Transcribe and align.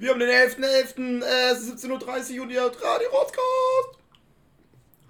Wir 0.00 0.12
haben 0.12 0.18
den 0.18 0.30
11.11., 0.30 1.22
äh, 1.22 1.50
es 1.52 1.60
ist 1.68 1.84
17.30 1.84 2.38
Uhr 2.38 2.44
und 2.44 2.50
ihr 2.50 2.62
hört 2.62 2.82
Radio 2.82 3.10
Rotzkast. 3.10 4.02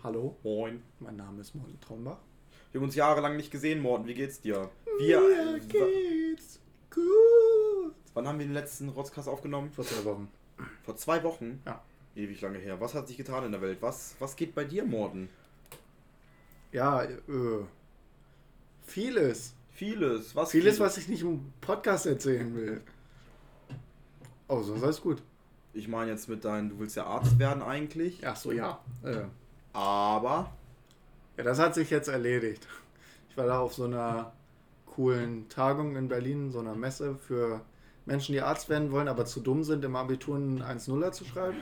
Hallo, 0.03 0.37
Moin. 0.43 0.83
mein 0.99 1.15
Name 1.15 1.41
ist 1.43 1.55
Morten 1.55 1.79
Trombach. 1.81 2.19
Wir 2.73 2.81
haben 2.81 2.87
uns 2.87 2.97
jahrelang 2.97 3.37
nicht 3.37 3.53
gesehen, 3.53 3.81
Morten. 3.83 4.09
Wie 4.09 4.15
geht's 4.15 4.41
dir? 4.41 4.69
Wir, 4.99 5.21
Mir 5.21 5.61
geht's 5.61 6.59
gut. 6.93 7.95
wann 8.15 8.27
haben 8.27 8.41
wir 8.41 8.47
den 8.47 8.53
letzten 8.53 8.89
Rotzkast 8.89 9.29
aufgenommen? 9.29 9.71
Vor 9.71 9.85
zwei 9.85 10.05
Wochen. 10.05 10.29
Vor 10.83 10.97
zwei 10.97 11.23
Wochen? 11.23 11.63
Ja. 11.65 11.81
Ewig 12.17 12.41
lange 12.41 12.59
her. 12.59 12.81
Was 12.81 12.93
hat 12.95 13.07
sich 13.07 13.17
getan 13.17 13.45
in 13.45 13.53
der 13.53 13.63
Welt? 13.63 13.79
Was, 13.83 14.17
was 14.19 14.35
geht 14.35 14.57
bei 14.57 14.65
dir, 14.65 14.85
Morten? 14.85 15.29
Ja, 16.73 17.05
äh, 17.05 17.19
vieles. 18.83 19.55
Vieles. 19.71 20.35
Was 20.35 20.51
Vieles, 20.51 20.81
was 20.81 20.97
ich 20.99 21.07
nicht 21.07 21.23
im 21.23 21.53
Podcast 21.61 22.07
erzählen 22.07 22.53
will. 22.57 22.83
Oh, 24.51 24.63
sonst 24.63 24.83
alles 24.83 25.01
gut. 25.01 25.23
Ich 25.73 25.87
meine 25.87 26.11
jetzt 26.11 26.29
mit 26.29 26.45
deinen, 26.45 26.71
du 26.71 26.81
willst 26.81 26.97
ja 26.97 27.07
Arzt 27.07 27.39
werden 27.39 27.63
eigentlich. 27.63 28.27
Ach 28.27 28.35
so, 28.35 28.51
ja. 28.51 28.81
Äh, 29.05 29.23
Aber. 29.73 30.51
ja, 31.37 31.45
das 31.45 31.61
hat 31.61 31.77
sich 31.77 31.89
jetzt 31.89 32.09
erledigt. 32.09 32.67
Ich 33.29 33.37
war 33.37 33.47
da 33.47 33.61
auf 33.61 33.75
so 33.75 33.85
einer 33.85 34.33
coolen 34.87 35.49
Tagung 35.49 35.95
in 35.95 36.09
Berlin, 36.09 36.51
so 36.51 36.59
einer 36.59 36.75
Messe 36.75 37.15
für 37.15 37.61
Menschen, 38.07 38.33
die 38.33 38.41
Arzt 38.41 38.69
werden 38.69 38.91
wollen, 38.91 39.07
aber 39.07 39.25
zu 39.25 39.39
dumm 39.39 39.63
sind, 39.63 39.85
im 39.85 39.95
Abitur 39.95 40.35
einen 40.35 40.63
1-0er 40.63 41.13
zu 41.13 41.25
schreiben. 41.25 41.59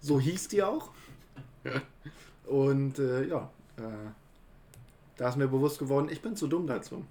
So 0.00 0.18
hieß 0.18 0.48
die 0.48 0.62
auch. 0.62 0.88
Und 2.46 2.98
äh, 2.98 3.26
ja, 3.26 3.50
äh, 3.76 3.82
da 5.18 5.28
ist 5.28 5.36
mir 5.36 5.48
bewusst 5.48 5.78
geworden, 5.78 6.08
ich 6.10 6.22
bin 6.22 6.34
zu 6.34 6.46
dumm 6.46 6.66
dazu. 6.66 7.04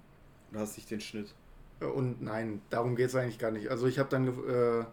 Du 0.50 0.58
hast 0.58 0.76
dich 0.76 0.86
den 0.86 1.00
Schnitt. 1.00 1.32
Und 1.86 2.20
nein, 2.22 2.60
darum 2.70 2.94
geht 2.96 3.08
es 3.08 3.14
eigentlich 3.14 3.38
gar 3.38 3.50
nicht. 3.50 3.68
Also 3.70 3.86
ich 3.86 3.98
habe 3.98 4.08
dann 4.10 4.28
äh, 4.28 4.84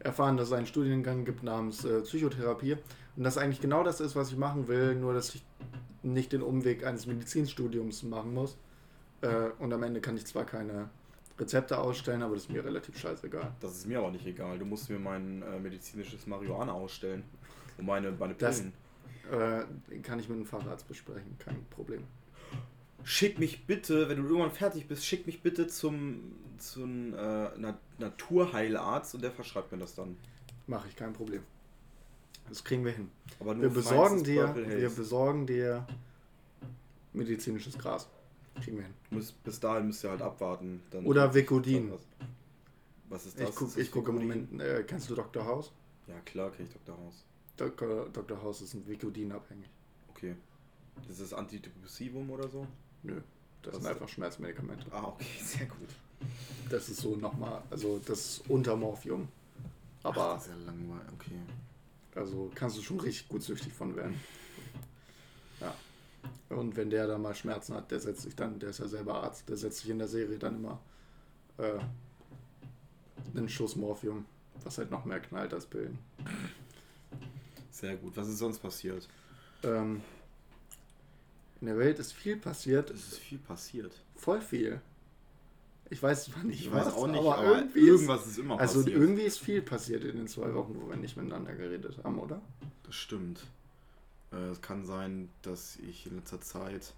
erfahren, 0.00 0.36
dass 0.36 0.48
es 0.48 0.52
einen 0.52 0.66
Studiengang 0.66 1.24
gibt 1.24 1.42
namens 1.42 1.84
äh, 1.84 2.00
Psychotherapie. 2.00 2.76
Und 3.16 3.22
das 3.24 3.38
eigentlich 3.38 3.60
genau 3.60 3.84
das 3.84 4.00
ist, 4.00 4.16
was 4.16 4.30
ich 4.32 4.36
machen 4.36 4.66
will, 4.68 4.94
nur 4.96 5.14
dass 5.14 5.34
ich 5.34 5.44
nicht 6.02 6.32
den 6.32 6.42
Umweg 6.42 6.84
eines 6.84 7.06
Medizinstudiums 7.06 8.02
machen 8.02 8.34
muss. 8.34 8.56
Äh, 9.20 9.50
und 9.58 9.72
am 9.72 9.82
Ende 9.84 10.00
kann 10.00 10.16
ich 10.16 10.26
zwar 10.26 10.44
keine 10.44 10.90
Rezepte 11.38 11.78
ausstellen, 11.78 12.22
aber 12.22 12.34
das 12.34 12.44
ist 12.44 12.50
mir 12.52 12.64
relativ 12.64 12.98
scheißegal. 12.98 13.52
Das 13.60 13.72
ist 13.72 13.86
mir 13.86 13.98
aber 13.98 14.10
nicht 14.10 14.26
egal. 14.26 14.58
Du 14.58 14.64
musst 14.64 14.90
mir 14.90 14.98
mein 14.98 15.42
äh, 15.42 15.58
medizinisches 15.60 16.26
Marihuana 16.26 16.72
ausstellen. 16.72 17.22
Und 17.78 17.86
meine, 17.86 18.10
meine 18.12 18.34
Das- 18.34 18.58
Pillen. 18.60 18.72
Äh, 19.32 19.98
kann 20.02 20.18
ich 20.18 20.28
mit 20.28 20.36
dem 20.38 20.44
Facharzt 20.44 20.86
besprechen, 20.86 21.36
kein 21.38 21.64
Problem. 21.70 22.02
Schick 23.04 23.38
mich 23.38 23.66
bitte, 23.66 24.08
wenn 24.08 24.16
du 24.16 24.24
irgendwann 24.24 24.50
fertig 24.50 24.88
bist, 24.88 25.04
schick 25.04 25.26
mich 25.26 25.42
bitte 25.42 25.66
zum, 25.66 26.32
zum 26.58 27.14
äh, 27.14 27.50
Na 27.58 27.78
Naturheilarzt 27.98 29.14
und 29.14 29.22
der 29.22 29.30
verschreibt 29.30 29.70
mir 29.72 29.78
das 29.78 29.94
dann. 29.94 30.16
Mache 30.66 30.88
ich 30.88 30.96
kein 30.96 31.12
Problem. 31.12 31.42
Das 32.48 32.64
kriegen 32.64 32.84
wir 32.84 32.92
hin. 32.92 33.10
Aber 33.40 33.60
Wir 33.60 33.68
besorgen 33.68 34.24
dir, 34.24 34.54
wir 34.54 34.90
besorgen 34.90 35.46
dir 35.46 35.86
medizinisches 37.12 37.78
Gras. 37.78 38.08
Kriegen 38.62 38.78
wir 38.78 38.84
hin. 38.84 38.94
Muss, 39.10 39.32
bis 39.32 39.60
dahin 39.60 39.86
müsst 39.86 40.04
ihr 40.04 40.10
halt 40.10 40.22
abwarten. 40.22 40.82
Dann 40.90 41.04
Oder 41.04 41.34
Vicodin. 41.34 41.92
Was, 43.08 43.26
ist 43.26 43.38
das? 43.38 43.50
Ich 43.76 43.90
gucke 43.90 43.90
guck 43.90 44.08
im? 44.08 44.14
Moment, 44.14 44.60
äh, 44.60 44.82
kennst 44.84 45.10
du 45.10 45.14
Dr. 45.14 45.44
House? 45.44 45.72
Ja, 46.06 46.18
klar, 46.24 46.50
kenn 46.50 46.66
ich 46.66 46.72
Dr. 46.72 46.96
House. 46.98 47.24
Dr. 47.56 48.08
Dr. 48.12 48.42
House 48.42 48.62
ist 48.62 48.74
ein 48.74 48.86
Vicodin 48.86 49.32
abhängig. 49.32 49.68
Okay. 50.08 50.34
Das 51.08 51.20
ist 51.20 51.32
Antidepressivum 51.32 52.30
oder 52.30 52.48
so? 52.48 52.66
Nö, 53.04 53.20
das 53.62 53.74
Was 53.74 53.82
sind 53.82 53.92
einfach 53.92 54.08
Schmerzmedikamente. 54.08 54.86
Ah, 54.90 55.04
okay, 55.04 55.26
sehr 55.42 55.66
gut. 55.66 55.88
Das 56.70 56.88
ist 56.88 57.00
so 57.00 57.16
nochmal, 57.16 57.62
also 57.70 58.00
das 58.04 58.18
ist 58.18 58.50
unter 58.50 58.76
Morphium. 58.76 59.28
Aber 60.02 60.30
Ach, 60.30 60.34
das 60.34 60.46
ist 60.46 60.52
ja 60.52 60.56
langweilig. 60.66 61.12
Okay. 61.14 61.38
also 62.14 62.50
kannst 62.54 62.76
du 62.78 62.82
schon 62.82 63.00
richtig 63.00 63.28
gut 63.28 63.42
süchtig 63.42 63.72
von 63.72 63.94
werden. 63.96 64.20
Ja. 65.60 65.74
Und 66.56 66.76
wenn 66.76 66.90
der 66.90 67.06
da 67.06 67.18
mal 67.18 67.34
Schmerzen 67.34 67.74
hat, 67.74 67.90
der 67.90 68.00
setzt 68.00 68.22
sich 68.22 68.34
dann, 68.34 68.58
der 68.58 68.70
ist 68.70 68.78
ja 68.78 68.88
selber 68.88 69.22
Arzt, 69.22 69.48
der 69.48 69.56
setzt 69.56 69.78
sich 69.78 69.90
in 69.90 69.98
der 69.98 70.08
Serie 70.08 70.38
dann 70.38 70.56
immer 70.56 70.78
äh, 71.58 71.78
einen 73.36 73.48
Schuss 73.48 73.76
Morphium, 73.76 74.24
was 74.62 74.78
halt 74.78 74.90
noch 74.90 75.04
mehr 75.04 75.20
knallt 75.20 75.52
als 75.52 75.66
Pillen. 75.66 75.98
Sehr 77.70 77.96
gut. 77.96 78.16
Was 78.16 78.28
ist 78.28 78.38
sonst 78.38 78.60
passiert? 78.60 79.08
Ähm, 79.62 80.02
in 81.60 81.66
der 81.66 81.78
Welt 81.78 81.98
ist 81.98 82.12
viel 82.12 82.36
passiert, 82.36 82.90
Es 82.90 83.08
ist 83.12 83.18
viel 83.18 83.38
passiert. 83.38 83.94
voll 84.16 84.40
viel. 84.40 84.80
Ich 85.90 86.02
weiß 86.02 86.24
zwar 86.24 86.42
nicht, 86.44 86.60
Ich 86.62 86.72
weiß 86.72 86.86
was, 86.86 86.94
auch 86.94 87.06
nicht, 87.06 87.20
aber, 87.20 87.38
aber, 87.38 87.56
irgendwie 87.58 87.80
irgendwas 87.80 88.26
ist 88.26 88.38
immer 88.38 88.58
also 88.58 88.80
passiert. 88.80 88.96
irgendwie 88.98 89.22
ist 89.22 89.38
viel 89.38 89.62
passiert 89.62 90.04
in 90.04 90.16
den 90.16 90.28
zwei 90.28 90.52
Wochen, 90.54 90.74
wo 90.80 90.88
wir 90.88 90.96
nicht 90.96 91.16
miteinander 91.16 91.54
geredet 91.54 91.98
haben, 92.02 92.18
oder? 92.18 92.40
Das 92.84 92.94
stimmt. 92.94 93.44
Äh, 94.32 94.36
Es 94.50 94.60
kann 94.62 94.84
sein, 94.86 95.28
dass 95.42 95.76
ich 95.76 96.06
in 96.06 96.16
letzter 96.16 96.40
Zeit 96.40 96.94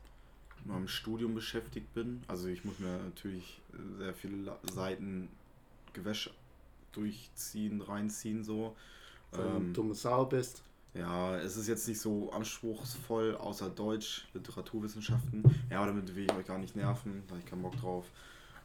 mit 0.59 0.67
meinem 0.69 0.89
Studium 0.89 1.35
beschäftigt 1.35 1.93
bin. 1.95 2.23
Also 2.29 2.49
ich 2.49 2.65
muss 2.65 2.79
mir 2.79 2.99
natürlich 2.99 3.61
äh, 3.73 3.99
sehr 3.99 4.15
viele 4.15 4.57
Seiten 4.73 5.29
Gewäsch 5.93 6.31
durchziehen, 6.93 7.81
reinziehen 7.83 8.45
so. 8.45 8.75
Weil 9.33 9.43
du 9.43 9.49
Ähm, 9.49 9.57
ein 9.71 9.75
dumme 9.75 9.95
Sau 9.95 10.25
bist. 10.27 10.63
Ja, 10.99 11.37
es 11.39 11.57
ist 11.57 11.69
jetzt 11.69 11.87
nicht 11.89 12.01
so 12.01 12.31
anspruchsvoll, 12.33 13.37
außer 13.37 13.69
Deutsch, 13.71 14.27
Literaturwissenschaften. 14.35 15.45
Ja, 15.71 15.79
aber 15.79 15.89
damit 15.89 16.15
will 16.15 16.25
ich 16.25 16.33
euch 16.33 16.47
gar 16.47 16.59
nicht 16.59 16.77
nerven, 16.77 17.23
da 17.27 17.33
habe 17.35 17.41
ich 17.45 17.51
keinen 17.51 17.63
Bock 17.63 17.77
drauf. 17.77 18.07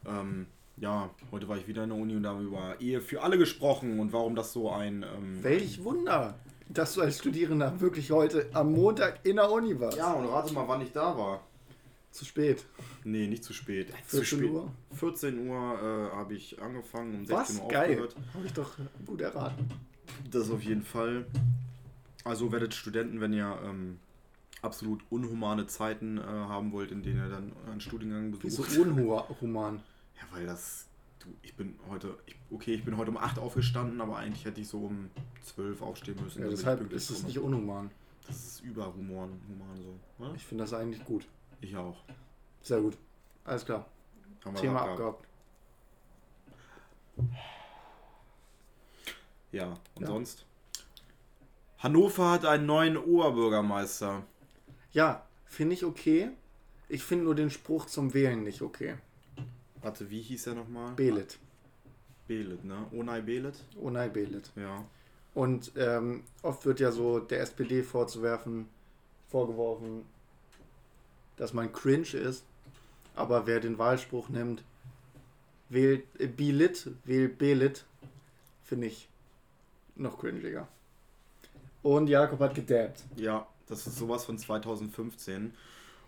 Ähm, 0.05 0.47
ja, 0.77 1.09
heute 1.31 1.47
war 1.47 1.57
ich 1.57 1.67
wieder 1.67 1.83
in 1.83 1.89
der 1.89 1.97
Uni 1.97 2.15
und 2.15 2.23
da 2.23 2.29
haben 2.29 2.39
wir 2.39 2.47
über 2.47 2.81
Ehe 2.81 3.01
für 3.01 3.21
alle 3.21 3.37
gesprochen 3.37 3.99
und 3.99 4.13
warum 4.13 4.35
das 4.35 4.53
so 4.53 4.71
ein... 4.71 5.03
Ähm, 5.03 5.43
Welch 5.43 5.83
Wunder, 5.83 6.35
dass 6.69 6.93
du 6.93 7.01
als 7.01 7.19
Studierender 7.19 7.79
wirklich 7.79 8.11
heute 8.11 8.49
am 8.53 8.71
Montag 8.73 9.19
in 9.25 9.35
der 9.35 9.51
Uni 9.51 9.79
warst. 9.79 9.97
ja, 9.97 10.13
und 10.13 10.25
rate 10.27 10.53
mal, 10.53 10.67
wann 10.67 10.81
ich 10.81 10.91
da 10.91 11.17
war. 11.17 11.43
Zu 12.11 12.25
spät. 12.25 12.65
Nee, 13.05 13.27
nicht 13.27 13.43
zu 13.43 13.53
spät. 13.53 13.87
zu 14.07 14.17
14 14.17 14.25
spät. 14.39 14.51
Uhr? 14.51 14.71
14 14.93 15.47
Uhr 15.47 15.55
äh, 15.55 16.15
habe 16.15 16.33
ich 16.33 16.61
angefangen, 16.61 17.15
um 17.15 17.25
16 17.25 17.55
Was? 17.57 17.63
Uhr 17.63 17.69
Geil. 17.69 17.89
aufgehört. 17.91 18.15
Habe 18.33 18.45
ich 18.45 18.53
doch 18.53 18.71
gut 19.05 19.21
erraten. 19.21 19.69
Das 20.29 20.49
auf 20.51 20.61
jeden 20.61 20.83
Fall. 20.83 21.25
Also 22.23 22.51
werdet 22.51 22.73
Studenten, 22.73 23.19
wenn 23.21 23.33
ihr 23.33 23.57
ähm, 23.63 23.99
absolut 24.61 25.03
unhumane 25.09 25.65
Zeiten 25.67 26.17
äh, 26.17 26.21
haben 26.21 26.71
wollt, 26.71 26.91
in 26.91 27.01
denen 27.01 27.17
ihr 27.17 27.29
dann 27.29 27.51
einen 27.69 27.81
Studiengang 27.81 28.35
Wieso 28.41 28.63
besucht. 28.63 28.77
unhuman? 28.87 29.81
Ja, 30.21 30.27
weil 30.37 30.45
das. 30.45 30.85
Du, 31.17 31.29
ich 31.41 31.55
bin 31.55 31.79
heute. 31.89 32.15
Ich, 32.27 32.35
okay, 32.51 32.75
ich 32.75 32.85
bin 32.85 32.95
heute 32.95 33.09
um 33.09 33.17
8 33.17 33.39
aufgestanden, 33.39 34.01
aber 34.01 34.17
eigentlich 34.17 34.45
hätte 34.45 34.61
ich 34.61 34.67
so 34.67 34.85
um 34.85 35.09
12 35.41 35.81
aufstehen 35.81 36.21
müssen. 36.23 36.43
Ja, 36.43 36.49
deshalb 36.49 36.91
ist 36.91 37.09
es 37.09 37.23
nicht 37.23 37.39
unhuman. 37.39 37.89
Das 38.27 38.35
ist 38.37 38.59
überhuman 38.63 39.31
human 39.49 39.81
so. 39.81 39.95
Oder? 40.23 40.35
Ich 40.35 40.45
finde 40.45 40.63
das 40.63 40.73
eigentlich 40.73 41.03
gut. 41.05 41.25
Ich 41.59 41.75
auch. 41.75 41.97
Sehr 42.61 42.81
gut. 42.81 42.99
Alles 43.45 43.65
klar. 43.65 43.87
Thema 44.55 44.81
abgehakt. 44.83 44.91
abgehakt. 44.91 45.27
Ja, 49.51 49.73
und 49.95 50.01
Ja. 50.01 50.07
sonst? 50.07 50.45
Hannover 51.81 52.29
hat 52.29 52.45
einen 52.45 52.67
neuen 52.67 52.95
Oberbürgermeister. 52.95 54.23
Ja, 54.91 55.25
finde 55.45 55.73
ich 55.73 55.83
okay. 55.83 56.29
Ich 56.87 57.03
finde 57.03 57.25
nur 57.25 57.33
den 57.33 57.49
Spruch 57.49 57.87
zum 57.87 58.13
Wählen 58.13 58.43
nicht 58.43 58.61
okay. 58.61 58.95
Warte, 59.81 60.11
wie 60.11 60.21
hieß 60.21 60.47
er 60.47 60.55
nochmal? 60.55 60.93
Belet. 60.93 61.39
Belet, 62.27 62.63
ne? 62.63 62.85
Onay 62.93 63.21
Belet? 63.21 63.55
Onay 63.81 64.09
Belet. 64.09 64.51
Ja. 64.55 64.85
Und 65.33 65.71
ähm, 65.75 66.23
oft 66.43 66.65
wird 66.65 66.79
ja 66.79 66.91
so 66.91 67.19
der 67.19 67.41
SPD 67.41 67.81
vorzuwerfen, 67.81 68.67
vorgeworfen, 69.29 70.05
dass 71.37 71.53
man 71.53 71.73
cringe 71.73 72.13
ist. 72.13 72.45
Aber 73.15 73.47
wer 73.47 73.59
den 73.59 73.79
Wahlspruch 73.79 74.29
nimmt, 74.29 74.63
wählt 75.69 76.03
äh, 76.19 76.27
Belit, 76.27 76.91
wählt 77.05 77.39
Belit, 77.39 77.85
finde 78.63 78.87
ich 78.87 79.09
noch 79.95 80.19
cringiger. 80.19 80.67
Und 81.83 82.07
Jakob 82.07 82.39
hat 82.39 82.53
gedabbt. 82.55 83.01
Ja, 83.15 83.47
das 83.67 83.87
ist 83.87 83.97
sowas 83.97 84.25
von 84.25 84.37
2015. 84.37 85.53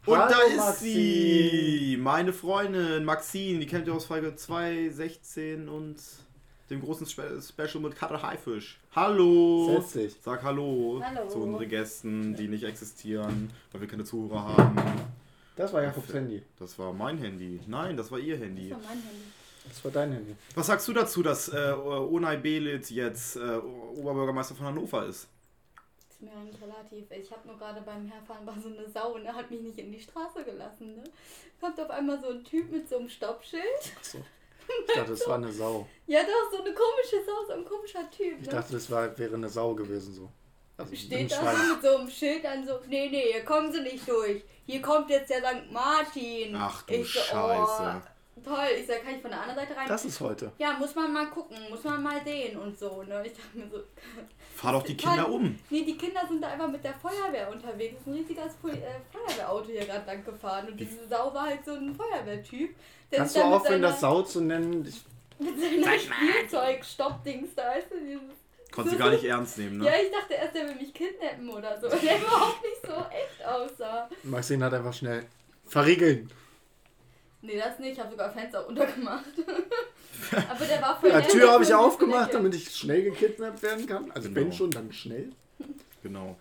Und 0.05 0.17
Hallo, 0.17 0.29
da 0.29 0.41
ist 0.41 0.57
Maxi. 0.57 0.85
sie! 0.85 1.97
Meine 1.97 2.33
Freundin 2.33 3.05
Maxine, 3.05 3.59
die 3.59 3.65
kennt 3.65 3.87
ihr 3.87 3.93
aus 3.93 4.05
Folge 4.05 4.35
216 4.35 5.69
und 5.69 5.95
dem 6.69 6.81
großen 6.81 7.05
Spe 7.07 7.41
Special 7.41 7.81
mit 7.81 7.95
Kater 7.95 8.21
Haifisch. 8.21 8.79
Hallo! 8.95 9.79
Setz 9.79 9.93
dich. 9.93 10.15
Sag 10.21 10.43
Hallo, 10.43 11.01
Hallo. 11.03 11.29
zu 11.29 11.37
unseren 11.39 11.69
Gästen, 11.69 12.35
die 12.35 12.47
nicht 12.49 12.63
existieren, 12.65 13.49
weil 13.71 13.81
wir 13.81 13.87
keine 13.87 14.03
Zuhörer 14.03 14.57
haben. 14.57 14.75
Das 15.55 15.71
war 15.71 15.81
Jakobs 15.83 16.13
Handy. 16.13 16.41
Das 16.59 16.77
war 16.79 16.91
mein 16.93 17.17
Handy. 17.19 17.61
Nein, 17.67 17.95
das 17.95 18.11
war 18.11 18.19
ihr 18.19 18.37
Handy. 18.37 18.69
Das 18.69 18.79
war 18.79 18.87
mein 18.89 18.97
Handy. 19.03 19.23
Das 19.69 19.83
war 19.85 19.91
dein 19.91 20.11
Handy. 20.11 20.35
Was 20.55 20.67
sagst 20.67 20.87
du 20.87 20.93
dazu, 20.93 21.23
dass 21.23 21.47
äh, 21.47 21.73
Onay 21.73 22.37
Belit 22.37 22.89
jetzt 22.91 23.37
äh, 23.37 23.57
Oberbürgermeister 23.95 24.55
von 24.55 24.65
Hannover 24.65 25.05
ist? 25.05 25.27
Mir 26.23 26.31
eigentlich 26.31 26.61
relativ. 26.61 27.11
Ich 27.11 27.31
habe 27.31 27.47
nur 27.47 27.57
gerade 27.57 27.81
beim 27.81 28.05
Herfahren 28.09 28.45
war 28.45 28.55
so 28.61 28.69
eine 28.69 28.87
Sau 28.89 29.13
und 29.15 29.25
er 29.25 29.33
hat 29.35 29.51
mich 29.51 29.61
nicht 29.61 29.77
in 29.77 29.91
die 29.91 29.99
Straße 29.99 30.43
gelassen. 30.43 30.95
Ne? 30.95 31.03
Kommt 31.59 31.79
auf 31.79 31.89
einmal 31.89 32.19
so 32.21 32.29
ein 32.29 32.43
Typ 32.43 32.71
mit 32.71 32.87
so 32.87 32.97
einem 32.97 33.09
Stoppschild 33.09 33.63
Achso. 33.97 34.19
Ich 34.87 34.93
dachte, 34.95 35.11
das 35.11 35.27
war 35.27 35.35
eine 35.35 35.51
Sau. 35.51 35.85
Ja, 36.07 36.21
doch, 36.21 36.49
so 36.57 36.63
eine 36.63 36.73
komische 36.73 37.25
Sau, 37.25 37.45
so 37.47 37.53
ein 37.53 37.65
komischer 37.65 38.09
Typ. 38.09 38.39
Ich 38.39 38.47
Ne? 38.47 38.53
dachte, 38.53 38.73
das 38.73 38.89
war, 38.89 39.17
wäre 39.17 39.35
eine 39.35 39.49
Sau 39.49 39.73
gewesen 39.75 40.13
so. 40.13 40.29
Also 40.77 40.95
Steht 40.95 41.31
da 41.31 41.53
so 41.55 41.73
mit 41.73 41.81
so 41.83 41.97
einem 41.97 42.09
Schild 42.09 42.43
dann 42.45 42.65
so, 42.65 42.79
nee, 42.87 43.09
nee, 43.09 43.33
hier 43.33 43.43
kommen 43.45 43.71
sie 43.71 43.81
nicht 43.81 44.07
durch. 44.07 44.43
Hier 44.65 44.81
kommt 44.81 45.09
jetzt 45.09 45.29
der 45.29 45.39
St. 45.39 45.71
Martin. 45.71 46.55
Ach 46.55 46.81
du 46.83 46.93
ich 46.93 47.13
so, 47.13 47.19
Scheiße. 47.19 48.01
Oh, 48.05 48.12
toll, 48.43 48.67
ich 48.79 48.87
sag, 48.87 49.03
kann 49.03 49.15
ich 49.15 49.21
von 49.21 49.31
der 49.31 49.41
anderen 49.41 49.59
Seite 49.59 49.75
rein? 49.77 49.87
Das 49.87 50.05
ist 50.05 50.19
heute. 50.21 50.51
ja, 50.57 50.73
muss 50.73 50.95
man 50.95 51.11
mal 51.13 51.27
gucken, 51.27 51.57
muss 51.69 51.83
man 51.83 52.01
mal 52.01 52.21
sehen 52.23 52.57
und 52.57 52.77
so. 52.77 53.03
Ne? 53.03 53.23
Ich 53.25 53.33
dachte 53.33 53.57
mir 53.57 53.67
so, 53.69 53.79
Fahr 54.55 54.73
doch 54.73 54.83
die 54.83 54.95
Kinder 54.95 55.27
um. 55.29 55.57
nee, 55.69 55.83
die 55.83 55.97
Kinder 55.97 56.21
sind 56.27 56.41
da 56.41 56.49
einfach 56.49 56.69
mit 56.69 56.83
der 56.83 56.93
Feuerwehr 56.93 57.49
unterwegs. 57.51 57.95
Das 57.95 58.01
ist 58.01 58.07
ein 58.07 58.13
riesiges 58.13 58.53
Pol- 58.61 58.71
äh, 58.71 58.99
Feuerwehrauto 59.11 59.65
hier 59.69 59.85
gerade 59.85 60.05
lang 60.05 60.23
gefahren. 60.23 60.67
Und 60.69 60.79
diese 60.79 61.07
Sau 61.07 61.33
war 61.33 61.47
halt 61.47 61.65
so 61.65 61.73
ein 61.73 61.95
Feuerwehrtyp. 61.95 62.75
Der 63.11 63.19
Kannst 63.19 63.35
du 63.35 63.41
aufhören, 63.43 63.81
das 63.81 63.99
Sau 63.99 64.21
zu 64.21 64.41
nennen? 64.41 64.85
Ich, 64.87 65.01
Mit 65.39 65.59
seiner 65.59 65.97
Spielzeug-Stoppdings 65.99 67.49
da, 67.55 67.63
weißt 67.63 67.87
du, 67.91 67.99
dieses 67.99 68.21
Konntest 68.71 68.95
du 68.95 68.99
gar 68.99 69.09
nicht 69.11 69.23
ernst 69.23 69.57
nehmen, 69.57 69.83
Ja, 69.83 69.91
ne? 69.91 69.97
ich 70.03 70.11
dachte 70.11 70.33
erst, 70.33 70.55
der 70.55 70.67
will 70.67 70.75
mich 70.75 70.93
kidnappen 70.93 71.49
oder 71.49 71.79
so. 71.79 71.87
Der 71.95 72.17
überhaupt 72.17 72.61
nicht 72.63 72.81
so 72.83 72.93
echt 73.11 73.45
aussah. 73.45 74.09
Maxine 74.23 74.65
hat 74.65 74.73
einfach 74.73 74.93
schnell 74.93 75.25
verriegeln. 75.67 76.31
Nee, 77.43 77.57
das 77.57 77.77
nicht. 77.77 77.91
Ich 77.93 77.99
habe 77.99 78.09
sogar 78.09 78.31
Fenster 78.31 78.65
untergemacht. 78.65 79.25
Aber 80.49 80.65
der 80.65 80.81
war 80.81 80.97
voll 80.99 81.09
Ja, 81.09 81.19
Tür 81.21 81.51
habe 81.51 81.63
ich 81.63 81.73
aufgemacht, 81.73 82.33
damit 82.33 82.55
ich 82.55 82.73
schnell 82.73 83.03
gekidnappt 83.03 83.61
werden 83.61 83.85
kann. 83.85 84.09
Also 84.11 84.29
Genau. 84.29 84.41
wenn 84.41 84.53
schon, 84.53 84.71
dann 84.71 84.93
schnell. 84.93 85.33
Genau. 86.01 86.37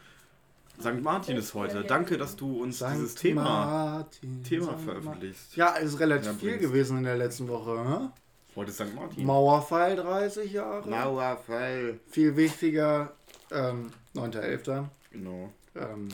St. 0.81 1.03
Martin 1.03 1.37
ist 1.37 1.55
heute. 1.55 1.83
Danke, 1.83 2.17
dass 2.17 2.37
du 2.37 2.63
uns 2.63 2.79
Sankt 2.79 2.99
dieses 2.99 3.15
Thema, 3.17 3.43
Martin, 3.43 4.45
Thema 4.45 4.79
veröffentlichst. 4.79 5.57
Ja, 5.57 5.75
es 5.77 5.95
ist 5.95 6.01
relativ 6.01 6.27
Ja, 6.29 6.35
viel 6.35 6.59
gewesen 6.59 6.99
in 6.99 7.05
der 7.05 7.17
letzten 7.17 7.49
Woche. 7.49 7.85
Hä? 7.85 8.09
Heute 8.55 8.71
ist 8.71 8.77
St. 8.77 8.95
Martin. 8.95 9.27
Mauerfall 9.27 9.97
30 9.97 10.53
Jahre. 10.53 10.89
Mauerfall. 10.89 11.99
Viel 12.11 12.37
wichtiger, 12.37 13.13
ähm, 13.51 13.93
9.11. 14.15 14.89
Genau. 15.11 15.53
Ähm, 15.75 16.09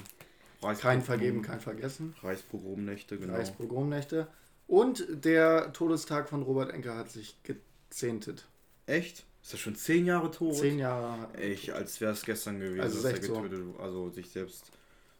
kein 0.81 1.03
Vergeben, 1.03 1.43
kein 1.43 1.61
Vergessen. 1.61 2.15
Reichspogromnächte, 2.23 3.19
genau. 3.19 3.35
Reichspogromnächte. 3.35 4.27
Und 4.69 5.07
der 5.25 5.73
Todestag 5.73 6.29
von 6.29 6.43
Robert 6.43 6.71
Enke 6.73 6.95
hat 6.95 7.11
sich 7.11 7.37
gezehntet. 7.43 8.47
Echt? 8.87 9.25
Ist 9.43 9.55
er 9.55 9.59
schon 9.59 9.75
zehn 9.75 10.05
Jahre 10.07 10.31
tot? 10.31 10.55
Zehn 10.57 10.79
Jahre. 10.79 11.33
Echt, 11.35 11.71
als 11.73 12.01
wäre 12.01 12.13
es 12.13 12.23
gestern 12.23 12.61
gewesen, 12.61 12.81
Also 12.81 12.97
dass 13.03 13.05
er 13.07 13.15
echt 13.15 13.25
so. 13.25 13.41
getötet, 13.41 13.65
also 13.81 14.11
sich 14.11 14.29
selbst 14.31 14.71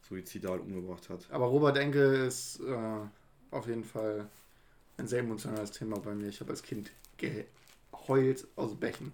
suizidal 0.07 0.61
umgebracht 0.61 1.09
hat. 1.09 1.27
Aber 1.31 1.47
Robert 1.47 1.79
Enke 1.79 1.99
ist 2.27 2.61
äh, 2.61 3.01
auf 3.51 3.67
jeden 3.67 3.85
Fall 3.85 4.29
ein 4.99 5.09
sehr 5.09 5.21
emotionales 5.21 5.71
Thema 5.71 5.99
bei 5.99 6.15
mir. 6.15 6.29
Ich 6.29 6.41
habe 6.41 6.51
als 6.51 6.63
Kind 6.63 6.91
geheult 7.17 8.47
aus 8.57 8.75
Bächen. 8.75 9.13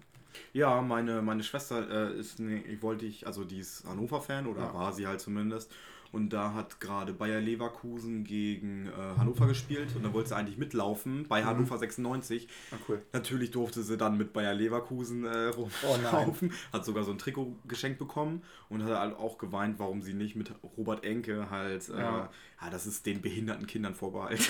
Ja, 0.51 0.81
meine, 0.81 1.21
meine 1.21 1.43
Schwester 1.43 2.11
äh, 2.13 2.19
ist, 2.19 2.39
ich 2.41 2.81
wollte 2.81 3.05
ich, 3.05 3.25
also 3.25 3.45
die 3.45 3.59
ist 3.59 3.85
Hannover-Fan 3.85 4.47
oder 4.47 4.61
Ja. 4.61 4.73
war 4.73 4.91
sie 4.91 5.07
halt 5.07 5.21
zumindest. 5.21 5.71
Und 6.15 6.29
da 6.31 6.53
hat 6.53 6.79
gerade 6.79 7.11
Bayer 7.11 7.41
Leverkusen 7.41 8.23
gegen 8.23 8.87
äh, 8.87 9.17
Hannover 9.19 9.47
gespielt 9.47 9.89
und 9.97 10.03
da 10.03 10.13
wollte 10.13 10.29
sie 10.29 10.35
eigentlich 10.37 10.57
mitlaufen 10.57 11.25
bei 11.27 11.41
Mhm. 11.41 11.45
Hannover 11.47 11.77
96. 11.77 12.47
Ah, 12.71 12.75
cool. 12.87 13.01
Natürlich 13.11 13.51
durfte 13.51 13.83
sie 13.83 13.97
dann 13.97 14.17
mit 14.17 14.31
Bayer 14.31 14.53
Leverkusen 14.53 15.25
äh, 15.25 15.51
Oh 15.57 15.67
rumlaufen, 15.85 16.53
hat 16.71 16.85
sogar 16.85 17.03
so 17.03 17.11
ein 17.11 17.17
Trikot 17.17 17.53
geschenkt 17.67 17.99
bekommen 17.99 18.43
und 18.69 18.81
hat 18.83 18.97
halt 18.97 19.17
auch 19.17 19.37
geweint, 19.37 19.77
warum 19.77 20.01
sie 20.01 20.13
nicht 20.13 20.37
mit 20.37 20.51
Robert 20.77 21.03
Enke 21.03 21.49
halt, 21.49 21.89
äh, 21.89 21.99
Ja. 21.99 22.29
Ja, 22.61 22.69
das 22.69 22.87
ist 22.87 23.05
den 23.05 23.21
behinderten 23.21 23.67
Kindern 23.67 23.95
vorbehalten, 23.95 24.43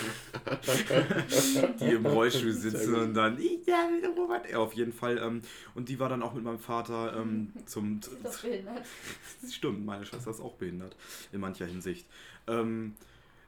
die 1.80 1.86
im 1.92 2.06
Rollstuhl 2.06 2.52
sitzen 2.52 2.96
und 2.96 3.14
dann, 3.14 3.38
ja, 3.66 3.90
mit 3.90 4.06
Robert, 4.18 4.50
ja, 4.50 4.58
auf 4.60 4.74
jeden 4.74 4.94
Fall. 4.94 5.18
Ähm, 5.18 5.42
und 5.74 5.90
die 5.90 6.00
war 6.00 6.10
dann 6.10 6.22
auch 6.24 6.34
mit 6.34 6.44
meinem 6.44 6.60
Vater 6.60 7.16
ähm, 7.18 7.52
zum, 7.66 8.00
Ist 8.00 8.12
doch 8.24 8.42
behindert. 8.42 8.86
stimmt, 9.52 9.86
meine 9.86 10.06
Schwester 10.06 10.32
ist 10.32 10.40
auch 10.42 10.54
behindert, 10.56 10.96
in 11.32 11.40
mancher 11.40 11.66
Hinsicht. 11.66 12.06
Ähm, 12.48 12.96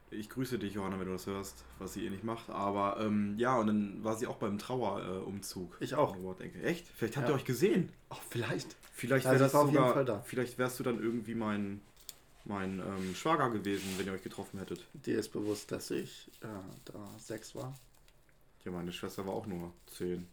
ich 0.10 0.30
grüße 0.30 0.58
dich, 0.58 0.74
Johanna, 0.74 0.98
wenn 1.00 1.08
du 1.08 1.12
das 1.14 1.28
hörst, 1.28 1.66
was 1.80 1.94
sie 1.94 2.06
eh 2.06 2.10
nicht 2.10 2.24
macht. 2.24 2.50
Aber 2.50 2.98
ähm, 3.02 3.36
ja, 3.38 3.58
und 3.58 3.68
dann 3.68 4.04
war 4.06 4.16
sie 4.16 4.26
auch 4.26 4.38
beim 4.38 4.58
Trauerumzug. 4.58 5.78
Äh, 5.82 5.84
Ich 5.84 5.96
auch. 5.96 6.16
Robert 6.16 6.40
Enke. 6.42 6.64
Echt? 6.64 6.88
Vielleicht 6.96 7.18
habt 7.18 7.28
Ja. 7.28 7.34
ihr 7.34 7.36
euch 7.36 7.44
gesehen. 7.46 7.90
Ach, 8.10 8.20
vielleicht. 8.30 8.78
Vielleicht 8.94 9.26
wäre 9.26 9.38
sie 9.38 9.44
das 9.44 9.54
war 9.54 9.62
auf 9.62 9.68
jeden 9.68 9.78
sogar, 9.80 9.94
Fall 9.94 10.06
da. 10.06 10.22
vielleicht 10.22 10.58
wärst 10.58 10.80
du 10.80 10.84
dann 10.84 11.02
irgendwie 11.04 11.36
mein, 11.36 11.82
mein 12.48 12.80
ähm, 12.80 13.14
Schwager 13.16 13.50
gewesen, 13.50 13.86
wenn 13.98 14.08
ihr 14.08 14.14
euch 14.14 14.24
getroffen 14.24 14.60
hättet. 14.60 14.86
Dir 14.94 15.20
ist 15.20 15.30
bewusst, 15.30 15.72
dass 15.72 15.92
ich 15.92 16.30
äh, 16.42 16.48
da 16.86 17.00
sechs 17.20 17.54
war. 17.56 17.74
Ja, 18.64 18.72
meine 18.72 18.92
Schwester 18.92 19.26
war 19.26 19.34
auch 19.34 19.46
nur 19.46 19.72
zehn 19.88 20.28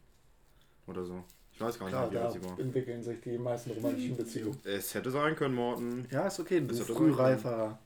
oder 0.86 1.04
so. 1.04 1.24
Ich 1.52 1.60
weiß 1.60 1.78
gar 1.78 1.86
nicht, 1.86 1.92
Klar, 1.92 2.10
mehr, 2.10 2.20
wie 2.20 2.24
alt 2.24 2.32
sie 2.32 2.44
war. 2.44 2.58
entwickeln 2.58 3.02
sich 3.02 3.20
die 3.20 3.38
meisten 3.38 3.70
romantischen 3.72 4.16
Beziehungen. 4.16 4.58
Es 4.64 4.94
hätte 4.94 5.10
sein 5.10 5.36
können, 5.36 5.54
Morten. 5.54 6.06
Ja, 6.10 6.26
ist 6.26 6.40
okay. 6.40 6.60
Du 6.60 6.76
er 6.76 6.84
frühreifer 6.84 7.78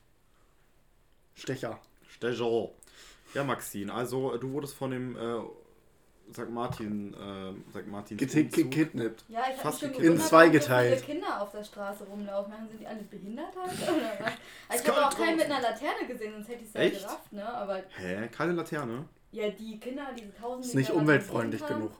Stecher. 1.35 1.79
Stecher. 2.07 2.69
Ja, 3.33 3.43
Maxine, 3.43 3.93
also 3.93 4.37
du 4.37 4.51
wurdest 4.51 4.73
von 4.73 4.89
dem 4.91 5.15
äh, 5.15 5.39
St. 6.33 6.49
Martin, 6.49 7.13
äh, 7.13 7.53
St. 7.71 7.87
Umzug- 7.87 8.51
Gekidnappt. 8.51 9.23
Ja, 9.27 9.39
ich 9.41 9.47
habe 9.47 9.57
Fast 9.57 9.63
mich 9.81 9.91
schon 9.91 9.91
gekidnappt. 9.91 9.97
gewundert, 9.99 10.21
In 10.21 10.27
zwei 10.27 10.49
geteilt. 10.49 11.01
viele 11.01 11.13
Kinder 11.19 11.41
auf 11.41 11.51
der 11.51 11.63
Straße 11.63 12.03
rumlaufen. 12.05 12.51
Dann 12.53 12.67
sind 12.69 12.79
die 12.79 12.87
alle 12.87 13.03
behindert 13.03 13.55
halt? 13.55 13.71
Oder 13.81 14.25
was? 14.25 14.31
Also 14.69 14.83
ich 14.83 14.89
habe 14.89 15.07
auch 15.07 15.17
keinen 15.17 15.37
mit 15.37 15.45
einer 15.45 15.61
Laterne 15.61 16.07
gesehen, 16.07 16.33
sonst 16.33 16.47
hätte 16.49 16.61
ich 16.63 16.67
es 16.69 16.73
ja 16.73 16.81
Echt? 16.81 17.01
gerafft, 17.03 17.33
ne? 17.33 17.47
Aber 17.53 17.81
Hä? 17.97 18.27
Keine 18.31 18.51
Laterne? 18.53 19.05
ja, 19.31 19.49
die 19.49 19.79
Kinder, 19.79 20.07
diese 20.15 20.33
Tausende. 20.35 20.67
Ist 20.67 20.75
nicht 20.75 20.91
umweltfreundlich 20.91 21.61
haben, 21.63 21.75
genug. 21.75 21.91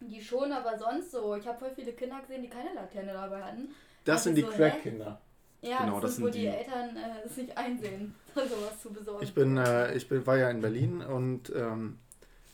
Die 0.00 0.20
schon, 0.22 0.52
aber 0.52 0.78
sonst 0.78 1.10
so. 1.10 1.34
Ich 1.36 1.46
habe 1.46 1.58
voll 1.58 1.70
viele 1.74 1.92
Kinder 1.92 2.20
gesehen, 2.20 2.42
die 2.42 2.48
keine 2.48 2.72
Laterne 2.74 3.12
dabei 3.12 3.42
hatten. 3.42 3.68
Das 4.04 4.14
Also 4.18 4.24
sind 4.24 4.34
die 4.36 4.42
so? 4.42 4.48
Crack-Kinder. 4.48 5.20
Ja, 5.60 5.78
Genau, 5.80 5.94
das, 5.94 6.02
das 6.02 6.16
sind, 6.16 6.24
wo 6.24 6.28
die, 6.28 6.40
die- 6.42 6.46
Eltern 6.46 6.96
äh, 6.96 7.26
es 7.26 7.36
nicht 7.36 7.58
einsehen, 7.58 8.14
sowas 8.34 8.80
zu 8.80 8.92
besorgen. 8.92 9.24
Ich 9.24 9.34
bin, 9.34 9.56
äh, 9.56 9.92
ich 9.94 10.08
bin, 10.08 10.24
war 10.24 10.36
ja 10.36 10.48
in 10.50 10.60
Berlin 10.60 11.02
und 11.02 11.52
ähm, 11.54 11.98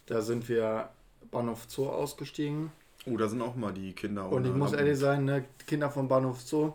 da 0.07 0.23
sind 0.23 0.49
wir 0.49 0.89
Bahnhof 1.35 1.67
Zoo 1.69 1.89
ausgestiegen. 1.89 2.71
Oh, 3.07 3.17
da 3.19 3.29
sind 3.29 3.43
auch 3.43 3.55
mal 3.55 3.73
die 3.73 3.93
Kinder. 3.93 4.31
Und 4.31 4.47
ich 4.47 4.53
muss 4.55 4.73
ehrlich 4.73 4.99
sein, 4.99 5.27
ne, 5.27 5.45
Kinder 5.67 5.91
vom 5.91 6.09
Bahnhof 6.09 6.41
Zoo, 6.41 6.73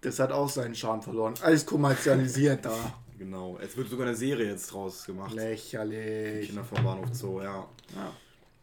das 0.00 0.18
hat 0.18 0.32
auch 0.32 0.48
seinen 0.48 0.74
Charme 0.74 1.02
verloren. 1.02 1.34
Alles 1.42 1.64
kommerzialisiert 1.64 2.64
da. 2.64 2.74
Genau. 3.18 3.58
Es 3.60 3.76
wird 3.76 3.88
sogar 3.90 4.06
eine 4.06 4.14
Serie 4.14 4.46
jetzt 4.46 4.72
draus 4.72 5.04
gemacht. 5.04 5.34
Lächerlich. 5.34 6.46
Kinder 6.46 6.62
vom 6.62 6.84
Bahnhof 6.84 7.12
Zoo, 7.12 7.40
ja. 7.40 7.66
Ja. 7.96 8.12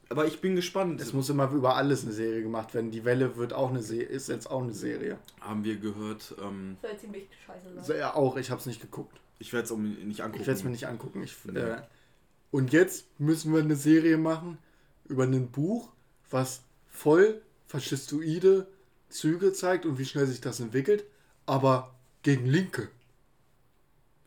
Aber 0.08 0.28
ich 0.28 0.40
bin 0.40 0.56
gespannt. 0.56 1.02
Es 1.02 1.12
muss 1.12 1.30
immer 1.30 1.52
über 1.52 1.76
alles 1.76 2.04
eine 2.04 2.14
Serie 2.14 2.42
gemacht 2.42 2.74
werden. 2.74 2.90
Die 2.90 3.04
Welle 3.04 3.36
wird 3.36 3.52
auch 3.52 3.70
eine 3.70 3.82
Serie, 3.82 4.06
ist 4.08 4.30
jetzt 4.30 4.50
auch 4.50 4.64
eine 4.64 4.72
Serie. 4.72 5.18
Haben 5.42 5.66
wir 5.66 5.76
gehört, 5.76 6.34
ähm, 6.42 6.78
Soll 6.82 6.98
ziemlich 6.98 7.28
scheiße 7.46 7.84
sein. 7.84 7.98
Ja, 8.00 8.16
auch, 8.16 8.38
ich 8.38 8.50
habe 8.50 8.62
es 8.62 8.66
nicht 8.66 8.80
geguckt. 8.80 9.20
ich 9.40 9.52
werde 9.52 9.66
es 9.66 9.72
auch 9.74 9.78
nicht 9.78 10.22
angucken. 10.22 10.42
Ich 10.42 10.48
werde 10.48 10.58
es 10.58 10.64
mir 10.64 10.70
nicht 10.72 10.88
angucken. 10.88 11.22
Ich, 11.22 11.36
Nee. 11.52 11.60
äh, 11.60 11.82
und 12.52 12.72
jetzt 12.72 13.08
müssen 13.20 13.54
wir 13.54 13.62
eine 13.62 13.76
Serie 13.76 14.18
machen 14.18 14.58
über 15.08 15.24
ein 15.24 15.52
Buch, 15.52 15.90
was 16.30 16.62
voll 16.88 17.42
faschistoide 17.68 18.68
Züge 19.10 19.54
zeigt 19.54 19.86
und 19.86 19.98
wie 19.98 20.06
schnell 20.06 20.28
sich 20.28 20.42
das 20.42 20.60
entwickelt, 20.60 21.06
aber 21.46 21.96
gegen 22.24 22.46
Linke. 22.46 22.90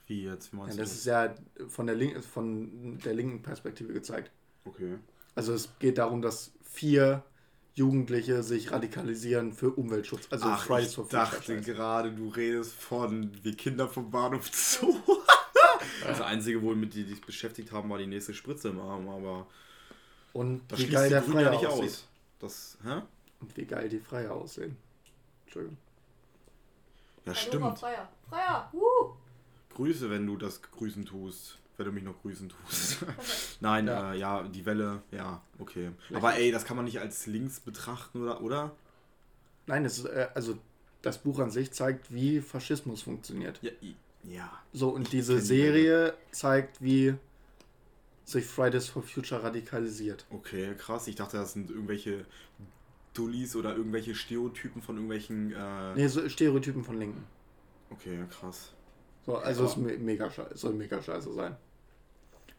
Wie 0.06 0.24
jetzt? 0.24 0.52
Wie 0.52 0.56
Ja, 0.56 0.66
das 0.66 0.76
du 0.76 0.82
ist 0.82 1.06
ja 1.06 1.34
von 1.68 1.86
der, 1.86 1.96
Link 1.96 2.24
von 2.24 2.98
der 3.04 3.14
linken 3.14 3.42
Perspektive 3.42 3.92
gezeigt. 3.92 4.30
Okay. 4.64 4.98
Also 5.34 5.52
es 5.52 5.68
geht 5.78 5.98
darum, 5.98 6.22
dass 6.22 6.52
vier 6.62 7.22
Jugendliche 7.74 8.42
sich 8.42 8.72
radikalisieren 8.72 9.52
für 9.52 9.70
Umweltschutz. 9.70 10.26
Also 10.30 10.46
Ach, 10.48 10.64
Fridays 10.64 10.88
ich 10.88 10.94
for 10.94 11.04
Future 11.04 11.22
dachte 11.22 11.60
gerade, 11.60 12.12
du 12.12 12.28
redest 12.28 12.72
von 12.72 13.30
wie 13.42 13.54
Kinder 13.54 13.88
vom 13.88 14.10
Bahnhof 14.10 14.50
Zoo. 14.52 14.96
das 16.06 16.20
Einzige, 16.20 16.62
womit 16.62 16.94
die 16.94 17.04
sich 17.04 17.20
beschäftigt 17.20 17.70
haben, 17.72 17.88
war 17.90 17.98
die 17.98 18.06
nächste 18.06 18.34
Spritze 18.34 18.68
im 18.68 18.80
Arm, 18.80 19.08
aber 19.08 19.46
Und 20.32 20.62
das 20.68 20.78
wie 20.80 20.86
geil 20.88 21.08
die 21.08 21.14
der 21.14 21.22
Freier 21.22 21.50
nicht 21.50 21.66
aussieht. 21.66 21.84
aus. 21.84 22.08
Das, 22.38 22.78
hä? 22.84 23.02
Und 23.40 23.56
wie 23.56 23.64
geil 23.64 23.88
die 23.88 23.98
Freier 24.00 24.32
aussehen. 24.32 24.76
Entschuldigung. 25.44 25.78
Ja, 27.24 27.32
Hallo, 27.32 27.36
stimmt. 27.36 27.78
Freier. 27.78 28.08
Freier, 28.28 28.70
uh! 28.72 29.12
Grüße, 29.74 30.10
wenn 30.10 30.26
du 30.26 30.36
das 30.36 30.60
grüßen 30.62 31.04
tust. 31.04 31.58
Wenn 31.76 31.86
du 31.86 31.92
mich 31.92 32.02
noch 32.02 32.20
grüßen 32.22 32.48
tust. 32.48 33.04
Nein, 33.60 33.86
Ja. 33.86 34.12
Äh, 34.12 34.18
ja, 34.18 34.42
die 34.42 34.66
Welle, 34.66 35.02
ja, 35.12 35.40
okay. 35.60 35.92
Aber 36.12 36.34
ey, 36.34 36.50
das 36.50 36.64
kann 36.64 36.76
man 36.76 36.84
nicht 36.84 36.98
als 36.98 37.26
links 37.26 37.60
betrachten, 37.60 38.22
oder? 38.22 38.40
oder? 38.42 38.72
Nein, 39.66 39.84
es 39.84 39.98
ist, 39.98 40.06
äh, 40.06 40.28
also 40.34 40.58
das 41.02 41.18
Buch 41.18 41.38
an 41.38 41.52
sich 41.52 41.70
zeigt, 41.70 42.12
wie 42.12 42.40
Faschismus 42.40 43.02
funktioniert. 43.02 43.60
Ja, 43.62 43.70
ja. 44.24 44.50
So, 44.72 44.88
und 44.88 45.12
diese 45.12 45.34
kenn 45.34 45.40
die 45.42 45.46
Serie 45.46 46.14
zeigt, 46.32 46.82
wie 46.82 47.14
sich 48.28 48.44
Fridays 48.46 48.88
for 48.88 49.02
Future 49.02 49.42
radikalisiert. 49.42 50.26
Okay, 50.30 50.74
krass. 50.76 51.06
Ich 51.08 51.16
dachte, 51.16 51.38
das 51.38 51.54
sind 51.54 51.70
irgendwelche 51.70 52.26
Dullis 53.14 53.56
oder 53.56 53.74
irgendwelche 53.74 54.14
Stereotypen 54.14 54.82
von 54.82 54.96
irgendwelchen. 54.96 55.52
Äh, 55.52 55.94
Nee, 55.94 56.06
so 56.08 56.28
Stereotypen 56.28 56.84
von 56.84 56.98
Linken. 56.98 57.24
Okay, 57.90 58.18
krass. 58.30 58.72
So, 59.24 59.36
also 59.36 59.64
Ja. 59.64 59.70
es 59.70 59.76
me 59.76 59.96
mega 59.98 60.30
scheiße, 60.30 60.56
soll 60.56 60.74
mega 60.74 61.02
scheiße 61.02 61.32
sein. 61.32 61.56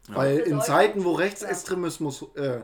Ja. 0.08 0.16
Weil 0.16 0.40
in 0.40 0.60
Zeiten, 0.62 1.04
wo 1.04 1.12
Rechtsextremismus 1.14 2.26
äh, 2.36 2.62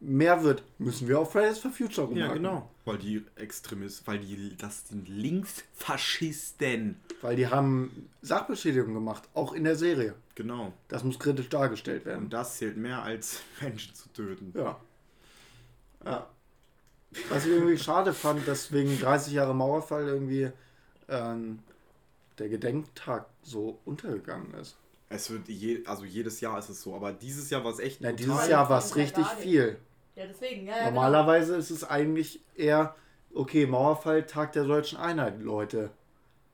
mehr 0.00 0.42
wird, 0.42 0.62
müssen 0.78 1.08
wir 1.08 1.20
auf 1.20 1.32
Fridays 1.32 1.58
for 1.58 1.70
Future 1.70 2.06
rumhaken. 2.06 2.28
Ja, 2.28 2.34
genau. 2.34 2.70
Weil 2.84 2.98
die 2.98 3.24
Extremisten, 3.36 4.06
weil 4.06 4.18
die, 4.18 4.56
das 4.56 4.88
sind 4.88 5.08
Linksfaschisten. 5.08 7.00
Weil 7.20 7.36
die 7.36 7.46
haben 7.48 8.08
Sachbeschädigung 8.22 8.94
gemacht, 8.94 9.28
auch 9.34 9.52
in 9.52 9.64
der 9.64 9.76
Serie. 9.76 10.14
Genau. 10.34 10.72
Das 10.88 11.04
muss 11.04 11.18
kritisch 11.18 11.48
dargestellt 11.48 12.06
werden. 12.06 12.24
Und 12.24 12.32
das 12.32 12.56
zählt 12.56 12.76
mehr 12.76 13.02
als 13.02 13.40
Menschen 13.60 13.94
zu 13.94 14.08
töten. 14.10 14.52
Ja. 14.56 14.80
Ja. 16.04 16.26
Was 17.28 17.44
ich 17.44 17.52
irgendwie 17.52 17.76
schade 17.76 18.14
fand, 18.14 18.46
dass 18.46 18.72
wegen 18.72 18.98
30 18.98 19.34
Jahre 19.34 19.54
Mauerfall 19.54 20.06
irgendwie 20.06 20.50
ähm, 21.08 21.58
der 22.38 22.48
Gedenktag 22.48 23.26
so 23.42 23.78
untergegangen 23.84 24.54
ist. 24.54 24.76
Es 25.08 25.28
wird 25.28 25.48
je, 25.48 25.84
also 25.86 26.04
jedes 26.04 26.40
Jahr 26.40 26.58
ist 26.60 26.68
es 26.68 26.82
so, 26.82 26.94
aber 26.94 27.12
dieses 27.12 27.50
Jahr 27.50 27.64
war 27.64 27.72
es 27.72 27.80
echt 27.80 27.98
brutal. 27.98 28.14
dieses 28.14 28.48
Jahr 28.48 28.70
war 28.70 28.78
es 28.78 28.94
richtig 28.94 29.26
viel. 29.26 29.76
Ja, 30.20 30.26
deswegen, 30.26 30.66
ja, 30.66 30.76
ja. 30.76 30.84
Normalerweise 30.84 31.56
ist 31.56 31.70
es 31.70 31.82
eigentlich 31.82 32.40
eher, 32.54 32.94
okay, 33.34 33.64
Mauerfall, 33.66 34.26
Tag 34.26 34.52
der 34.52 34.64
deutschen 34.64 34.98
Einheit, 34.98 35.40
Leute. 35.40 35.90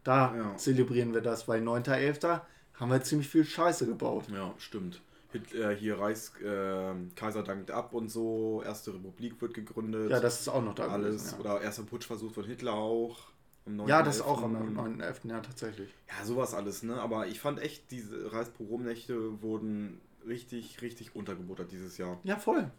Da 0.04 0.36
Ja. 0.36 0.56
zelebrieren 0.56 1.12
wir 1.12 1.20
das, 1.20 1.48
weil 1.48 1.60
9.11. 1.62 2.42
haben 2.74 2.90
wir 2.92 3.02
ziemlich 3.02 3.28
viel 3.28 3.44
Scheiße 3.44 3.86
gebaut. 3.86 4.26
Ja, 4.32 4.54
stimmt. 4.58 5.00
Hit, 5.32 5.52
äh, 5.52 5.74
hier 5.74 5.98
Reichs, 5.98 6.32
äh, 6.40 6.94
Kaiser 7.16 7.42
dankt 7.42 7.72
ab 7.72 7.92
und 7.92 8.08
so, 8.08 8.62
Erste 8.64 8.94
Republik 8.94 9.42
wird 9.42 9.54
gegründet. 9.54 10.12
Ja, 10.12 10.20
das 10.20 10.40
ist 10.42 10.48
auch 10.48 10.62
noch 10.62 10.76
da 10.76 10.86
alles. 10.86 11.24
gewesen, 11.32 11.40
Oder 11.40 11.60
erster 11.60 11.82
Putschversuch 11.82 12.32
von 12.32 12.44
Hitler 12.44 12.74
auch. 12.74 13.18
am 13.66 13.80
Ja, 13.80 13.86
ja 13.88 14.02
das 14.04 14.18
ist 14.18 14.22
9.11.. 14.22 14.26
auch 14.26 14.42
am 14.44 15.00
9.11. 15.00 15.28
Ja, 15.28 15.40
tatsächlich. 15.40 15.90
Ja, 16.08 16.24
sowas 16.24 16.54
alles, 16.54 16.84
ne? 16.84 17.00
Aber 17.00 17.26
ich 17.26 17.40
fand 17.40 17.58
echt, 17.60 17.90
diese 17.90 18.32
Reichspogromnächte 18.32 19.42
wurden 19.42 20.00
richtig, 20.24 20.82
richtig 20.82 21.16
untergebuttert 21.16 21.72
dieses 21.72 21.98
Jahr. 21.98 22.20
Ja, 22.22 22.36
voll. 22.36 22.70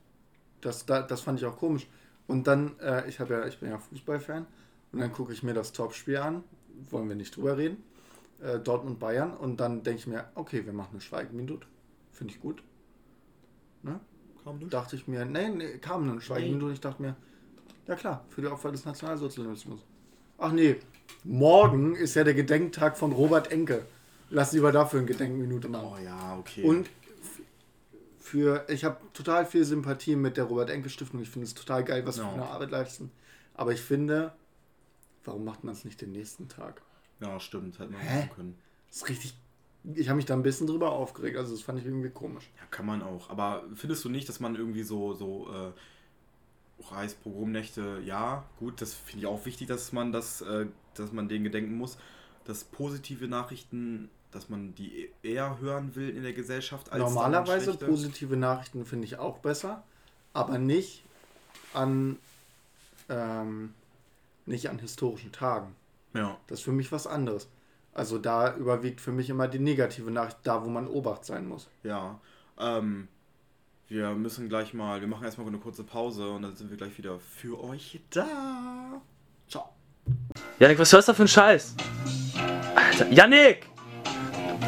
Das, 0.61 0.85
da, 0.85 1.01
das 1.01 1.21
fand 1.21 1.39
ich 1.39 1.45
auch 1.45 1.57
komisch. 1.57 1.87
Und 2.27 2.47
dann, 2.47 2.77
äh, 2.79 3.07
ich 3.07 3.19
ja, 3.19 3.45
ich 3.45 3.59
bin 3.59 3.69
ja 3.69 3.77
Fußballfan 3.77 4.45
und 4.91 4.99
dann 4.99 5.11
gucke 5.13 5.33
ich 5.33 5.43
mir 5.43 5.53
das 5.53 5.71
Topspiel 5.71 6.17
an, 6.17 6.43
wollen 6.89 7.07
wir 7.07 7.15
nicht 7.15 7.35
drüber 7.35 7.57
reden, 7.57 7.83
äh, 8.41 8.59
Dortmund 8.59 8.99
Bayern 8.99 9.35
und 9.35 9.59
dann 9.59 9.83
denke 9.83 9.99
ich 9.99 10.07
mir, 10.07 10.25
okay, 10.35 10.65
wir 10.65 10.73
machen 10.73 10.89
eine 10.93 11.01
Schweigeminute, 11.01 11.65
finde 12.11 12.33
ich 12.33 12.41
gut. 12.41 12.61
Ne? 13.83 13.99
Kaum 14.43 14.59
nicht. 14.59 14.73
Dachte 14.73 14.95
ich 14.95 15.07
mir, 15.07 15.25
nee, 15.25 15.49
nee 15.49 15.77
kam 15.77 16.09
eine 16.09 16.19
Schweigeminute 16.19 16.65
und 16.65 16.73
ich 16.73 16.81
dachte 16.81 17.01
mir, 17.01 17.15
ja 17.87 17.95
klar, 17.95 18.25
für 18.29 18.41
die 18.41 18.47
Opfer 18.47 18.71
des 18.71 18.83
Nationalsozialismus. 18.83 19.85
Ach 20.37 20.51
nee, 20.51 20.75
morgen 21.23 21.95
ist 21.95 22.15
ja 22.15 22.23
der 22.23 22.33
Gedenktag 22.33 22.97
von 22.97 23.11
Robert 23.11 23.51
Enke. 23.51 23.85
Lass 24.29 24.51
lieber 24.51 24.73
dafür 24.73 24.99
eine 24.99 25.07
Gedenkminute 25.07 25.69
machen. 25.69 25.87
Oh 25.93 25.97
ja, 26.03 26.37
okay. 26.37 26.63
Und 26.63 26.89
für, 28.27 28.65
ich 28.69 28.83
habe 28.83 28.97
total 29.13 29.45
viel 29.45 29.63
Sympathie 29.63 30.15
mit 30.15 30.35
der 30.37 30.43
Robert 30.45 30.69
Enke 30.69 30.89
Stiftung. 30.89 31.21
Ich 31.21 31.29
finde 31.29 31.45
es 31.47 31.53
total 31.53 31.83
geil, 31.83 32.05
was 32.05 32.15
sie 32.15 32.21
Ja. 32.21 32.27
für 32.29 32.35
eine 32.35 32.45
Arbeit 32.45 32.71
leisten. 32.71 33.11
Aber 33.53 33.71
ich 33.71 33.81
finde, 33.81 34.33
warum 35.23 35.45
macht 35.45 35.63
man 35.63 35.73
es 35.73 35.85
nicht 35.85 36.01
den 36.01 36.11
nächsten 36.11 36.47
Tag? 36.49 36.81
Ja, 37.21 37.39
stimmt, 37.39 37.79
hätte 37.79 37.91
man 37.91 38.01
Hä? 38.01 38.19
machen 38.19 38.29
können. 38.35 38.57
Das 38.89 38.97
ist 38.97 39.09
richtig. 39.09 39.33
Ich 39.95 40.09
habe 40.09 40.17
mich 40.17 40.25
da 40.25 40.33
ein 40.33 40.43
bisschen 40.43 40.67
drüber 40.67 40.91
aufgeregt. 40.91 41.37
Also, 41.37 41.53
das 41.55 41.61
fand 41.63 41.79
ich 41.79 41.85
irgendwie 41.85 42.09
komisch. 42.09 42.49
Ja, 42.57 42.65
kann 42.69 42.85
man 42.85 43.01
auch. 43.01 43.29
Aber 43.29 43.63
findest 43.73 44.03
du 44.03 44.09
nicht, 44.09 44.27
dass 44.27 44.39
man 44.41 44.55
irgendwie 44.55 44.83
so, 44.83 45.13
so 45.13 45.47
äh, 45.51 45.71
Reichspogromnächte, 46.93 48.01
ja, 48.05 48.43
gut, 48.59 48.81
das 48.81 48.93
finde 48.93 49.19
ich 49.21 49.27
auch 49.27 49.45
wichtig, 49.45 49.67
dass 49.67 49.91
man 49.93 50.11
das, 50.11 50.41
äh, 50.41 50.67
dass 50.95 51.11
man 51.11 51.27
denen 51.29 51.43
gedenken 51.43 51.75
muss, 51.77 51.97
dass 52.45 52.63
positive 52.65 53.27
Nachrichten, 53.27 54.09
dass 54.31 54.49
man 54.49 54.75
die 54.75 55.09
eher 55.23 55.59
hören 55.59 55.95
will 55.95 56.09
in 56.09 56.23
der 56.23 56.33
Gesellschaft 56.33 56.91
als 56.91 56.99
Normalerweise 56.99 57.75
positive 57.75 58.35
Nachrichten 58.37 58.85
finde 58.85 59.05
ich 59.05 59.17
auch 59.17 59.39
besser, 59.39 59.83
aber 60.33 60.57
nicht 60.57 61.03
an, 61.73 62.17
ähm, 63.09 63.73
nicht 64.45 64.69
an 64.69 64.79
historischen 64.79 65.31
Tagen. 65.31 65.75
Ja, 66.13 66.37
Das 66.47 66.59
ist 66.59 66.65
für 66.65 66.71
mich 66.71 66.91
was 66.91 67.07
anderes. 67.07 67.47
Also 67.93 68.17
da 68.17 68.55
überwiegt 68.55 69.01
für 69.01 69.11
mich 69.11 69.29
immer 69.29 69.47
die 69.47 69.59
negative 69.59 70.11
Nachricht, 70.11 70.37
da 70.43 70.63
wo 70.63 70.69
man 70.69 70.87
Obacht 70.87 71.25
sein 71.25 71.47
muss. 71.47 71.67
ja. 71.83 72.19
Ähm, 72.59 73.07
wir 73.89 74.15
müssen 74.15 74.49
gleich 74.49 74.73
mal, 74.73 74.99
wir 74.99 75.07
machen 75.07 75.23
erstmal 75.23 75.47
eine 75.47 75.59
kurze 75.59 75.83
Pause 75.83 76.29
und 76.31 76.41
dann 76.41 76.55
sind 76.57 76.69
wir 76.69 76.75
gleich 76.75 76.97
wieder 76.97 77.19
für 77.19 77.63
euch 77.63 78.01
da. 78.09 78.99
Ciao. 79.47 79.69
Janik, 80.59 80.77
was 80.77 80.91
hörst 80.91 81.07
du 81.07 81.11
da 81.11 81.15
für 81.15 81.21
einen 81.21 81.27
Scheiß? 81.29 81.75
Alter, 82.75 83.09
Janik! 83.11 83.69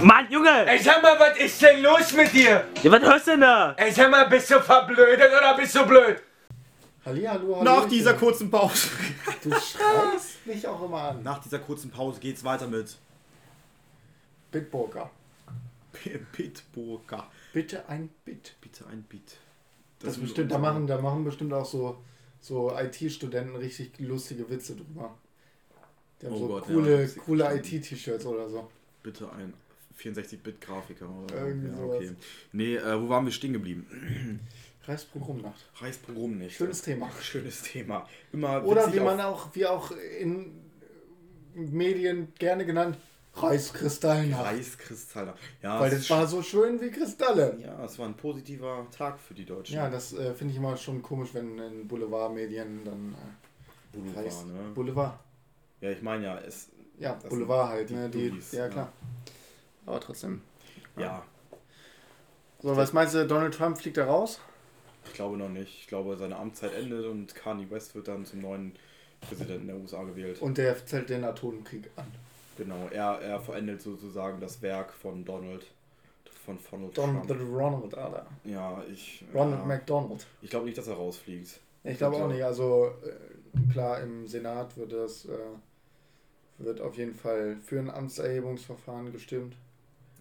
Mann, 0.02 0.28
Junge! 0.32 0.66
Ey, 0.66 0.80
sag 0.82 1.02
mal, 1.02 1.20
was 1.20 1.38
ist 1.38 1.62
denn 1.62 1.82
los 1.82 2.14
mit 2.14 2.32
dir? 2.32 2.66
Ja, 2.84 2.92
was 2.92 3.02
hörst 3.02 3.28
du 3.28 3.32
denn 3.32 3.42
da? 3.42 3.74
Ey, 3.78 3.92
sag 3.92 4.10
mal, 4.10 4.30
bist 4.30 4.50
du 4.50 4.60
verblödet 4.62 5.30
oder 5.30 5.58
bist 5.58 5.76
du 5.76 5.86
blöd? 5.86 6.22
Hallihallo, 7.06 7.56
hallo. 7.58 7.64
Nach 7.64 7.86
dieser 7.88 8.14
kurzen 8.14 8.50
Pause. 8.50 8.90
Du 9.44 9.50
schreist 9.52 10.46
mich 10.46 10.68
auch 10.68 10.82
immer 10.84 11.02
an. 11.02 11.24
Nach 11.24 11.40
dieser 11.40 11.60
kurzen 11.60 11.90
Pause 11.92 12.20
geht's 12.20 12.44
weiter 12.44 12.68
mit 12.68 12.98
Bitburger. 14.52 15.10
Bitburger. 16.36 17.28
Bitte 17.54 17.88
ein 17.88 18.10
Bit. 18.26 18.56
Bitte 18.62 18.86
ein 18.88 19.04
Beat. 19.04 19.38
Das, 20.00 20.14
sind 20.16 20.24
bestimmt, 20.24 20.52
da 20.52 20.58
machen, 20.58 20.88
da 20.88 20.98
machen 21.00 21.24
bestimmt 21.24 21.54
auch 21.54 21.66
so, 21.66 21.98
so 22.40 22.74
IT-Studenten 22.78 23.56
richtig 23.56 23.98
lustige 24.00 24.50
Witze 24.50 24.76
drüber. 24.76 25.18
Die 26.22 26.26
haben 26.26 26.34
Oh 26.34 26.38
so 26.40 26.48
Gott, 26.48 26.68
ja, 26.68 26.74
coole, 26.74 27.02
das 27.02 27.12
ist 27.12 27.18
coole. 27.20 27.56
IT-T-Shirts 27.56 28.26
oder 28.26 28.50
so. 28.50 28.70
Bitte 29.04 29.30
ein 29.38 29.54
64-Bit-Grafiker. 30.00 31.10
oder- 31.10 31.48
Irgendwie 31.48 31.68
ja, 31.70 31.76
sowas. 31.78 31.98
okay. 31.98 32.12
Nee, 32.52 32.76
äh, 32.76 33.02
wo 33.02 33.10
waren 33.10 33.26
wir 33.26 33.32
stehen 33.32 33.54
geblieben? 33.54 34.40
Reichspogrom 34.86 36.38
nicht. 36.38 36.56
Schönes 36.56 36.82
Thema. 36.82 37.10
Schönes 37.22 37.62
Thema. 37.62 38.08
Immer 38.34 38.64
Oder 38.66 38.92
wie 38.94 39.00
man 39.00 39.20
auch, 39.22 39.54
wie 39.54 39.66
auch 39.66 39.92
in 40.20 40.52
Medien 41.54 42.34
gerne 42.40 42.66
genannt, 42.66 42.98
Reichskristallnacht. 43.36 44.46
Reichskristall. 44.46 45.34
Ja, 45.62 45.80
Weil 45.80 45.94
es 45.94 46.10
war 46.10 46.28
so 46.28 46.42
schön 46.42 46.82
wie 46.82 46.90
Kristalle. 46.90 47.58
ja, 47.62 47.84
es 47.86 47.98
war 48.00 48.08
ein 48.08 48.16
positiver 48.18 48.88
Tag 48.96 49.20
für 49.20 49.34
die 49.34 49.46
Deutschen. 49.46 49.76
Ja, 49.76 49.90
das 49.90 50.14
äh, 50.14 50.34
finde 50.34 50.52
ich 50.54 50.58
immer 50.58 50.76
schon 50.78 51.02
komisch, 51.02 51.30
wenn 51.34 51.58
in 51.60 51.88
Boulevardmedien 51.88 52.84
dann 52.84 53.14
äh, 53.14 53.96
Boulevard, 53.98 54.26
Reichs 54.26 54.46
ne? 54.46 54.72
Boulevard. 54.74 55.20
Ja, 55.82 55.92
ich 55.92 56.02
meine 56.02 56.26
ja, 56.26 56.40
es. 56.40 56.70
Ja, 56.98 57.14
Boulevard 57.14 57.70
halt, 57.70 57.90
die 57.90 57.94
ne? 57.94 58.10
Die, 58.10 58.30
Dullis, 58.30 58.52
ja, 58.52 58.66
ja. 58.66 58.70
klar. 58.70 58.92
Aber 59.90 60.00
trotzdem. 60.00 60.42
Ja, 60.98 61.24
So, 62.62 62.76
was 62.78 62.94
meinst 62.94 63.16
du, 63.16 63.26
Donald 63.26 63.54
Trump 63.56 63.78
fliegt 63.78 63.98
da 63.98 64.06
raus? 64.06 64.40
ich 65.06 65.14
glaube 65.14 65.38
noch 65.38 65.50
nicht. 65.50 65.80
Ich 65.82 65.88
glaube, 65.88 66.16
seine 66.18 66.36
Amtszeit 66.36 66.74
endet 66.76 67.06
und 67.06 67.34
Kanye 67.34 67.70
West 67.72 67.96
wird 67.96 68.08
dann 68.08 68.26
zum 68.26 68.42
neuen 68.42 68.76
Präsidenten 69.22 69.66
der 69.68 69.78
USA 69.78 70.04
gewählt. 70.04 70.40
Und 70.42 70.58
der 70.60 70.86
zählt 70.86 71.10
den 71.10 71.24
Atomkrieg 71.24 71.90
an. 71.96 72.06
Genau, 72.58 72.88
er, 72.92 73.20
er 73.22 73.40
verendet 73.40 73.82
sozusagen 73.82 74.40
das 74.40 74.62
Werk 74.62 74.94
von 74.94 75.26
Donald. 75.26 75.66
Von 76.46 76.60
Donald 76.70 76.98
Donald 76.98 77.26
Trump. 77.28 77.54
Ronald, 77.54 77.96
Alter. 77.96 78.26
Ja, 78.44 78.84
ich. 78.92 79.24
Ronald 79.34 79.60
ja, 79.62 79.66
McDonald. 79.66 80.28
Ich 80.42 80.50
glaube 80.52 80.66
nicht, 80.66 80.78
dass 80.78 80.88
er 80.88 80.96
rausfliegt. 80.96 81.60
Ich 81.84 81.98
glaube 81.98 82.18
auch 82.18 82.22
Also- 82.24 82.34
nicht. 82.34 82.44
Also 82.44 82.94
äh, 83.04 83.72
klar, 83.74 84.02
im 84.02 84.28
Senat 84.28 84.78
wird 84.78 84.92
das 84.94 85.26
äh, 85.26 85.38
wird 86.60 86.82
auf 86.82 86.96
jeden 86.98 87.16
Fall 87.16 87.58
für 87.66 87.80
ein 87.80 87.90
Amtserhebungsverfahren 87.90 89.12
gestimmt. 89.12 89.56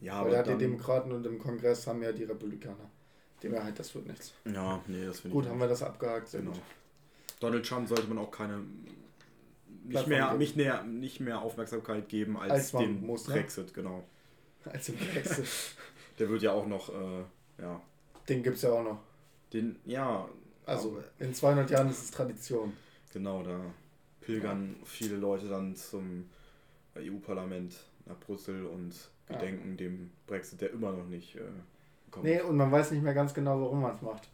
Ja, 0.00 0.14
aber 0.14 0.38
hat 0.38 0.46
die 0.46 0.56
Demokraten 0.56 1.12
und 1.12 1.26
im 1.26 1.38
Kongress 1.38 1.86
haben 1.86 2.02
ja 2.02 2.12
die 2.12 2.24
Republikaner. 2.24 2.90
Die 3.42 3.48
Mehrheit, 3.48 3.78
das 3.78 3.94
wird 3.94 4.06
nichts. 4.06 4.34
Ja, 4.44 4.82
nee, 4.86 5.04
das 5.04 5.20
finde 5.20 5.36
ich. 5.36 5.42
Gut, 5.42 5.48
haben 5.48 5.60
wir 5.60 5.68
das 5.68 5.82
abgehakt. 5.82 6.32
Genau. 6.32 6.50
gut. 6.50 6.60
Donald 7.40 7.66
Trump 7.66 7.88
sollte 7.88 8.08
man 8.08 8.18
auch 8.18 8.30
keine. 8.30 8.64
Nicht 9.84 10.06
mehr, 10.06 10.34
nicht, 10.34 10.56
mehr, 10.56 10.82
nicht 10.82 11.20
mehr 11.20 11.40
Aufmerksamkeit 11.40 12.08
geben 12.08 12.36
als, 12.36 12.52
Als 12.52 12.72
den 12.72 13.06
muss, 13.06 13.26
ne? 13.26 13.34
Brexit, 13.34 13.72
genau. 13.72 14.04
Als 14.64 14.88
im 14.88 14.96
Brexit. 14.96 15.46
Der 16.18 16.28
wird 16.28 16.42
ja 16.42 16.52
auch 16.52 16.66
noch, 16.66 16.90
äh, 16.90 17.24
ja. 17.62 17.80
Den 18.28 18.42
gibt 18.42 18.56
es 18.56 18.62
ja 18.62 18.72
auch 18.72 18.82
noch. 18.82 18.98
Den, 19.52 19.76
ja. 19.86 20.28
Also 20.66 21.02
in 21.18 21.32
200 21.32 21.70
Jahren 21.70 21.88
ist 21.88 22.02
es 22.02 22.10
Tradition. 22.10 22.74
Genau, 23.12 23.42
da 23.42 23.60
pilgern 24.20 24.76
viele 24.84 25.16
Leute 25.16 25.48
dann 25.48 25.74
zum 25.74 26.28
EU-Parlament 26.96 27.76
nach 28.04 28.18
Brüssel 28.18 28.66
und 28.66 28.94
Ja. 29.28 29.37
gedenken 29.37 29.76
dem 29.76 30.11
Brexit, 30.26 30.61
der 30.61 30.70
immer 30.70 30.92
noch 30.92 31.06
nicht 31.06 31.37
äh, 31.37 31.40
kommt. 32.11 32.25
Nee, 32.25 32.40
und 32.40 32.56
man 32.56 32.70
weiß 32.70 32.90
nicht 32.92 33.02
mehr 33.02 33.14
ganz 33.14 33.35
genau, 33.35 33.61
warum 33.61 33.82
man 33.82 33.94
es 33.94 34.02
macht. 34.02 34.28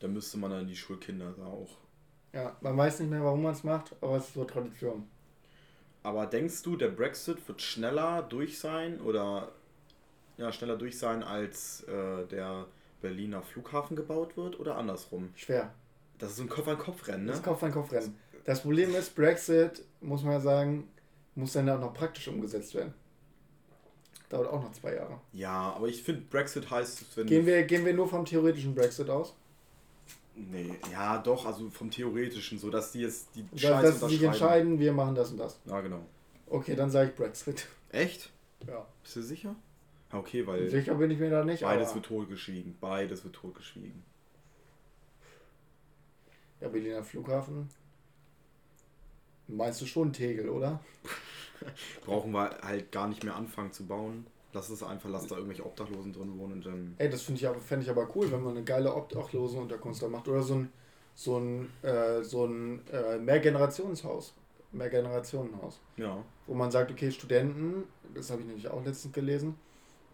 Da 0.00 0.08
müsste 0.08 0.38
man 0.38 0.50
dann 0.50 0.66
die 0.66 0.76
Schulkinder 0.76 1.34
da 1.36 1.44
auch. 1.44 1.76
Ja, 2.32 2.56
man 2.60 2.76
weiß 2.76 3.00
nicht 3.00 3.10
mehr, 3.10 3.22
warum 3.22 3.42
man 3.42 3.52
es 3.52 3.64
macht, 3.64 3.94
aber 4.00 4.16
es 4.16 4.26
ist 4.26 4.34
so 4.34 4.44
Tradition. 4.44 5.08
Aber 6.02 6.26
denkst 6.26 6.62
du, 6.62 6.76
der 6.76 6.88
Brexit 6.88 7.46
wird 7.48 7.60
schneller 7.60 8.22
durch 8.22 8.58
sein 8.58 9.00
oder 9.00 9.52
ja, 10.36 10.52
schneller 10.52 10.76
durch 10.76 10.98
sein, 10.98 11.22
als 11.22 11.82
äh, 11.84 12.24
der 12.26 12.66
Berliner 13.00 13.42
Flughafen 13.42 13.96
gebaut 13.96 14.36
wird 14.36 14.58
oder 14.60 14.76
andersrum? 14.76 15.30
Schwer. 15.34 15.72
Das 16.18 16.30
ist 16.30 16.36
so 16.36 16.42
ein 16.44 16.48
Kopf-an-Kopf-Rennen, 16.48 17.24
ne? 17.24 17.30
Das 17.30 17.38
ist 17.38 17.44
Kopf 17.44 17.62
an 17.62 17.72
Kopf 17.72 17.92
rennen. 17.92 18.16
Das 18.44 18.62
Problem 18.62 18.94
ist, 18.94 19.14
Brexit, 19.14 19.84
muss 20.00 20.22
man 20.22 20.32
ja 20.32 20.40
sagen, 20.40 20.88
muss 21.34 21.52
dann 21.52 21.68
auch 21.68 21.80
noch 21.80 21.94
praktisch 21.94 22.28
umgesetzt 22.28 22.74
werden. 22.74 22.94
Dauert 24.28 24.48
auch 24.48 24.62
noch 24.62 24.72
zwei 24.72 24.94
Jahre. 24.94 25.20
Ja, 25.32 25.72
aber 25.74 25.88
ich 25.88 26.02
finde, 26.02 26.22
Brexit 26.22 26.70
heißt, 26.70 27.16
wenn 27.16 27.26
Gehen 27.26 27.46
wir, 27.46 27.62
gehen 27.62 27.84
wir 27.86 27.94
nur 27.94 28.08
vom 28.08 28.24
theoretischen 28.24 28.74
Brexit 28.74 29.08
aus? 29.08 29.34
Nee, 30.34 30.74
ja, 30.92 31.18
doch, 31.18 31.46
also 31.46 31.68
vom 31.70 31.90
Theoretischen, 31.90 32.58
so 32.58 32.70
dass 32.70 32.92
die 32.92 33.00
jetzt 33.00 33.28
die 33.34 33.44
Dass, 33.50 33.60
Scheiße 33.60 33.82
dass 33.82 34.00
sie 34.00 34.16
sich 34.16 34.22
entscheiden, 34.22 34.78
wir 34.78 34.92
machen 34.92 35.14
das 35.14 35.30
und 35.32 35.38
das. 35.38 35.58
Ja, 35.64 35.80
genau. 35.80 36.00
Okay, 36.46 36.76
dann 36.76 36.90
sage 36.90 37.10
ich 37.10 37.16
Brexit. 37.16 37.66
Echt? 37.90 38.30
Ja. 38.66 38.86
Bist 39.02 39.16
du 39.16 39.22
sicher? 39.22 39.56
Ja, 40.12 40.18
Okay, 40.18 40.46
weil 40.46 40.70
Sicher 40.70 40.94
bin 40.94 41.10
ich 41.10 41.18
mir 41.18 41.30
da 41.30 41.44
nicht, 41.44 41.62
beides 41.62 41.94
wird 41.94 42.06
totgeschwiegen. 42.06 42.76
Beides 42.80 43.24
wird 43.24 43.34
totgeschwiegen. 43.34 44.02
der 46.60 46.68
Berliner 46.68 47.02
Flughafen. 47.02 47.68
Meinst 49.48 49.80
du 49.80 49.86
schon 49.86 50.12
Tegel, 50.12 50.48
oder? 50.48 50.80
Brauchen 52.04 52.32
wir 52.32 52.50
halt 52.62 52.92
gar 52.92 53.08
nicht 53.08 53.24
mehr 53.24 53.34
anfangen 53.34 53.72
zu 53.72 53.86
bauen. 53.86 54.26
Lass 54.52 54.70
es 54.70 54.82
einfach, 54.82 55.08
lass 55.10 55.26
da 55.26 55.36
irgendwelche 55.36 55.64
Obdachlosen 55.64 56.12
drin 56.12 56.38
wohnen 56.38 56.54
und 56.54 56.66
dann. 56.66 56.94
Ey, 56.98 57.10
das 57.10 57.22
finde 57.22 57.40
ich 57.40 57.46
aber, 57.46 57.60
fände 57.60 57.84
ich 57.84 57.90
aber 57.90 58.08
cool, 58.14 58.30
wenn 58.30 58.42
man 58.42 58.56
eine 58.56 58.64
geile 58.64 58.94
Obdachlosenunterkunft 58.94 60.02
da 60.02 60.08
macht. 60.08 60.28
Oder 60.28 60.42
so 60.42 60.54
ein, 60.54 60.72
so 61.14 61.38
ein, 61.38 61.70
äh, 61.82 62.22
so 62.22 62.46
ein 62.46 62.80
äh, 62.92 63.18
Mehrgenerationshaus. 63.18 64.34
Mehrgenerationenhaus. 64.72 65.80
Ja. 65.96 66.22
Wo 66.46 66.54
man 66.54 66.70
sagt, 66.70 66.90
okay, 66.90 67.10
Studenten, 67.10 67.84
das 68.14 68.30
habe 68.30 68.42
ich 68.42 68.46
nämlich 68.46 68.68
auch 68.68 68.84
letztens 68.84 69.14
gelesen, 69.14 69.56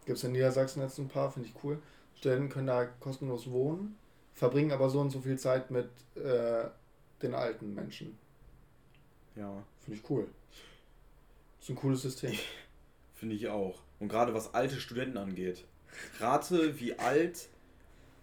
gibt 0.04 0.18
es 0.18 0.24
in 0.24 0.32
Niedersachsen 0.32 0.82
jetzt 0.82 0.98
ein 0.98 1.08
paar, 1.08 1.30
finde 1.30 1.48
ich 1.48 1.54
cool. 1.64 1.78
Studenten 2.14 2.48
können 2.48 2.68
da 2.68 2.84
kostenlos 2.84 3.50
wohnen, 3.50 3.96
verbringen 4.32 4.72
aber 4.72 4.88
so 4.90 5.00
und 5.00 5.10
so 5.10 5.20
viel 5.20 5.38
Zeit 5.38 5.70
mit 5.70 5.88
äh, 6.14 6.68
den 7.22 7.34
alten 7.34 7.74
Menschen. 7.74 8.16
Ja. 9.36 9.62
Finde 9.84 10.00
ich 10.00 10.10
cool. 10.10 10.26
ist 11.60 11.70
ein 11.70 11.76
cooles 11.76 12.02
System. 12.02 12.32
Finde 13.14 13.34
ich 13.34 13.48
auch. 13.48 13.78
Und 14.00 14.08
gerade 14.08 14.34
was 14.34 14.54
alte 14.54 14.80
Studenten 14.80 15.16
angeht. 15.18 15.64
Rate, 16.20 16.78
wie 16.80 16.98
alt. 16.98 17.48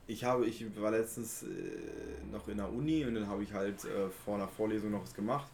Ich 0.08 0.24
habe, 0.24 0.46
ich 0.46 0.66
war 0.80 0.92
letztens 0.92 1.44
äh, 1.44 1.48
noch 2.32 2.48
in 2.48 2.58
der 2.58 2.72
Uni 2.72 3.06
und 3.06 3.16
dann 3.16 3.28
habe 3.28 3.44
ich 3.44 3.54
halt 3.54 3.86
äh, 3.86 4.10
vor 4.26 4.36
einer 4.36 4.48
Vorlesung 4.48 4.92
noch 4.92 5.04
was 5.04 5.14
gemacht. 5.14 5.50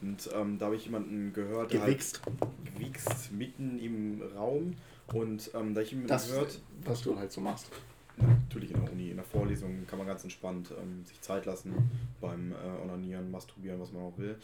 Und 0.00 0.28
ähm, 0.34 0.58
da 0.58 0.66
habe 0.66 0.76
ich 0.76 0.84
jemanden 0.84 1.32
gehört, 1.32 1.72
der 1.72 1.80
Gewichst. 1.80 2.20
halt 2.26 2.74
gewichst 2.74 3.32
mitten 3.32 3.78
im 3.78 4.22
Raum. 4.36 4.74
Und 5.12 5.50
ähm, 5.54 5.74
da 5.74 5.80
ich 5.82 5.90
jemanden 5.90 6.08
Das, 6.08 6.28
gehört, 6.28 6.60
was 6.84 7.02
du 7.02 7.16
halt 7.16 7.30
so 7.30 7.40
machst. 7.40 7.70
Natürlich 8.16 8.70
in 8.70 8.80
der 8.80 8.92
Uni, 8.92 9.10
in 9.10 9.16
der 9.16 9.24
Vorlesung 9.24 9.86
kann 9.86 9.98
man 9.98 10.06
ganz 10.06 10.22
entspannt 10.22 10.72
ähm, 10.80 11.04
sich 11.04 11.20
Zeit 11.20 11.46
lassen 11.46 11.90
beim 12.20 12.52
äh, 12.52 12.82
Onanieren, 12.82 13.30
Masturbieren, 13.30 13.80
was 13.80 13.92
man 13.92 14.02
auch 14.02 14.18
will. 14.18 14.36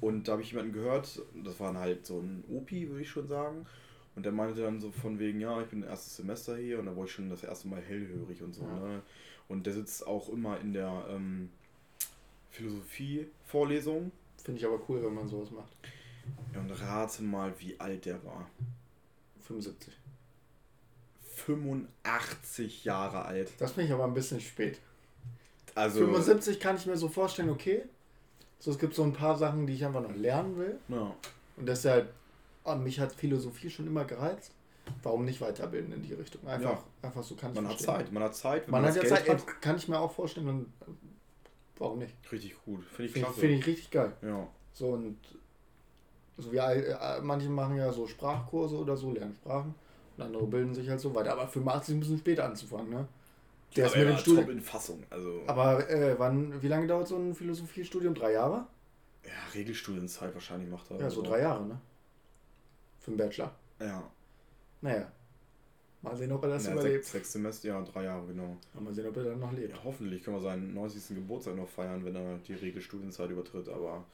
Und 0.00 0.28
da 0.28 0.32
habe 0.32 0.42
ich 0.42 0.50
jemanden 0.50 0.72
gehört, 0.72 1.22
das 1.42 1.58
war 1.60 1.74
halt 1.74 2.04
so 2.06 2.20
ein 2.20 2.44
Opi, 2.50 2.88
würde 2.88 3.02
ich 3.02 3.10
schon 3.10 3.28
sagen. 3.28 3.66
Und 4.16 4.24
der 4.24 4.32
meinte 4.32 4.60
dann 4.60 4.80
so 4.80 4.90
von 4.90 5.18
wegen, 5.18 5.40
ja, 5.40 5.60
ich 5.60 5.68
bin 5.68 5.82
erstes 5.82 6.16
Semester 6.16 6.56
hier 6.56 6.78
und 6.78 6.86
da 6.86 6.96
war 6.96 7.04
ich 7.04 7.12
schon 7.12 7.30
das 7.30 7.42
erste 7.42 7.68
Mal 7.68 7.80
hellhörig 7.80 8.42
und 8.42 8.54
so. 8.54 8.62
Ja. 8.62 8.74
Ne? 8.74 9.02
Und 9.48 9.66
der 9.66 9.72
sitzt 9.72 10.06
auch 10.06 10.28
immer 10.28 10.60
in 10.60 10.72
der 10.72 11.06
ähm, 11.10 11.50
Philosophie-Vorlesung. 12.50 14.12
Finde 14.42 14.60
ich 14.60 14.66
aber 14.66 14.80
cool, 14.88 15.02
wenn 15.02 15.14
man 15.14 15.28
sowas 15.28 15.50
macht. 15.50 15.72
Ja, 16.54 16.60
und 16.60 16.70
rate 16.70 17.22
mal, 17.22 17.52
wie 17.58 17.78
alt 17.80 18.04
der 18.04 18.24
war. 18.24 18.48
75. 19.42 19.92
85 21.46 22.84
Jahre 22.84 23.24
alt. 23.24 23.50
Das 23.58 23.72
finde 23.72 23.88
ich 23.88 23.92
aber 23.92 24.04
ein 24.04 24.14
bisschen 24.14 24.40
spät. 24.40 24.80
Also, 25.74 26.00
75 26.00 26.60
kann 26.60 26.76
ich 26.76 26.86
mir 26.86 26.96
so 26.96 27.08
vorstellen, 27.08 27.50
okay. 27.50 27.82
So, 28.58 28.70
es 28.70 28.78
gibt 28.78 28.94
so 28.94 29.02
ein 29.02 29.12
paar 29.12 29.36
Sachen, 29.36 29.66
die 29.66 29.74
ich 29.74 29.84
einfach 29.84 30.00
noch 30.02 30.14
lernen 30.14 30.56
will. 30.56 30.78
ja. 30.88 31.14
Und 31.56 31.66
deshalb, 31.66 32.12
ah, 32.64 32.74
mich 32.74 32.98
hat 32.98 33.12
Philosophie 33.12 33.70
schon 33.70 33.86
immer 33.86 34.04
gereizt. 34.04 34.50
Warum 35.04 35.24
nicht 35.24 35.40
weiterbilden 35.40 35.92
in 35.92 36.02
die 36.02 36.12
Richtung? 36.14 36.46
Einfach, 36.48 36.72
Ja. 36.72 36.84
einfach 37.02 37.22
so 37.22 37.36
kann 37.36 37.50
ich 37.52 37.56
Man 37.56 37.68
hat 37.68 37.74
verstehen. 37.80 37.94
Zeit, 38.06 38.12
man 38.12 38.22
hat 38.24 38.34
Zeit. 38.34 38.64
wenn 38.66 38.72
Man 38.72 38.84
hat 38.84 38.96
ja 38.96 39.02
Geld 39.02 39.14
Zeit, 39.14 39.28
ey, 39.28 39.36
kann 39.60 39.76
ich 39.76 39.86
mir 39.88 39.98
auch 40.00 40.10
vorstellen. 40.12 40.48
Und, 40.48 40.72
warum 41.78 42.00
nicht? 42.00 42.12
Richtig 42.32 42.56
gut. 42.64 42.84
Finde 42.86 43.04
ich 43.06 43.12
Finde 43.12 43.18
ich, 43.20 43.24
klasse. 43.34 43.40
find 43.40 43.52
ich 43.60 43.66
richtig 43.66 43.90
geil. 43.90 44.12
Ja. 44.22 44.46
So 44.72 44.88
und 44.90 45.16
so 46.36 46.52
wie 46.52 46.56
äh, 46.56 47.20
manche 47.22 47.48
machen 47.48 47.76
ja 47.76 47.92
so 47.92 48.06
Sprachkurse 48.08 48.76
oder 48.76 48.96
so, 48.96 49.12
lernen 49.12 49.36
Sprachen. 49.36 49.74
Und 50.16 50.22
andere 50.24 50.46
bilden 50.46 50.74
sich 50.74 50.88
halt 50.88 51.00
so 51.00 51.14
weiter. 51.14 51.32
Aber 51.32 51.48
85 51.48 51.88
ist 51.92 51.96
ein 51.96 52.00
bisschen 52.00 52.18
spät 52.18 52.40
anzufangen, 52.40 52.90
ne? 52.90 53.08
Der 53.76 53.86
ist 53.86 53.96
mit 53.96 54.08
dem 54.08 54.16
Studium. 54.18 54.50
in 54.50 54.60
Fassung. 54.60 55.02
Also, 55.10 55.42
Aber 55.48 55.90
äh, 55.90 56.16
wann, 56.18 56.62
wie 56.62 56.68
lange 56.68 56.86
dauert 56.86 57.08
so 57.08 57.16
ein 57.16 57.34
Philosophiestudium? 57.34 58.14
Drei 58.14 58.32
Jahre? 58.32 58.66
ja, 59.24 59.32
Regelstudienzeit 59.54 60.34
wahrscheinlich 60.34 60.70
macht 60.70 60.90
er. 60.90 60.98
Ja, 60.98 61.10
so 61.10 61.20
Also, 61.20 61.22
drei 61.22 61.40
Jahre, 61.40 61.64
ne? 61.66 61.80
Für 63.00 63.10
einen 63.10 63.16
Bachelor. 63.18 63.52
Ja. 63.80 64.02
Naja. 64.82 65.10
Mal 66.02 66.14
sehen, 66.16 66.30
ob 66.32 66.42
er 66.44 66.50
das 66.50 66.66
ja 66.66 66.72
überlebt. 66.74 67.04
sechs, 67.04 67.12
sechs 67.12 67.32
Semester, 67.32 67.68
ja, 67.68 67.80
drei 67.82 68.04
Jahre, 68.04 68.26
genau. 68.26 68.56
Mal 68.78 68.92
sehen, 68.92 69.06
ob 69.08 69.16
er 69.16 69.24
dann 69.24 69.40
noch 69.40 69.52
lebt. 69.52 69.70
Ja, 69.70 69.82
hoffentlich 69.82 70.22
können 70.22 70.36
wir 70.36 70.42
seinen 70.42 70.74
90. 70.74 71.16
Geburtstag 71.16 71.56
noch 71.56 71.68
feiern, 71.68 72.04
wenn 72.04 72.14
er 72.14 72.36
die 72.46 72.52
Regelstudienzeit 72.54 73.30
übertritt, 73.30 73.68
aber 73.70 74.04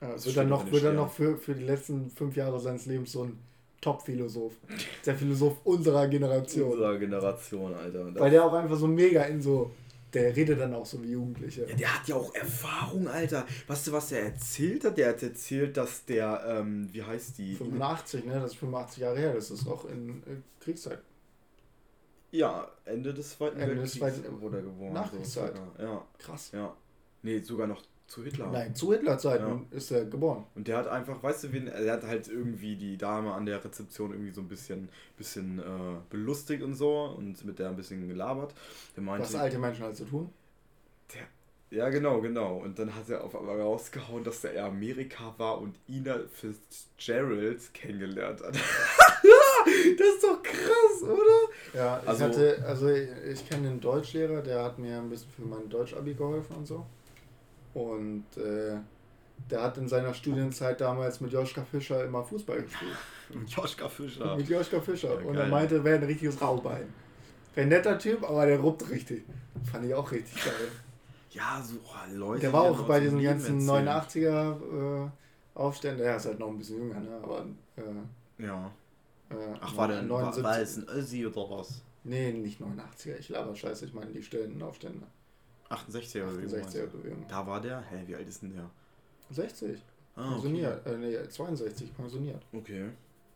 Ja, 0.00 0.24
wird 0.24 0.36
dann 0.36 0.48
noch, 0.48 0.70
wird 0.72 0.84
dann 0.84 0.96
noch 0.96 1.12
für, 1.12 1.36
für 1.36 1.54
die 1.54 1.64
letzten 1.64 2.10
fünf 2.10 2.34
Jahre 2.36 2.58
seines 2.58 2.86
Lebens 2.86 3.12
so 3.12 3.24
ein 3.24 3.38
Top-Philosoph. 3.84 4.54
Der 5.04 5.14
Philosoph 5.14 5.58
unserer 5.64 6.08
Generation. 6.08 6.70
unserer 6.72 6.98
Generation, 6.98 7.74
Alter. 7.74 8.14
Weil 8.14 8.30
der 8.30 8.44
auch 8.44 8.52
einfach 8.54 8.76
so 8.78 8.86
mega 8.86 9.22
in 9.24 9.42
so. 9.42 9.70
Der 10.14 10.34
redet 10.34 10.60
dann 10.60 10.72
auch 10.72 10.86
so 10.86 11.02
wie 11.02 11.10
Jugendliche. 11.10 11.66
Ja, 11.68 11.74
der 11.74 11.94
hat 12.00 12.08
ja 12.08 12.14
auch 12.14 12.32
Erfahrung, 12.34 13.08
Alter. 13.08 13.44
Weißt 13.66 13.88
du, 13.88 13.92
was 13.92 14.08
der 14.10 14.22
erzählt 14.22 14.84
hat? 14.84 14.96
Der 14.96 15.08
hat 15.08 15.22
erzählt, 15.24 15.76
dass 15.76 16.04
der, 16.04 16.42
ähm, 16.46 16.88
wie 16.92 17.02
heißt 17.02 17.36
die? 17.38 17.56
85, 17.56 18.24
ne? 18.24 18.34
Das 18.34 18.52
ist 18.52 18.56
85 18.58 18.98
Jahre 19.02 19.18
her. 19.18 19.34
Das 19.34 19.50
ist 19.50 19.66
auch 19.66 19.84
in 19.86 20.10
äh, 20.22 20.36
Kriegszeit. 20.60 21.00
Ja, 22.30 22.68
Ende 22.84 23.12
des 23.12 23.30
Zweiten 23.36 23.58
Ende 23.60 23.74
des 23.76 24.00
Weltkriegs 24.00 24.22
Zweiten- 24.26 24.40
wurde 24.40 24.56
er 24.58 24.62
geboren. 24.62 24.92
Nachkriegszeit. 24.92 25.52
So, 25.56 25.82
ja, 25.82 26.04
Krass. 26.18 26.50
ja. 26.52 26.74
Nee, 27.22 27.40
sogar 27.40 27.66
noch 27.66 27.82
zu 28.06 28.22
Hitler. 28.22 28.48
Nein, 28.52 28.74
zu 28.74 28.92
Hitlerzeiten 28.92 29.66
ist 29.70 29.90
er 29.90 30.04
geboren. 30.04 30.44
Und 30.54 30.68
der 30.68 30.76
hat 30.76 30.86
einfach, 30.88 31.22
weißt 31.22 31.44
du, 31.44 31.52
wen, 31.52 31.66
er 31.68 31.92
hat 31.94 32.02
halt 32.04 32.28
irgendwie 32.28 32.76
die 32.76 32.96
Dame 32.98 33.32
an 33.32 33.46
der 33.46 33.64
Rezeption 33.64 34.12
irgendwie 34.12 34.30
so 34.30 34.40
ein 34.42 34.48
bisschen, 34.48 34.88
bisschen 35.16 35.58
äh, 35.58 35.62
belustigt 36.10 36.62
und 36.62 36.74
so 36.74 37.14
und 37.16 37.44
mit 37.44 37.58
der 37.58 37.70
ein 37.70 37.76
bisschen 37.76 38.06
gelabert. 38.06 38.54
Der 38.94 39.02
meinte, 39.02 39.26
Was 39.26 39.34
alte 39.34 39.58
Menschen 39.58 39.84
halt 39.84 39.96
so 39.96 40.04
tun. 40.04 40.30
der, 41.14 41.22
ja 41.78 41.88
genau, 41.88 42.20
genau. 42.20 42.58
Und 42.58 42.78
dann 42.78 42.94
hat 42.94 43.08
er 43.08 43.24
auf 43.24 43.34
einmal 43.34 43.60
rausgehauen, 43.60 44.22
dass 44.22 44.44
er 44.44 44.52
in 44.52 44.58
Amerika 44.60 45.34
war 45.38 45.60
und 45.60 45.74
Ina 45.88 46.18
Fitzgerald 46.30 47.72
kennengelernt 47.74 48.42
hat. 48.44 48.54
das 49.98 50.06
ist 50.08 50.22
doch 50.22 50.42
krass, 50.42 51.02
oder? 51.02 51.48
Ja, 51.74 52.00
ich 52.02 52.08
Also- 52.08 52.24
hatte, 52.26 52.64
also 52.66 52.88
ich, 52.90 53.08
ich 53.32 53.48
kenne 53.48 53.68
den 53.70 53.80
Deutschlehrer, 53.80 54.42
der 54.42 54.62
hat 54.62 54.78
mir 54.78 54.98
ein 54.98 55.08
bisschen 55.08 55.30
für 55.30 55.42
mein 55.42 55.68
Deutsch-Abi 55.68 56.14
geholfen 56.14 56.56
und 56.56 56.66
so. 56.66 56.86
Und 57.74 58.24
äh, 58.36 58.76
der 59.50 59.62
hat 59.62 59.76
in 59.78 59.88
seiner 59.88 60.14
Studienzeit 60.14 60.80
damals 60.80 61.20
mit 61.20 61.32
Joschka 61.32 61.64
Fischer 61.64 62.04
immer 62.04 62.22
Fußball 62.22 62.62
gespielt. 62.62 62.96
mit 63.34 63.50
Joschka 63.50 63.88
Fischer. 63.88 64.36
Mit 64.36 64.48
Joschka 64.48 64.80
Fischer. 64.80 65.20
Ja, 65.20 65.26
und 65.26 65.36
er 65.36 65.46
meinte, 65.48 65.76
er 65.76 65.84
wäre 65.84 65.98
ein 65.98 66.04
richtiges 66.04 66.40
Raubein. 66.40 66.86
Ein 67.56 67.68
netter 67.68 67.98
Typ, 67.98 68.24
aber 68.24 68.46
der 68.46 68.58
ruppt 68.58 68.88
richtig. 68.90 69.24
Fand 69.70 69.84
ich 69.84 69.94
auch 69.94 70.10
richtig 70.10 70.44
geil. 70.44 70.68
ja, 71.30 71.62
so 71.62 71.76
oh, 71.84 72.16
Leute. 72.16 72.40
Der 72.42 72.52
war 72.52 72.62
auch 72.62 72.82
bei 72.86 73.00
diesen 73.00 73.22
ganzen 73.22 73.60
89er 73.60 75.06
äh, 75.06 75.10
Aufständen. 75.54 76.04
Er 76.04 76.16
ist 76.16 76.26
halt 76.26 76.38
noch 76.38 76.48
ein 76.48 76.58
bisschen 76.58 76.78
jünger, 76.78 77.00
ne? 77.00 77.20
Aber. 77.22 77.46
Äh, 77.76 78.44
ja. 78.44 78.72
Äh, 79.30 79.34
Ach, 79.60 79.76
war 79.76 79.88
der 79.88 80.02
79. 80.02 80.42
War, 80.42 80.50
war 80.50 80.60
es 80.60 80.76
ein 80.76 80.88
Össi 80.88 81.26
oder 81.26 81.50
was? 81.50 81.82
Nee, 82.02 82.32
nicht 82.32 82.60
89er. 82.60 83.18
Ich 83.18 83.28
laber 83.28 83.54
scheiße. 83.54 83.86
Ich 83.86 83.94
meine 83.94 84.10
die 84.10 84.22
stillen 84.22 84.60
Aufstände. 84.62 85.06
68er-Bewegung. 85.70 86.60
68er-Bewegung. 86.60 87.24
Da 87.28 87.46
war 87.46 87.60
der? 87.60 87.80
Hä, 87.80 88.04
wie 88.06 88.14
alt 88.14 88.28
ist 88.28 88.42
denn 88.42 88.52
der? 88.52 88.70
60. 89.30 89.82
Ah, 90.16 90.32
pensioniert. 90.32 90.80
Okay. 90.86 90.94
Äh, 90.94 91.22
nee, 91.22 91.28
62, 91.28 91.94
pensioniert. 91.94 92.42
Okay. 92.52 92.90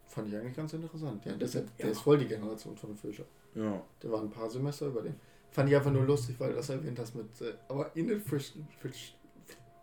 Fand 0.07 0.29
ich 0.29 0.37
eigentlich 0.37 0.57
ganz 0.57 0.73
interessant. 0.73 1.25
Ja, 1.25 1.33
deshalb, 1.33 1.67
ja. 1.77 1.85
der 1.85 1.91
ist 1.93 2.01
voll 2.01 2.19
die 2.19 2.27
Generation 2.27 2.77
von 2.77 2.97
Fischer. 2.97 3.25
Ja. 3.55 3.83
Der 4.03 4.11
war 4.11 4.21
ein 4.21 4.31
paar 4.31 4.49
Semester 4.49 4.87
über 4.87 5.03
den. 5.03 5.14
Fand 5.51 5.69
ich 5.69 5.77
einfach 5.77 5.91
nur 5.91 6.05
lustig, 6.05 6.37
weil 6.38 6.51
du 6.51 6.57
das 6.57 6.69
erwähnt 6.69 6.99
hast 6.99 7.14
mit. 7.14 7.27
Äh, 7.41 7.55
aber 7.69 7.95
Ina 7.97 8.19
Fritz, 8.21 8.53
Fritz, 8.81 9.12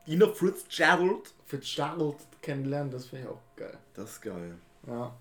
Ina 0.07 0.27
Fitzgerald. 0.27 1.33
Fitzgerald 1.45 2.17
kennenlernen, 2.41 2.91
das 2.91 3.05
finde 3.05 3.25
ich 3.25 3.31
auch 3.31 3.41
geil. 3.55 3.77
Das 3.93 4.11
ist 4.11 4.21
geil. 4.21 4.55
Ja. 4.87 5.15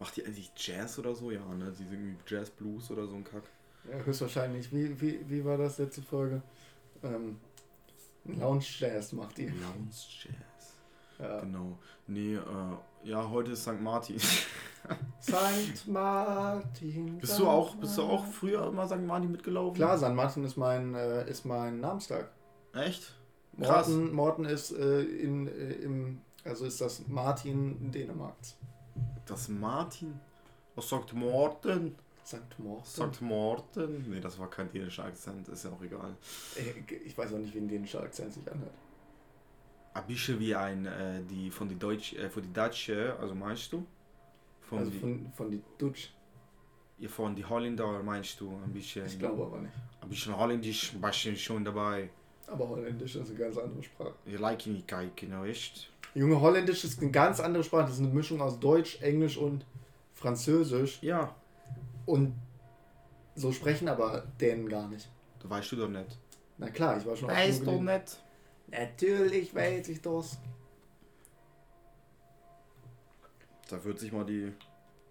Macht 0.00 0.16
die 0.16 0.24
eigentlich 0.24 0.50
Jazz 0.56 0.98
oder 0.98 1.14
so? 1.14 1.30
Ja, 1.30 1.40
ne? 1.54 1.70
Sie 1.72 1.84
singt 1.84 1.92
irgendwie 1.92 2.16
Jazz, 2.26 2.50
Blues 2.50 2.90
oder 2.90 3.06
so 3.06 3.14
ein 3.14 3.24
Kack. 3.24 3.44
Ja, 3.90 3.98
höchstwahrscheinlich. 4.04 4.72
Wie, 4.72 5.00
wie, 5.00 5.20
wie 5.28 5.44
war 5.44 5.58
das 5.58 5.78
letzte 5.78 6.02
Folge? 6.02 6.42
Ähm, 7.02 7.38
Lounge 8.24 8.64
Jazz 8.78 9.12
macht 9.12 9.38
die. 9.38 9.46
Lounge 9.46 9.90
Jazz. 9.90 10.76
Ja. 11.18 11.40
Genau. 11.40 11.78
Nee, 12.06 12.34
äh, 12.34 12.40
ja, 13.04 13.28
heute 13.28 13.52
ist 13.52 13.62
St. 13.62 13.80
Martin. 13.80 14.18
St. 15.20 15.86
Martin. 15.86 17.18
bist 17.18 17.34
St. 17.34 17.40
du 17.40 17.48
auch, 17.48 17.74
bist 17.76 17.98
du 17.98 18.02
auch 18.02 18.24
früher 18.24 18.66
immer 18.66 18.86
St. 18.86 19.00
Martin 19.06 19.30
mitgelaufen? 19.30 19.74
Klar, 19.74 19.98
St. 19.98 20.10
Martin 20.10 20.44
ist 20.44 20.56
mein, 20.56 20.94
äh, 20.94 21.28
ist 21.28 21.44
mein 21.44 21.80
Namenstag. 21.80 22.30
Echt? 22.74 23.14
Krass. 23.60 23.88
Morten, 23.88 24.12
Morten 24.14 24.44
ist 24.44 24.72
äh, 24.72 25.02
in, 25.02 25.46
äh, 25.46 25.72
im, 25.72 26.22
also 26.44 26.64
ist 26.64 26.80
das 26.80 27.06
Martin 27.08 27.90
Dänemarks. 27.90 28.56
Das 29.26 29.48
Martin. 29.48 30.18
Was 30.74 30.88
sagt 30.88 31.12
Morten? 31.12 31.94
St. 32.24 32.58
Morten? 32.58 32.84
St. 32.86 33.20
Morten? 33.22 34.10
Nee, 34.10 34.20
das 34.20 34.38
war 34.38 34.48
kein 34.48 34.70
dänischer 34.70 35.04
Akzent, 35.04 35.48
ist 35.48 35.64
ja 35.64 35.70
auch 35.70 35.82
egal. 35.82 36.14
Ey, 36.56 36.84
Ich 37.04 37.16
weiß 37.16 37.32
auch 37.34 37.38
nicht, 37.38 37.54
wie 37.54 37.58
ein 37.58 37.68
dänischer 37.68 38.00
Akzent 38.02 38.32
sich 38.32 38.50
anhört. 38.50 38.72
Ein 39.94 40.06
bisschen 40.06 40.38
wie 40.38 40.54
ein, 40.54 40.86
äh, 40.86 41.22
die 41.28 41.50
von 41.50 41.68
die 41.68 41.78
Deutsch, 41.78 42.14
äh, 42.14 42.30
von 42.30 42.42
die 42.42 42.52
Deutsche, 42.52 43.16
also 43.20 43.34
meinst 43.34 43.72
du? 43.72 43.84
Von 44.60 44.78
also 44.78 44.90
die, 44.90 44.98
von, 44.98 45.32
von 45.36 45.50
die 45.50 45.62
Dutch. 45.76 46.14
ja, 46.98 47.08
von 47.08 47.34
die 47.34 47.44
Holländer 47.44 48.02
meinst 48.02 48.40
du? 48.40 48.50
Ein 48.64 48.72
bisschen, 48.72 49.04
Ich 49.04 49.18
glaube 49.18 49.42
aber 49.44 49.58
nicht. 49.58 49.74
ein 50.00 50.08
bisschen 50.08 50.36
holländisch, 50.36 50.94
ein 50.94 51.00
bisschen 51.00 51.36
schon 51.36 51.64
dabei. 51.64 52.08
Aber 52.46 52.68
Holländisch 52.68 53.16
ist 53.16 53.28
eine 53.30 53.38
ganz 53.38 53.56
andere 53.58 53.82
Sprache. 53.82 54.14
Ich 54.24 54.38
like 54.38 54.66
nicht 54.66 54.90
nou 55.28 55.44
echt. 55.44 55.90
Junge, 56.14 56.40
Holländisch 56.40 56.84
ist 56.84 57.00
eine 57.00 57.10
ganz 57.10 57.40
andere 57.40 57.64
Sprache. 57.64 57.84
Das 57.84 57.94
ist 57.94 58.00
eine 58.00 58.08
Mischung 58.14 58.40
aus 58.40 58.58
Deutsch, 58.60 59.00
Englisch 59.00 59.36
und 59.36 59.64
Französisch. 60.14 61.02
Ja, 61.02 61.34
Und 62.06 62.34
so 63.34 63.52
sprechen 63.52 63.88
aber 63.88 64.24
Dänen 64.40 64.68
gar 64.68 64.88
nicht. 64.88 65.08
das 65.40 65.50
weißt 65.50 65.72
du 65.72 65.76
doch 65.76 65.88
nicht. 65.88 66.18
Na 66.58 66.70
klar, 66.70 66.98
ich 66.98 67.06
war 67.06 67.16
schon 67.16 67.28
Weißt 67.28 67.66
du 67.66 67.80
nicht. 67.80 68.18
Natürlich 68.68 69.54
weiß 69.54 69.88
ich 69.88 70.00
das. 70.00 70.38
Da 73.68 73.82
wird 73.84 73.98
sich 73.98 74.12
mal 74.12 74.24
die 74.24 74.52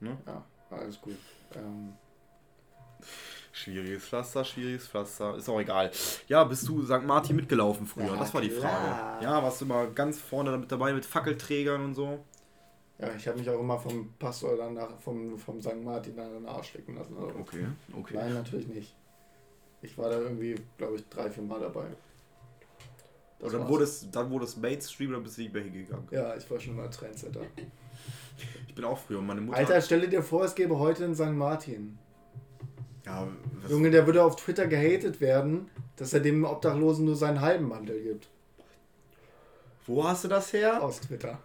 Ja, 0.01 0.45
alles 0.69 1.01
gut. 1.01 1.17
Ähm, 1.55 1.93
Schwieriges 3.53 4.05
Pflaster, 4.05 4.45
schwieriges 4.45 4.87
Pflaster. 4.87 5.35
Ist 5.35 5.49
auch 5.49 5.59
egal. 5.59 5.91
Ja, 6.27 6.43
bist 6.45 6.67
du 6.67 6.85
St. 6.85 7.03
Martin 7.03 7.35
mitgelaufen 7.35 7.85
früher? 7.85 8.05
Ja, 8.05 8.15
das 8.15 8.33
war 8.33 8.41
die 8.41 8.49
klar. 8.49 8.71
Frage. 8.71 9.25
Ja, 9.25 9.43
warst 9.43 9.59
du 9.61 9.65
mal 9.65 9.91
ganz 9.91 10.19
vorne 10.19 10.57
mit 10.57 10.71
dabei 10.71 10.93
mit 10.93 11.05
Fackelträgern 11.05 11.83
und 11.83 11.93
so? 11.93 12.23
Ja, 13.01 13.15
ich 13.15 13.27
habe 13.27 13.39
mich 13.39 13.49
auch 13.49 13.59
immer 13.59 13.79
vom 13.79 14.13
Pastor 14.19 14.55
danach, 14.55 14.97
vom, 14.99 15.37
vom 15.37 15.59
St. 15.61 15.83
Martin 15.83 16.19
an 16.19 16.33
den 16.33 16.45
Arsch 16.45 16.73
lecken 16.75 16.95
lassen. 16.95 17.15
Also, 17.17 17.35
Okay, 17.39 17.65
okay. 17.97 18.13
Nein, 18.15 18.33
natürlich 18.33 18.67
nicht. 18.67 18.95
Ich 19.81 19.97
war 19.97 20.09
da 20.09 20.19
irgendwie, 20.19 20.55
glaube 20.77 20.97
ich, 20.97 21.09
drei, 21.09 21.29
vier 21.29 21.43
Mal 21.43 21.59
dabei. 21.59 21.87
Das 23.39 23.53
dann 23.53 23.67
wurde, 23.67 23.85
es, 23.85 24.09
dann 24.11 24.29
wurde 24.29 24.45
es 24.45 24.55
Mainstream 24.55 25.09
oder 25.09 25.19
bist 25.21 25.37
du 25.37 25.41
nicht 25.41 25.53
mehr 25.53 25.63
hingegangen? 25.63 26.07
Ja, 26.11 26.35
ich 26.35 26.49
war 26.51 26.59
schon 26.59 26.75
mal 26.75 26.87
Trendsetter. 26.89 27.41
Ich 28.67 28.75
bin 28.75 28.85
auch 28.85 28.99
früher. 28.99 29.19
Meine 29.19 29.41
Mutter. 29.41 29.57
Alter, 29.57 29.81
stell 29.81 30.07
dir 30.07 30.21
vor, 30.21 30.43
es 30.45 30.53
gäbe 30.53 30.77
heute 30.77 31.05
einen 31.05 31.15
St. 31.15 31.31
Martin. 31.31 31.97
Ja, 33.03 33.27
Junge, 33.67 33.89
der 33.89 34.05
würde 34.05 34.23
auf 34.23 34.35
Twitter 34.35 34.67
gehatet 34.67 35.19
werden, 35.21 35.71
dass 35.95 36.13
er 36.13 36.19
dem 36.19 36.43
Obdachlosen 36.43 37.05
nur 37.05 37.15
seinen 37.15 37.41
halben 37.41 37.67
Mantel 37.67 37.99
gibt. 38.03 38.29
wo 39.87 40.03
hast 40.03 40.23
du 40.23 40.27
das 40.27 40.53
her? 40.53 40.83
Aus 40.83 41.01
Twitter. 41.01 41.39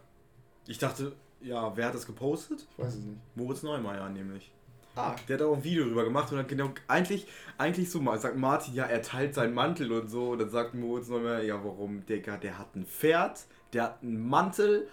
Ich 0.66 0.76
dachte, 0.76 1.12
ja, 1.40 1.76
wer 1.76 1.86
hat 1.86 1.94
das 1.94 2.06
gepostet? 2.06 2.66
Ich 2.70 2.78
weiß 2.84 2.94
es 2.94 3.04
nicht. 3.04 3.18
Moritz 3.34 3.62
Neumeier 3.62 4.08
nämlich. 4.08 4.52
Ah, 4.94 5.14
Der 5.28 5.36
hat 5.36 5.42
auch 5.42 5.56
ein 5.56 5.62
Video 5.64 5.84
drüber 5.84 6.04
gemacht 6.04 6.32
und 6.32 6.38
hat 6.38 6.48
genau, 6.48 6.70
eigentlich, 6.88 7.26
eigentlich 7.58 7.90
so 7.90 8.00
mal, 8.00 8.18
sagt 8.18 8.38
Martin, 8.38 8.74
ja, 8.74 8.84
er 8.84 9.02
teilt 9.02 9.34
seinen 9.34 9.52
Mantel 9.52 9.92
und 9.92 10.08
so. 10.08 10.30
Und 10.30 10.38
dann 10.38 10.48
sagt 10.48 10.74
Moritz 10.74 11.08
Neumeier, 11.08 11.42
ja, 11.42 11.62
warum, 11.62 12.06
Digga, 12.06 12.38
der 12.38 12.58
hat 12.58 12.74
ein 12.74 12.86
Pferd, 12.86 13.44
der 13.74 13.82
hat 13.84 14.02
einen 14.02 14.26
Mantel. 14.26 14.88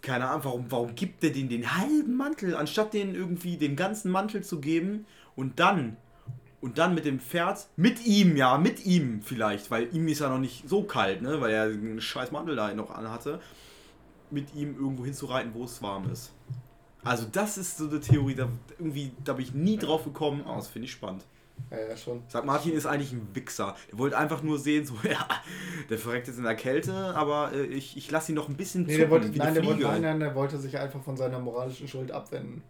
Keine 0.00 0.28
Ahnung, 0.28 0.44
warum, 0.44 0.66
warum 0.70 0.94
gibt 0.94 1.24
der 1.24 1.30
den 1.30 1.48
den 1.48 1.76
halben 1.76 2.16
Mantel, 2.16 2.54
anstatt 2.54 2.94
den 2.94 3.16
irgendwie 3.16 3.56
den 3.56 3.74
ganzen 3.74 4.12
Mantel 4.12 4.44
zu 4.44 4.60
geben 4.60 5.06
und 5.34 5.58
dann, 5.58 5.96
und 6.60 6.78
dann 6.78 6.94
mit 6.94 7.04
dem 7.04 7.18
Pferd, 7.18 7.66
mit 7.76 8.06
ihm, 8.06 8.36
ja, 8.36 8.58
mit 8.58 8.86
ihm 8.86 9.22
vielleicht, 9.22 9.72
weil 9.72 9.92
ihm 9.92 10.06
ist 10.06 10.20
ja 10.20 10.28
noch 10.28 10.38
nicht 10.38 10.68
so 10.68 10.84
kalt, 10.84 11.22
ne, 11.22 11.40
weil 11.40 11.50
er 11.52 11.64
einen 11.64 12.00
scheiß 12.00 12.30
Mantel 12.30 12.54
da 12.54 12.72
noch 12.74 12.90
anhatte, 12.90 13.40
mit 14.30 14.54
ihm 14.54 14.76
irgendwo 14.78 15.04
hinzureiten, 15.04 15.52
wo 15.54 15.64
es 15.64 15.82
warm 15.82 16.10
ist. 16.10 16.32
Also 17.04 17.26
das 17.30 17.56
ist 17.56 17.78
so 17.78 17.88
eine 17.88 18.00
Theorie, 18.00 18.34
da 18.34 18.48
irgendwie, 18.78 19.12
da 19.24 19.34
bin 19.34 19.44
ich 19.44 19.54
nie 19.54 19.76
drauf 19.76 20.04
gekommen, 20.04 20.42
aber 20.44 20.56
das 20.56 20.68
finde 20.68 20.86
ich 20.86 20.92
spannend. 20.92 21.24
ja, 21.70 21.78
ja, 21.90 21.96
schon. 21.96 22.22
Sagt 22.28 22.44
Martin 22.44 22.72
ist 22.72 22.84
eigentlich 22.84 23.12
ein 23.12 23.28
Wichser. 23.32 23.76
Der 23.90 23.98
wollte 23.98 24.18
einfach 24.18 24.42
nur 24.42 24.58
sehen, 24.58 24.84
so, 24.84 24.94
ja, 25.08 25.26
der 25.88 25.98
verreckt 25.98 26.26
jetzt 26.26 26.38
in 26.38 26.44
der 26.44 26.56
Kälte, 26.56 26.92
aber 26.92 27.52
äh, 27.52 27.64
ich, 27.66 27.96
ich 27.96 28.10
lasse 28.10 28.32
ihn 28.32 28.34
noch 28.34 28.48
ein 28.48 28.56
bisschen 28.56 28.82
Nee, 28.86 28.96
der 28.96 29.08
zucken, 29.08 29.10
wollte, 29.10 29.38
nein, 29.38 29.54
der 29.54 29.64
wollte, 29.64 29.82
nein, 29.82 30.02
nein, 30.02 30.20
der 30.20 30.34
wollte 30.34 30.58
sich 30.58 30.76
einfach 30.78 31.02
von 31.02 31.16
seiner 31.16 31.38
moralischen 31.38 31.86
Schuld 31.86 32.10
abwenden. 32.10 32.62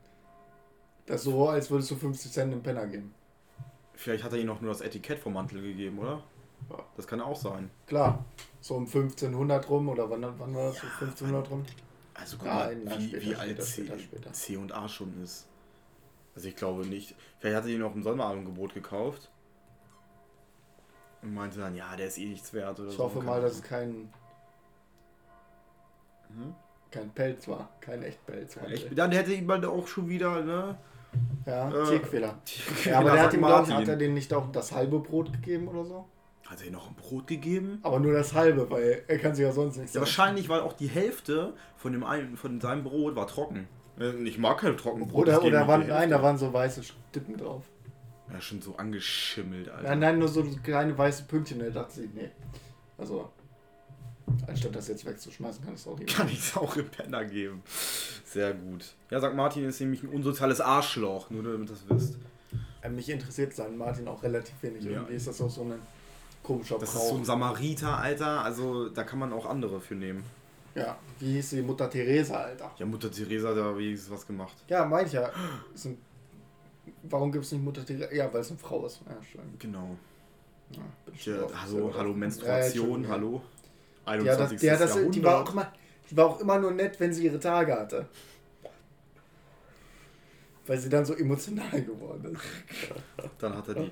Das 1.06 1.20
ist 1.20 1.24
so, 1.24 1.48
als 1.48 1.70
würdest 1.70 1.90
du 1.92 1.96
50 1.96 2.30
Cent 2.32 2.52
im 2.52 2.62
Penner 2.62 2.86
geben. 2.86 3.14
Vielleicht 3.94 4.22
hat 4.22 4.32
er 4.32 4.38
ihm 4.38 4.46
noch 4.46 4.60
nur 4.60 4.70
das 4.70 4.82
Etikett 4.82 5.18
vom 5.18 5.32
Mantel 5.32 5.62
gegeben, 5.62 5.98
oder? 5.98 6.22
Ja. 6.70 6.78
Das 6.96 7.06
kann 7.06 7.20
auch 7.20 7.36
sein. 7.36 7.70
Klar, 7.86 8.24
so 8.60 8.74
um 8.74 8.84
1500 8.86 9.68
rum 9.68 9.88
oder 9.88 10.10
wann, 10.10 10.22
wann 10.38 10.54
war 10.54 10.64
das? 10.68 10.76
So 10.78 10.86
1500 10.86 11.50
rum? 11.50 11.64
Also 12.14 12.36
guck 12.38 12.46
mal, 12.46 12.74
nein, 12.74 12.98
wie, 12.98 13.12
wie 13.22 13.34
alt 13.36 13.50
später, 13.50 13.62
C, 13.62 13.82
später, 13.84 13.98
später. 13.98 14.32
C 14.32 14.56
und 14.56 14.72
A 14.72 14.88
schon 14.88 15.22
ist. 15.22 15.46
Also 16.34 16.48
ich 16.48 16.56
glaube 16.56 16.86
nicht. 16.86 17.14
Vielleicht 17.38 17.56
hat 17.56 17.64
er 17.64 17.70
ihn 17.70 17.80
noch 17.80 17.94
im 17.94 18.02
Sonderangebot 18.02 18.74
gekauft. 18.74 19.30
Und 21.22 21.34
meinte 21.34 21.58
dann, 21.60 21.74
ja, 21.74 21.94
der 21.96 22.06
ist 22.08 22.18
eh 22.18 22.26
nichts 22.26 22.52
wert 22.52 22.78
oder 22.80 22.88
Ich 22.90 22.96
so. 22.96 23.04
hoffe 23.04 23.20
mal, 23.22 23.40
dass 23.40 23.52
es 23.54 23.62
kein, 23.62 24.12
Mhm. 26.28 26.54
kein 26.90 27.10
Pelz 27.10 27.46
war. 27.48 27.68
Kein 27.80 28.02
Echtpelz. 28.02 28.56
war. 28.56 28.68
Echt? 28.68 28.96
Dann 28.98 29.12
hätte 29.12 29.30
halt 29.48 29.64
auch 29.64 29.86
schon 29.86 30.08
wieder, 30.08 30.42
ne? 30.42 30.76
Ja, 31.46 31.68
Äh, 31.70 31.84
Tierquäler. 31.86 32.34
Tierquäler, 32.44 32.92
Ja, 32.94 33.00
aber 33.00 33.10
der 33.12 33.22
hat 33.22 33.32
ihm, 33.34 33.38
glaub 33.40 33.62
ich, 33.62 33.68
Martin. 33.68 33.76
hat 33.76 33.88
er 33.88 33.96
den 33.96 34.14
nicht 34.14 34.32
auch 34.34 34.50
das 34.52 34.72
halbe 34.72 34.98
Brot 34.98 35.32
gegeben 35.32 35.68
oder 35.68 35.84
so? 35.84 36.04
Hat 36.46 36.60
er 36.60 36.68
ihm 36.68 36.72
noch 36.74 36.88
ein 36.88 36.94
Brot 36.94 37.26
gegeben? 37.26 37.80
Aber 37.82 37.98
nur 37.98 38.12
das 38.12 38.34
halbe, 38.34 38.70
weil 38.70 39.02
er 39.08 39.18
kann 39.18 39.34
sich 39.34 39.44
ja 39.44 39.52
sonst 39.52 39.76
nichts 39.78 39.94
Ja, 39.94 40.00
wahrscheinlich, 40.00 40.48
weil 40.48 40.60
auch 40.60 40.74
die 40.74 40.86
Hälfte 40.86 41.54
von, 41.76 41.92
dem 41.92 42.04
einen, 42.04 42.36
von 42.36 42.60
seinem 42.60 42.84
Brot 42.84 43.16
war 43.16 43.26
trocken. 43.26 43.66
Ich 44.24 44.38
mag 44.38 44.58
keine 44.58 44.76
Trockenbrot. 44.76 45.22
Oder, 45.22 45.34
ich 45.34 45.40
gebe 45.40 45.56
oder 45.56 45.64
ihm 45.64 45.68
waren, 45.68 45.86
nein, 45.88 46.10
da 46.10 46.22
waren 46.22 46.38
so 46.38 46.52
weiße 46.52 46.82
Stücken 46.82 47.36
drauf. 47.36 47.64
Ja, 48.32 48.40
schon 48.40 48.60
so 48.60 48.76
angeschimmelt, 48.76 49.68
Alter. 49.68 49.88
Nein, 49.88 49.98
nein, 50.00 50.18
nur 50.18 50.28
so 50.28 50.44
kleine 50.62 50.96
weiße 50.96 51.24
Pünktchen. 51.24 51.60
Er 51.60 51.70
dachte 51.70 51.94
sich, 51.94 52.10
nee. 52.12 52.30
Also, 52.98 53.30
anstatt 54.46 54.74
das 54.74 54.88
jetzt 54.88 55.04
wegzuschmeißen, 55.06 55.64
kann 55.64 55.74
ich 55.74 55.80
es 55.80 55.86
auch 55.86 55.98
lieber. 55.98 56.12
Kann 56.12 56.28
ich 56.28 56.38
es 56.38 56.56
auch 56.56 56.76
im 56.76 56.88
Penner 56.88 57.24
geben. 57.24 57.62
Sehr 58.24 58.52
gut. 58.52 58.94
Ja, 59.10 59.20
sagt 59.20 59.36
Martin 59.36 59.64
ist 59.64 59.80
nämlich 59.80 60.02
ein 60.02 60.08
unsoziales 60.10 60.60
Arschloch, 60.60 61.30
nur 61.30 61.42
damit 61.42 61.70
ihr 61.70 61.74
das 61.74 61.88
wisst. 61.88 62.18
Äh, 62.82 62.90
Mich 62.90 63.08
interessiert 63.08 63.54
sein 63.54 63.76
Martin 63.76 64.08
auch 64.08 64.22
relativ 64.22 64.54
wenig. 64.62 64.84
Ja. 64.84 64.92
Irgendwie 64.92 65.14
ist 65.14 65.26
das 65.26 65.40
auch 65.40 65.50
so 65.50 65.62
ein 65.62 65.74
komischer 66.46 66.78
Das 66.78 66.92
Brauch. 66.92 67.02
ist 67.02 67.08
so 67.10 67.16
ein 67.16 67.24
Samariter, 67.24 67.98
Alter. 67.98 68.42
Also 68.44 68.88
da 68.88 69.02
kann 69.04 69.18
man 69.18 69.32
auch 69.32 69.46
andere 69.46 69.80
für 69.80 69.94
nehmen. 69.94 70.22
ja, 70.74 70.96
wie 71.18 71.32
hieß 71.34 71.50
die 71.50 71.62
Mutter 71.62 71.88
Theresa, 71.90 72.36
Alter? 72.36 72.70
Ja, 72.78 72.86
Mutter 72.86 73.10
Theresa 73.10 73.48
hat 73.50 73.56
da 73.56 73.76
wenigstens 73.76 74.10
was 74.12 74.26
gemacht. 74.26 74.54
Ja, 74.68 74.84
meine 74.84 75.06
ich 75.06 75.12
ja. 75.12 75.30
Ist 75.74 75.86
ein, 75.86 75.98
warum 77.04 77.32
gibt 77.32 77.44
es 77.44 77.52
nicht 77.52 77.64
Mutter 77.64 77.84
Theresa? 77.84 78.12
Ja, 78.14 78.32
weil 78.32 78.40
es 78.40 78.50
eine 78.50 78.58
Frau 78.58 78.86
ist. 78.86 79.00
Ja, 79.08 79.16
schön. 79.24 79.40
Genau. 79.58 79.96
Ja, 80.70 80.82
bin 81.04 81.14
Ja, 81.24 81.38
drauf. 81.42 81.94
hallo. 81.98 82.12
Menstruation, 82.14 83.02
Ja, 83.04 83.08
hallo. 83.10 83.42
Ja, 84.06 84.14
das, 84.24 84.52
21. 84.52 84.62
ja, 84.62 84.76
das, 84.76 84.94
die, 85.10 85.22
war 85.24 85.34
auch 85.42 85.46
Jahrhundert. 85.46 85.52
immer, 85.52 85.72
die 86.10 86.16
war 86.16 86.26
auch 86.26 86.40
immer 86.40 86.58
nur 86.58 86.70
nett, 86.72 86.98
wenn 87.00 87.12
sie 87.12 87.24
ihre 87.24 87.40
Tage 87.40 87.72
hatte. 87.74 88.06
Weil 90.66 90.78
sie 90.78 90.88
dann 90.88 91.04
so 91.04 91.14
emotional 91.14 91.80
geworden 91.82 92.34
ist. 92.34 93.32
Dann 93.38 93.56
hat 93.56 93.68
er 93.68 93.74
die. 93.74 93.90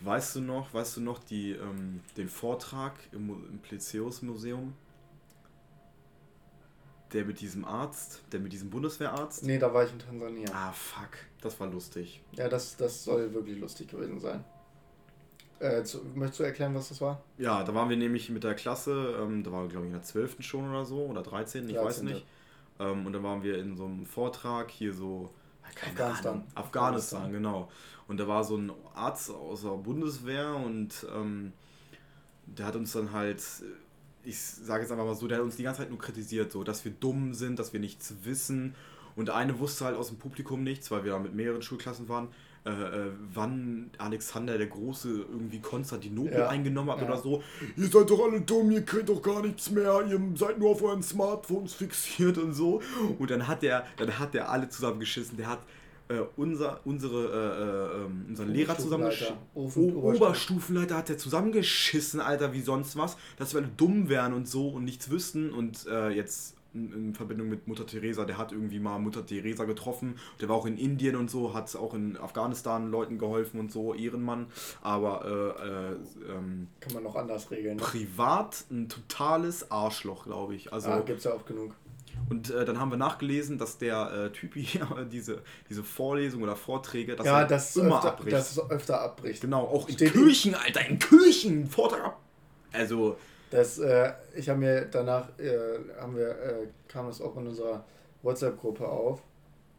Weißt 0.00 0.36
du 0.36 0.40
noch, 0.40 0.72
weißt 0.74 0.98
du 0.98 1.00
noch 1.00 1.18
die, 1.18 1.52
ähm, 1.52 2.00
den 2.16 2.28
Vortrag 2.28 2.94
im, 3.12 3.30
im 3.30 3.58
Plezeus 3.58 4.22
Museum? 4.22 4.74
Der 7.12 7.24
mit 7.24 7.40
diesem 7.40 7.64
Arzt, 7.64 8.22
der 8.32 8.40
mit 8.40 8.52
diesem 8.52 8.68
Bundeswehrarzt? 8.68 9.44
Nee, 9.44 9.58
da 9.58 9.72
war 9.72 9.84
ich 9.84 9.92
in 9.92 9.98
Tansania. 9.98 10.48
Ah, 10.52 10.72
fuck. 10.72 11.16
Das 11.40 11.58
war 11.60 11.68
lustig. 11.68 12.22
Ja, 12.32 12.48
das, 12.48 12.76
das 12.76 13.04
soll 13.04 13.32
wirklich 13.32 13.58
lustig 13.58 13.88
gewesen 13.88 14.20
sein. 14.20 14.44
Äh, 15.58 15.84
zu, 15.84 16.04
möchtest 16.14 16.40
du 16.40 16.44
erklären, 16.44 16.74
was 16.74 16.90
das 16.90 17.00
war? 17.00 17.22
Ja, 17.38 17.64
da 17.64 17.74
waren 17.74 17.88
wir 17.88 17.96
nämlich 17.96 18.28
mit 18.28 18.44
der 18.44 18.54
Klasse, 18.54 19.16
ähm, 19.20 19.42
da 19.42 19.52
waren 19.52 19.62
wir 19.64 19.68
glaube 19.70 19.86
ich 19.86 19.92
in 19.92 19.98
der 19.98 20.02
12. 20.02 20.36
schon 20.40 20.68
oder 20.68 20.84
so, 20.84 21.06
oder 21.06 21.22
13, 21.22 21.68
ich 21.68 21.76
weiß 21.76 22.00
13.. 22.00 22.04
nicht. 22.04 22.26
Ähm, 22.78 23.06
und 23.06 23.12
dann 23.14 23.22
waren 23.22 23.42
wir 23.42 23.58
in 23.58 23.76
so 23.76 23.86
einem 23.86 24.04
Vortrag 24.04 24.70
hier 24.70 24.92
so, 24.92 25.30
keine 25.74 25.92
Afghanistan. 25.92 26.32
Ahnung, 26.32 26.46
Afghanistan, 26.54 27.32
genau. 27.32 27.70
Und 28.08 28.18
da 28.18 28.28
war 28.28 28.44
so 28.44 28.56
ein 28.56 28.72
Arzt 28.94 29.30
aus 29.30 29.62
der 29.62 29.70
Bundeswehr 29.70 30.54
und 30.54 31.06
ähm, 31.14 31.52
der 32.46 32.66
hat 32.66 32.76
uns 32.76 32.92
dann 32.92 33.12
halt, 33.12 33.42
ich 34.22 34.38
sage 34.38 34.82
jetzt 34.82 34.92
einfach 34.92 35.04
mal 35.04 35.14
so, 35.14 35.26
der 35.26 35.38
hat 35.38 35.44
uns 35.44 35.56
die 35.56 35.64
ganze 35.64 35.80
Zeit 35.80 35.90
nur 35.90 35.98
kritisiert, 35.98 36.52
so, 36.52 36.62
dass 36.62 36.84
wir 36.84 36.92
dumm 36.92 37.34
sind, 37.34 37.58
dass 37.58 37.72
wir 37.72 37.80
nichts 37.80 38.14
wissen. 38.22 38.74
Und 39.16 39.30
eine 39.30 39.58
wusste 39.58 39.86
halt 39.86 39.96
aus 39.96 40.08
dem 40.08 40.18
Publikum 40.18 40.62
nichts, 40.62 40.90
weil 40.90 41.04
wir 41.04 41.12
da 41.12 41.18
mit 41.18 41.34
mehreren 41.34 41.62
Schulklassen 41.62 42.08
waren, 42.08 42.28
äh, 42.66 42.70
äh, 42.70 43.10
wann 43.32 43.90
Alexander 43.98 44.58
der 44.58 44.66
Große 44.66 45.08
irgendwie 45.30 45.60
Konstantinopel 45.60 46.38
Ja. 46.38 46.48
eingenommen 46.48 46.90
hat 46.90 47.00
Ja. 47.00 47.06
oder 47.06 47.18
so. 47.18 47.42
Ihr 47.76 47.86
seid 47.86 48.10
doch 48.10 48.24
alle 48.24 48.40
dumm, 48.40 48.70
ihr 48.72 48.82
könnt 48.82 49.08
doch 49.08 49.22
gar 49.22 49.40
nichts 49.42 49.70
mehr, 49.70 50.04
ihr 50.08 50.20
seid 50.34 50.58
nur 50.58 50.70
auf 50.70 50.82
euren 50.82 51.02
Smartphones 51.02 51.74
fixiert 51.74 52.38
und 52.38 52.52
so. 52.54 52.82
Und 53.18 53.30
dann 53.30 53.46
hat 53.46 53.62
der, 53.62 53.86
dann 53.96 54.18
hat 54.18 54.34
der 54.34 54.50
alle 54.50 54.68
zusammengeschissen. 54.68 55.36
Der 55.36 55.48
hat 55.48 55.60
äh, 56.08 56.20
unser, 56.36 56.80
unsere, 56.84 57.24
äh, 57.24 58.02
äh, 58.02 58.04
ähm, 58.04 58.26
unseren 58.28 58.50
Lehrer 58.52 58.76
zusammengeschissen. 58.78 59.36
Oberstufenleiter. 59.54 60.16
Oberstufenleiter 60.16 60.96
hat 60.96 61.08
der 61.08 61.18
zusammengeschissen, 61.18 62.20
Alter, 62.20 62.52
wie 62.52 62.60
sonst 62.62 62.96
was, 62.96 63.16
dass 63.38 63.54
wir 63.54 63.60
alle 63.60 63.70
dumm 63.76 64.08
wären 64.08 64.32
und 64.32 64.48
so 64.48 64.68
und 64.68 64.84
nichts 64.84 65.10
wüssten 65.10 65.50
und 65.52 65.86
äh, 65.86 66.10
jetzt 66.10 66.55
in, 66.76 66.92
in 66.92 67.14
Verbindung 67.14 67.48
mit 67.48 67.66
Mutter 67.66 67.86
Teresa. 67.86 68.24
Der 68.24 68.38
hat 68.38 68.52
irgendwie 68.52 68.78
mal 68.78 68.98
Mutter 68.98 69.24
Teresa 69.24 69.64
getroffen. 69.64 70.16
Der 70.40 70.48
war 70.48 70.56
auch 70.56 70.66
in 70.66 70.76
Indien 70.76 71.16
und 71.16 71.30
so, 71.30 71.54
hat 71.54 71.74
auch 71.76 71.94
in 71.94 72.16
Afghanistan 72.18 72.90
Leuten 72.90 73.18
geholfen 73.18 73.58
und 73.58 73.72
so, 73.72 73.94
Ehrenmann. 73.94 74.46
Aber 74.82 75.24
äh, 75.24 76.30
äh, 76.30 76.32
ähm, 76.36 76.68
Kann 76.80 76.92
man 76.94 77.02
noch 77.02 77.16
anders 77.16 77.50
regeln. 77.50 77.76
Ne? 77.76 77.82
privat 77.82 78.64
ein 78.70 78.88
totales 78.88 79.70
Arschloch, 79.70 80.24
glaube 80.24 80.54
ich. 80.54 80.72
Also 80.72 80.90
Ah, 80.90 81.00
gibt's 81.00 81.24
ja 81.24 81.32
auch 81.32 81.44
genug. 81.46 81.72
und 82.30 82.50
äh, 82.50 82.64
dann 82.64 82.78
haben 82.80 82.90
wir 82.90 82.98
nachgelesen, 82.98 83.58
dass 83.58 83.78
der 83.78 84.10
äh, 84.12 84.30
Typ 84.32 84.54
hier 84.54 84.86
diese, 85.12 85.42
diese 85.68 85.82
Vorlesung 85.82 86.42
oder 86.42 86.56
Vorträge, 86.56 87.16
dass 87.16 87.26
ja, 87.26 87.40
er 87.40 87.46
das 87.46 87.74
immer 87.76 87.96
öfter, 87.96 88.08
abbricht. 88.08 88.32
das 88.32 88.70
öfter 88.70 89.00
abbricht. 89.00 89.40
genau, 89.40 89.62
auch 89.64 89.88
in 89.88 89.94
Steht 89.94 90.14
in- 90.14 90.22
Kirchen, 90.24 90.54
Alter, 90.54 90.86
in 90.88 90.98
Kirchen 90.98 91.66
Vortrag 91.66 92.04
ab. 92.04 92.20
Also, 92.72 93.16
Das, 93.50 93.78
äh, 93.78 94.12
ich 94.34 94.48
habe 94.48 94.58
mir 94.60 94.86
danach, 94.86 95.28
äh, 95.38 95.78
haben 96.00 96.16
wir, 96.16 96.28
äh, 96.30 96.66
kam 96.88 97.06
das 97.06 97.20
auch 97.20 97.36
in 97.36 97.46
unserer 97.46 97.84
WhatsApp-Gruppe 98.22 98.86
auf. 98.88 99.22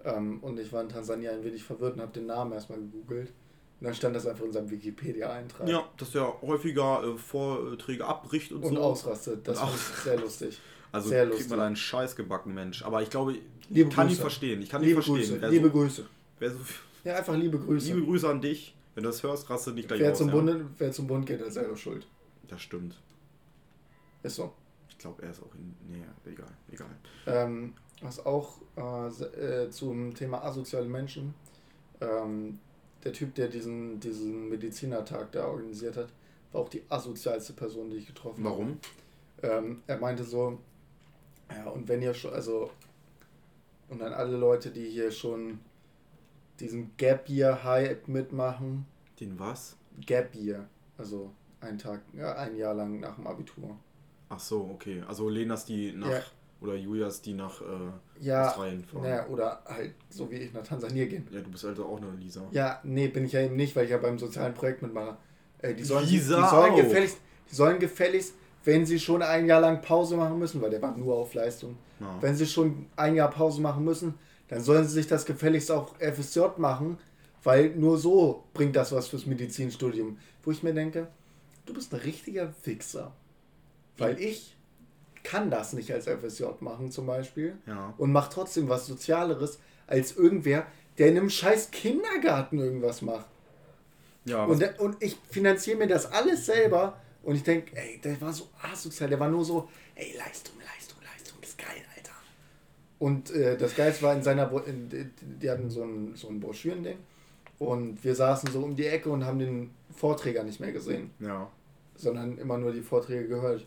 Ähm, 0.06 0.40
und 0.42 0.60
ich 0.60 0.72
war 0.72 0.82
in 0.82 0.90
Tansania 0.90 1.32
ein 1.32 1.44
wenig 1.44 1.64
verwirrt 1.64 1.96
und 1.96 2.02
habe 2.02 2.14
den 2.14 2.28
Namen 2.28 2.54
erstmal 2.54 2.80
gegoogelt. 2.80 3.34
Und 3.80 3.86
dann 3.86 3.94
stand 3.94 4.16
das 4.16 4.26
einfach 4.26 4.46
in 4.46 4.54
seinem 4.54 4.70
Wikipedia-Eintrag. 4.72 5.68
ja, 5.68 5.88
dass 5.98 6.16
er 6.16 6.42
häufiger 6.42 7.04
äh, 7.04 7.18
Vorträge 7.18 8.06
abbricht 8.06 8.52
und, 8.52 8.64
Und 8.64 8.76
so. 8.76 8.82
ausrastet. 8.82 9.48
Das 9.48 9.60
ich 9.62 10.04
sehr 10.04 10.20
lustig. 10.20 10.60
Also 10.90 11.10
sehr 11.10 11.24
kriegt 11.26 11.34
lustig. 11.34 11.50
man 11.52 11.60
einen 11.60 11.76
Scheiß 11.76 12.16
gebacken, 12.16 12.54
Mensch. 12.54 12.82
Aber 12.84 13.02
ich 13.02 13.10
glaube, 13.10 13.36
Liebe 13.70 13.90
ich 13.90 13.96
kann 13.96 14.10
ihn 14.10 14.16
verstehen. 14.16 14.62
Ich 14.62 14.70
kann 14.70 14.82
Liebe 14.82 14.94
ihn 15.02 15.04
verstehen. 15.04 15.18
Grüße. 15.18 15.42
Wer 15.42 15.50
Liebe 15.50 15.68
so, 15.68 15.72
Grüße. 15.74 16.06
wer 16.40 16.50
so, 16.52 16.58
Ja, 17.04 17.16
einfach 17.18 17.36
liebe 17.36 17.60
Grüße. 17.60 17.88
liebe 17.94 18.06
Grüße 18.06 18.30
an 18.30 18.40
dich. 18.40 18.74
Wenn 18.96 19.04
du 19.04 19.10
das 19.10 19.22
hörst, 19.22 19.50
raste 19.50 19.72
nicht 19.74 19.90
gleich 19.90 20.00
wer, 20.00 20.14
aus. 20.14 20.18
zum 20.18 20.30
ja. 20.30 20.34
Bund, 20.34 20.66
wer 20.78 20.92
zum 20.94 21.06
Bund 21.08 21.26
geht, 21.26 21.42
ist 21.42 21.56
selber 21.56 21.76
schuld. 21.76 22.08
Das 22.48 22.62
stimmt. 22.62 22.96
Ist 24.28 24.36
so. 24.36 24.54
Ich 24.90 24.98
glaube, 24.98 25.24
er 25.24 25.32
ist 25.32 25.42
auch 25.42 25.54
in. 25.56 25.76
Nee, 25.90 26.04
egal, 26.26 26.52
egal. 26.72 26.90
Ähm, 27.26 27.74
was 28.02 28.26
auch 28.26 28.58
äh, 28.76 29.08
äh, 29.08 29.70
zum 29.70 30.14
Thema 30.14 30.44
asoziale 30.44 30.88
Menschen, 30.88 31.34
ähm, 32.02 32.60
der 33.04 33.14
Typ, 33.14 33.34
der 33.36 33.48
diesen, 33.48 34.00
diesen 34.00 34.50
Medizinertag 34.50 35.32
da 35.32 35.48
organisiert 35.48 35.98
hat, 35.98 36.10
war 36.52 36.62
auch 36.62 36.70
die 36.70 36.84
asozialste 36.90 37.54
Person, 37.54 37.90
die 37.90 37.98
ich 37.98 38.08
getroffen 38.08 38.44
Warum? 38.44 38.80
habe. 39.42 39.54
Ähm, 39.54 39.84
er 39.88 39.98
meinte 39.98 40.24
so, 40.24 40.60
ja, 41.50 41.70
und 41.70 41.88
wenn 41.88 42.02
ihr 42.02 42.14
schon, 42.14 42.34
also, 42.34 42.70
und 43.90 44.02
an 44.02 44.14
alle 44.14 44.36
Leute, 44.38 44.72
die 44.72 44.90
hier 44.90 45.12
schon 45.12 45.60
diesen 46.60 46.96
Gap 46.98 47.30
Year 47.30 47.64
Hype 47.64 48.08
mitmachen, 48.08 48.86
Den 49.20 49.40
was? 49.40 49.78
Gap 50.06 50.36
Year, 50.36 50.68
also 50.98 51.32
ein 51.62 51.78
Tag, 51.78 52.02
ja, 52.14 52.36
ein 52.36 52.56
Jahr 52.56 52.74
lang 52.74 53.00
nach 53.00 53.16
dem 53.16 53.28
Abitur. 53.28 53.78
Ach 54.30 54.40
so, 54.40 54.70
okay. 54.74 55.04
Also 55.08 55.30
Lenas 55.30 55.66
die 55.66 55.94
nach. 55.94 56.10
Ja. 56.10 56.20
Oder 56.60 56.74
Julias 56.76 57.22
die 57.22 57.34
nach 57.36 57.62
äh, 57.62 57.66
Ja, 58.20 58.48
Australien 58.48 58.84
fahren. 58.84 59.04
naja, 59.04 59.28
oder 59.28 59.62
halt 59.66 59.94
so 60.10 60.30
wie 60.32 60.38
ich 60.38 60.54
nach 60.54 60.64
Tansania 60.64 61.06
gehen. 61.06 61.28
Ja, 61.30 61.40
du 61.42 61.52
bist 61.52 61.64
also 61.64 61.86
auch 61.86 61.98
eine 61.98 62.10
Lisa. 62.20 62.42
Ja, 62.52 62.80
nee, 62.84 63.08
bin 63.10 63.26
ich 63.26 63.34
ja 63.34 63.42
eben 63.42 63.56
nicht, 63.56 63.76
weil 63.76 63.86
ich 63.86 63.92
ja 63.92 63.98
beim 64.00 64.18
sozialen 64.18 64.56
Projekt 64.56 64.82
mitmache. 64.82 65.18
Äh, 65.60 65.76
die 65.76 65.84
sollen, 65.84 66.08
Lisa 66.08 66.42
die, 66.42 66.50
sollen 66.50 66.72
auch. 66.72 66.76
gefälligst, 66.78 67.18
die 67.52 67.56
sollen 67.56 67.78
gefälligst, 67.78 68.34
wenn 68.64 68.88
sie 68.88 69.00
schon 69.00 69.22
ein 69.22 69.46
Jahr 69.46 69.62
lang 69.62 69.84
Pause 69.84 70.18
machen 70.18 70.40
müssen, 70.40 70.60
weil 70.60 70.72
der 70.72 70.82
war 70.82 70.98
nur 70.98 71.16
auf 71.16 71.36
Leistung, 71.36 71.78
Ja. 72.00 72.18
wenn 72.22 72.36
sie 72.36 72.48
schon 72.48 72.88
ein 72.96 73.14
Jahr 73.16 73.30
Pause 73.30 73.62
machen 73.62 73.84
müssen, 73.86 74.16
dann 74.48 74.62
sollen 74.62 74.84
sie 74.88 74.94
sich 74.96 75.06
das 75.08 75.26
gefälligst 75.28 75.72
auch 75.72 75.94
FSJ 76.00 76.40
machen, 76.58 76.98
weil 77.44 77.70
nur 77.76 78.00
so 78.00 78.46
bringt 78.56 78.76
das 78.76 78.92
was 78.92 79.08
fürs 79.10 79.28
Medizinstudium. 79.28 80.18
Wo 80.44 80.50
ich 80.50 80.64
mir 80.64 80.74
denke, 80.74 81.08
du 81.68 81.74
bist 81.76 81.94
ein 81.94 82.00
richtiger 82.00 82.50
Fixer. 82.50 83.14
Weil 83.98 84.20
ich 84.20 84.56
kann 85.24 85.50
das 85.52 85.74
nicht 85.74 85.92
als 85.94 86.06
FSJ 86.08 86.44
machen 86.62 86.92
zum 86.92 87.06
Beispiel 87.06 87.58
Ja. 87.66 87.94
und 87.98 88.12
macht 88.12 88.32
trotzdem 88.34 88.70
was 88.70 88.86
Sozialeres 88.88 89.60
als 89.88 90.16
irgendwer, 90.16 90.66
der 90.98 91.10
in 91.10 91.18
einem 91.18 91.30
scheiß 91.30 91.72
Kindergarten 91.72 92.60
irgendwas 92.60 93.02
macht. 93.02 93.26
Ja, 94.26 94.44
Und, 94.46 94.62
und 94.80 95.02
ich 95.02 95.16
finanziere 95.30 95.78
mir 95.78 95.88
das 95.88 96.12
alles 96.12 96.46
selber 96.46 97.00
und 97.24 97.36
ich 97.36 97.44
denke, 97.44 97.76
ey, 97.76 98.00
der 98.04 98.20
war 98.22 98.34
so 98.34 98.48
asozial, 98.62 99.10
der 99.10 99.20
war 99.20 99.30
nur 99.30 99.44
so, 99.46 99.70
ey, 99.96 100.16
Leistung, 100.18 100.56
Leistung, 100.60 100.98
Leistung, 101.02 101.38
ist 101.42 101.58
geil, 101.58 101.84
Alter. 101.96 102.12
Und 103.00 103.32
äh, 103.32 103.58
das 103.58 103.76
Geilste 103.76 104.04
war 104.04 104.14
in 104.16 104.24
seiner, 104.24 104.50
in, 104.66 104.90
die- 104.90 105.10
die 105.22 105.50
hatten 105.50 105.70
so 105.70 105.84
ein, 105.84 106.16
so 106.16 106.28
ein 106.30 106.40
Broschürending 106.40 106.98
und 107.60 108.04
wir 108.04 108.16
saßen 108.16 108.52
so 108.52 108.62
um 108.62 108.76
die 108.76 108.86
Ecke 108.88 109.10
und 109.10 109.26
haben 109.26 109.40
den 109.40 109.72
Vorträger 109.96 110.44
nicht 110.44 110.60
mehr 110.60 110.72
gesehen, 110.74 111.12
ja. 111.20 111.50
sondern 111.96 112.38
immer 112.38 112.58
nur 112.58 112.72
die 112.74 112.82
Vorträge 112.82 113.28
gehört. 113.28 113.66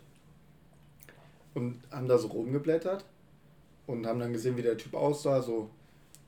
Und 1.53 1.79
haben 1.91 2.07
da 2.07 2.17
so 2.17 2.27
rumgeblättert 2.29 3.03
und 3.87 4.05
haben 4.07 4.19
dann 4.19 4.31
gesehen, 4.33 4.55
wie 4.57 4.61
der 4.61 4.77
Typ 4.77 4.93
aussah, 4.93 5.41
so 5.41 5.69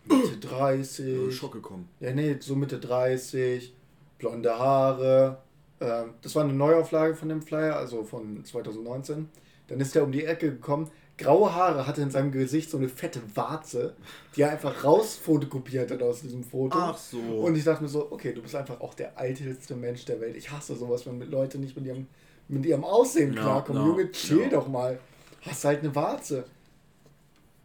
Mitte 0.05 0.37
30. 0.41 1.33
Schock 1.33 1.53
gekommen. 1.53 1.87
Ja, 2.01 2.11
nee, 2.13 2.35
so 2.39 2.55
Mitte 2.55 2.79
30, 2.79 3.73
blonde 4.19 4.57
Haare. 4.59 5.37
Ähm, 5.79 6.09
das 6.21 6.35
war 6.35 6.43
eine 6.43 6.53
Neuauflage 6.53 7.15
von 7.15 7.29
dem 7.29 7.41
Flyer, 7.41 7.77
also 7.77 8.03
von 8.03 8.43
2019. 8.43 9.29
Dann 9.67 9.79
ist 9.79 9.95
er 9.95 10.03
um 10.03 10.11
die 10.11 10.25
Ecke 10.25 10.51
gekommen. 10.51 10.89
Graue 11.17 11.53
Haare 11.53 11.87
hatte 11.87 12.01
in 12.01 12.09
seinem 12.09 12.31
Gesicht 12.31 12.69
so 12.69 12.77
eine 12.77 12.89
fette 12.89 13.21
Warze, 13.35 13.93
die 14.35 14.41
er 14.41 14.51
einfach 14.51 14.83
rausfotokopiert 14.83 15.91
hat 15.91 16.01
aus 16.01 16.21
diesem 16.21 16.43
Foto. 16.43 16.77
Ach 16.77 16.97
so. 16.97 17.19
Und 17.19 17.55
ich 17.55 17.63
dachte 17.63 17.83
mir 17.83 17.89
so, 17.89 18.11
okay, 18.11 18.33
du 18.33 18.41
bist 18.41 18.55
einfach 18.55 18.81
auch 18.81 18.93
der 18.95 19.17
älteste 19.17 19.75
Mensch 19.75 20.03
der 20.05 20.19
Welt. 20.19 20.35
Ich 20.35 20.51
hasse 20.51 20.75
sowas, 20.75 21.05
wenn 21.05 21.21
Leute 21.29 21.59
nicht 21.59 21.75
mit 21.77 21.85
ihrem, 21.85 22.07
mit 22.49 22.65
ihrem 22.65 22.83
Aussehen 22.83 23.33
Ja, 23.35 23.41
klarkommen. 23.43 23.81
ja, 23.83 23.87
Junge, 23.87 24.11
chill 24.11 24.41
ja. 24.41 24.49
doch 24.49 24.67
mal. 24.67 24.99
Hast 25.45 25.65
halt 25.65 25.79
eine 25.79 25.93
Warze. 25.95 26.45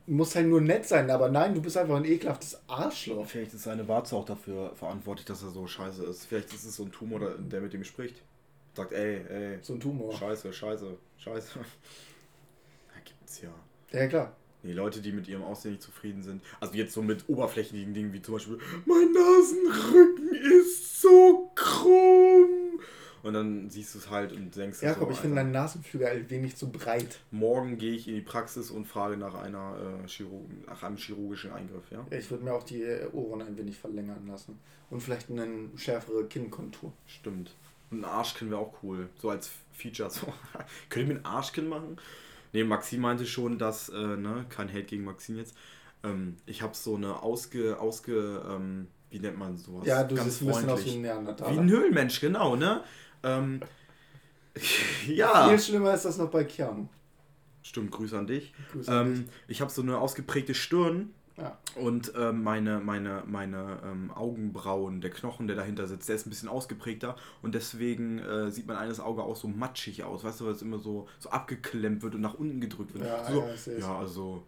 Muss 0.06 0.34
halt 0.34 0.46
nur 0.46 0.60
nett 0.62 0.86
sein, 0.86 1.10
aber 1.10 1.28
nein, 1.28 1.54
du 1.54 1.60
bist 1.60 1.76
einfach 1.76 1.96
ein 1.96 2.04
ekelhaftes 2.06 2.58
Arschloch. 2.66 3.26
Vielleicht 3.26 3.52
ist 3.52 3.64
seine 3.64 3.86
Warze 3.88 4.16
auch 4.16 4.24
dafür 4.24 4.74
verantwortlich, 4.74 5.26
dass 5.26 5.42
er 5.42 5.50
so 5.50 5.66
scheiße 5.66 6.02
ist. 6.04 6.24
Vielleicht 6.24 6.52
ist 6.54 6.64
es 6.64 6.76
so 6.76 6.84
ein 6.84 6.92
Tumor, 6.92 7.20
der- 7.20 7.60
mit 7.60 7.74
ihm 7.74 7.84
spricht. 7.84 8.22
Sagt, 8.74 8.92
ey, 8.92 9.22
ey, 9.28 9.58
So 9.60 9.74
ein 9.74 9.80
Tumor. 9.80 10.12
scheiße, 10.14 10.52
scheiße, 10.52 10.96
scheiße. 11.18 11.58
Da 11.58 13.00
gibt's 13.04 13.42
ja. 13.42 13.50
Ja, 13.92 14.06
klar. 14.06 14.32
Nee, 14.62 14.72
Leute, 14.72 15.00
die 15.02 15.12
mit 15.12 15.28
ihrem 15.28 15.42
Aussehen 15.44 15.72
nicht 15.72 15.82
zufrieden 15.82 16.22
sind. 16.22 16.42
Also 16.60 16.74
jetzt 16.74 16.92
so 16.94 17.02
mit 17.02 17.28
oberflächlichen 17.28 17.92
Dingen 17.94 18.12
wie 18.12 18.22
zum 18.22 18.34
Beispiel, 18.34 18.58
mein 18.86 19.12
Nasenrücken 19.12 20.34
ist 20.62 21.00
so 21.02 21.50
krumm. 21.54 22.48
Und 23.28 23.34
dann 23.34 23.68
siehst 23.68 23.94
du 23.94 23.98
es 23.98 24.08
halt 24.08 24.32
und 24.32 24.56
denkst, 24.56 24.80
dir 24.80 24.86
Jakob, 24.86 25.08
so, 25.08 25.12
ich 25.12 25.18
finde 25.18 25.36
deinen 25.36 25.52
Nasenflügel 25.52 26.08
ein 26.08 26.30
wenig 26.30 26.56
zu 26.56 26.70
breit. 26.70 27.18
morgen 27.30 27.76
gehe 27.76 27.92
ich 27.92 28.08
in 28.08 28.14
die 28.14 28.20
Praxis 28.22 28.70
und 28.70 28.86
frage 28.86 29.18
nach 29.18 29.34
einer 29.34 29.76
äh, 30.02 30.08
Chirurg 30.08 30.46
nach 30.66 30.82
einem 30.82 30.96
chirurgischen 30.96 31.52
Eingriff, 31.52 31.84
ja? 31.90 32.06
Ja, 32.10 32.16
Ich 32.16 32.30
würde 32.30 32.44
mir 32.44 32.54
auch 32.54 32.62
die 32.62 32.82
äh, 32.82 33.06
Ohren 33.12 33.42
ein 33.42 33.58
wenig 33.58 33.76
verlängern 33.76 34.26
lassen. 34.26 34.58
Und 34.88 35.02
vielleicht 35.02 35.30
eine 35.30 35.46
schärfere 35.76 36.24
Kinnkontur. 36.24 36.90
Stimmt. 37.06 37.50
Und 37.90 38.00
ein 38.00 38.04
Arschkinn 38.06 38.50
wäre 38.50 38.60
auch 38.60 38.72
cool. 38.82 39.10
So 39.18 39.28
als 39.28 39.50
Feature. 39.72 40.08
So. 40.08 40.26
Können 40.88 41.08
wir 41.10 41.16
ein 41.16 41.24
Arschkinn 41.26 41.68
machen? 41.68 41.98
Nee, 42.54 42.64
Maxim 42.64 43.02
meinte 43.02 43.26
schon, 43.26 43.58
dass, 43.58 43.90
äh, 43.90 44.16
ne, 44.16 44.46
kein 44.48 44.70
Hate 44.70 44.84
gegen 44.84 45.04
Maxim 45.04 45.36
jetzt. 45.36 45.54
Ähm, 46.02 46.36
ich 46.46 46.62
habe 46.62 46.74
so 46.74 46.96
eine 46.96 47.22
ausge, 47.22 47.78
ausge, 47.78 48.42
ähm, 48.48 48.86
wie 49.10 49.18
nennt 49.18 49.38
man 49.38 49.56
sowas? 49.56 49.86
Ja, 49.86 50.04
du 50.04 50.16
siehst 50.16 50.42
ein 50.42 50.46
bisschen 50.48 50.70
aus 50.70 50.84
wie 50.84 50.90
ein 50.90 50.94
Wie 50.96 50.98
Neandertaler. 51.00 51.60
ein 51.60 51.68
Höhlenmensch, 51.68 52.20
genau, 52.20 52.56
ne? 52.56 52.82
Ähm, 53.22 53.60
ja. 55.06 55.48
Viel 55.48 55.58
schlimmer 55.58 55.94
ist 55.94 56.04
das 56.04 56.18
noch 56.18 56.30
bei 56.30 56.44
Keanu. 56.44 56.86
Stimmt, 57.62 57.90
Grüße 57.90 58.18
an 58.18 58.26
dich. 58.26 58.52
Grüße 58.72 58.90
an 58.90 59.06
Ähm, 59.06 59.24
ich 59.46 59.60
habe 59.60 59.70
so 59.70 59.82
eine 59.82 59.98
ausgeprägte 59.98 60.54
Stirn 60.54 61.10
Ja. 61.36 61.58
und 61.74 62.12
ähm, 62.16 62.42
meine, 62.42 62.80
meine, 62.80 63.22
meine 63.26 63.78
ähm, 63.84 64.10
Augenbrauen, 64.10 65.00
der 65.00 65.10
Knochen, 65.10 65.46
der 65.48 65.56
dahinter 65.56 65.86
sitzt, 65.86 66.08
der 66.08 66.16
ist 66.16 66.26
ein 66.26 66.30
bisschen 66.30 66.48
ausgeprägter 66.48 67.16
und 67.42 67.54
deswegen 67.54 68.18
äh, 68.20 68.50
sieht 68.50 68.66
mein 68.66 68.76
eines 68.76 69.00
Auge 69.00 69.22
auch 69.22 69.36
so 69.36 69.48
matschig 69.48 70.02
aus, 70.02 70.24
weißt 70.24 70.40
du, 70.40 70.46
weil 70.46 70.52
es 70.52 70.62
immer 70.62 70.78
so, 70.78 71.08
so 71.18 71.30
abgeklemmt 71.30 72.02
wird 72.02 72.14
und 72.14 72.22
nach 72.22 72.34
unten 72.34 72.60
gedrückt 72.60 72.94
wird. 72.94 73.04
Ja, 73.04 73.24
so, 73.30 73.70
ja, 73.70 73.78
ja, 73.78 73.98
also 73.98 74.42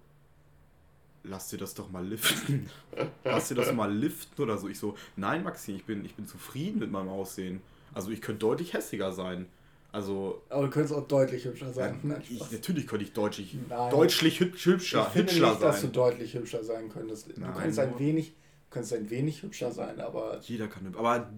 lass 1.22 1.48
dir 1.48 1.58
das 1.58 1.74
doch 1.74 1.90
mal 1.90 2.04
liften. 2.06 2.70
lass 3.24 3.48
dir 3.48 3.54
das 3.54 3.72
mal 3.72 3.92
liften 3.92 4.40
oder 4.42 4.56
so. 4.56 4.68
Ich 4.68 4.78
so, 4.78 4.96
nein, 5.16 5.42
Maxi, 5.42 5.72
ich 5.76 5.84
bin, 5.84 6.04
ich 6.04 6.14
bin 6.14 6.26
zufrieden 6.26 6.78
mit 6.78 6.90
meinem 6.90 7.08
Aussehen. 7.10 7.60
Also 7.94 8.10
ich 8.10 8.20
könnte 8.20 8.40
deutlich 8.40 8.72
hässlicher 8.74 9.12
sein. 9.12 9.46
Also 9.92 10.42
Aber 10.48 10.62
du 10.66 10.70
könntest 10.70 10.94
auch 10.94 11.06
deutlich 11.08 11.44
hübscher 11.44 11.72
sein. 11.72 11.98
Nein, 12.04 12.22
ich, 12.28 12.38
natürlich 12.52 12.86
könnte 12.86 13.04
ich 13.04 13.12
deutlich, 13.12 13.56
Nein. 13.68 13.90
deutlich 13.90 14.38
hübsch, 14.38 14.66
ich 14.66 14.72
hübscher, 14.72 15.04
finde 15.06 15.32
hübscher 15.32 15.50
nicht, 15.50 15.62
dass 15.62 15.76
du 15.80 15.86
sein. 15.86 15.92
deutlich 15.92 16.34
hübscher 16.34 16.62
sein 16.62 16.88
könntest. 16.88 17.28
Du 17.36 17.40
Nein, 17.40 17.52
könntest 17.54 17.78
ein 17.80 17.98
wenig, 17.98 18.28
du 18.28 18.34
könntest 18.70 18.94
ein 18.94 19.10
wenig 19.10 19.42
hübscher 19.42 19.72
sein, 19.72 20.00
aber 20.00 20.38
Jeder 20.42 20.68
kann 20.68 20.84
hübsch. 20.84 20.96
Aber 20.98 21.28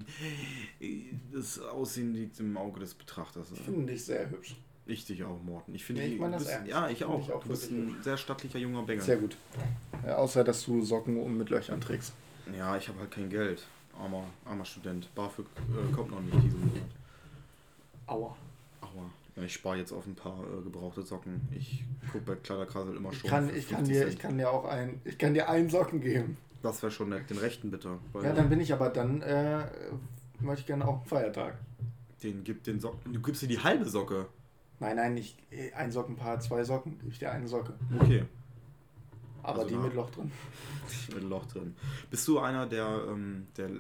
das 1.33 1.59
Aussehen 1.61 2.13
liegt 2.15 2.41
im 2.41 2.57
Auge 2.59 2.81
des 2.81 2.93
Betrachters. 2.95 3.49
ich 3.53 3.61
finde 3.61 3.91
dich 3.93 4.05
sehr 4.05 4.29
hübsch. 4.31 4.55
Ich 4.85 5.05
dich 5.07 5.23
auch, 5.25 5.41
Morten. 5.43 5.75
Ich 5.75 5.85
finde, 5.85 6.03
Nee, 6.03 6.15
ich 6.15 6.19
du 6.21 6.29
das 6.29 6.39
bist, 6.39 6.51
ernst. 6.51 6.69
ja, 6.71 6.89
ich 6.91 6.99
Finde 6.99 7.15
auch. 7.15 7.21
ich 7.23 7.33
auch 7.33 7.43
Du 7.43 7.49
bist 7.51 7.71
ein 7.71 7.97
sehr 8.03 8.17
stattlicher 8.17 8.59
junger 8.59 8.83
Bengel. 8.83 9.03
Sehr 9.05 9.17
gut. 9.17 9.37
Ja, 10.05 10.17
außer, 10.17 10.43
dass 10.43 10.65
du 10.65 10.83
Socken 10.83 11.17
um 11.19 11.39
mit 11.39 11.51
Löchern 11.51 11.81
trägst. 11.81 12.13
Ja, 12.59 12.77
ich 12.77 12.89
habe 12.89 12.99
halt 12.99 13.13
kein 13.13 13.31
Geld. 13.31 13.63
Armer, 14.01 14.25
armer 14.45 14.65
Student. 14.65 15.15
BAföG 15.15 15.47
äh, 15.47 15.93
kommt 15.93 16.11
noch 16.11 16.21
nicht 16.21 16.43
diesen 16.43 16.61
Monat. 16.61 16.83
Aua. 18.07 18.37
Aua. 18.81 19.11
Ja, 19.37 19.43
ich 19.45 19.55
spare 19.55 19.77
jetzt 19.79 19.93
auf 19.93 20.07
ein 20.07 20.15
paar 20.15 20.41
äh, 20.43 20.63
gebrauchte 20.63 21.03
Socken. 21.03 21.41
Ich 21.53 21.85
gucke 22.11 22.25
bei 22.25 22.35
Kleiderkasel 22.37 22.97
immer 22.97 23.11
Ich 23.13 23.21
schon. 23.21 23.31
kann, 23.31 23.49
für 23.49 23.57
ich, 23.57 23.69
kann 23.69 23.79
50 23.79 23.95
dir, 23.95 24.01
Cent. 24.03 24.13
ich 24.15 24.19
kann 24.19 24.39
dir 24.39 24.51
auch 24.51 24.65
ein, 24.65 25.01
ich 25.05 25.19
kann 25.19 25.35
dir 25.35 25.49
einen 25.49 25.71
Socken 25.71 26.01
geben. 26.01 26.37
Das 26.63 26.83
wäre 26.83 26.93
schon 26.93 27.09
nett. 27.09 27.29
Den 27.31 27.39
rechten 27.39 27.71
bitte. 27.71 27.99
Ja, 28.23 28.33
dann 28.33 28.49
bin 28.49 28.61
ich 28.61 28.73
aber 28.73 28.89
dann, 28.91 29.21
äh, 29.23 29.65
möchte 30.41 30.61
ich 30.61 30.67
gerne 30.67 30.87
auch 30.87 30.99
einen 30.99 31.07
Feiertag. 31.07 31.59
Den 32.23 32.45
gibt 32.45 32.67
den 32.67 32.79
Socken. 32.81 33.13
Du 33.13 33.21
gibst 33.21 33.43
dir 33.43 33.49
die 33.49 33.59
halbe 33.59 33.85
Socke. 33.89 34.27
Nein, 34.79 34.97
nein, 34.97 35.15
nicht 35.15 35.39
äh, 35.53 35.73
ein 35.73 35.91
Sockenpaar, 35.93 36.41
zwei 36.41 36.63
Socken. 36.65 36.99
Gebe 36.99 37.11
ich 37.13 37.19
dir 37.19 37.31
eine 37.33 37.49
Socke. 37.49 37.75
Okay. 37.99 38.25
Aber 39.43 39.59
Also 39.61 39.69
die 39.69 39.75
na- 39.77 39.83
mit 39.83 39.95
Loch 39.95 40.11
drin. 40.11 40.31
Mit 41.15 41.25
Loch 41.25 41.47
drin. 41.47 41.75
Bist 42.11 42.27
du 42.29 42.39
einer, 42.39 42.67
der, 42.67 43.05
ähm, 43.09 43.47
der 43.57 43.71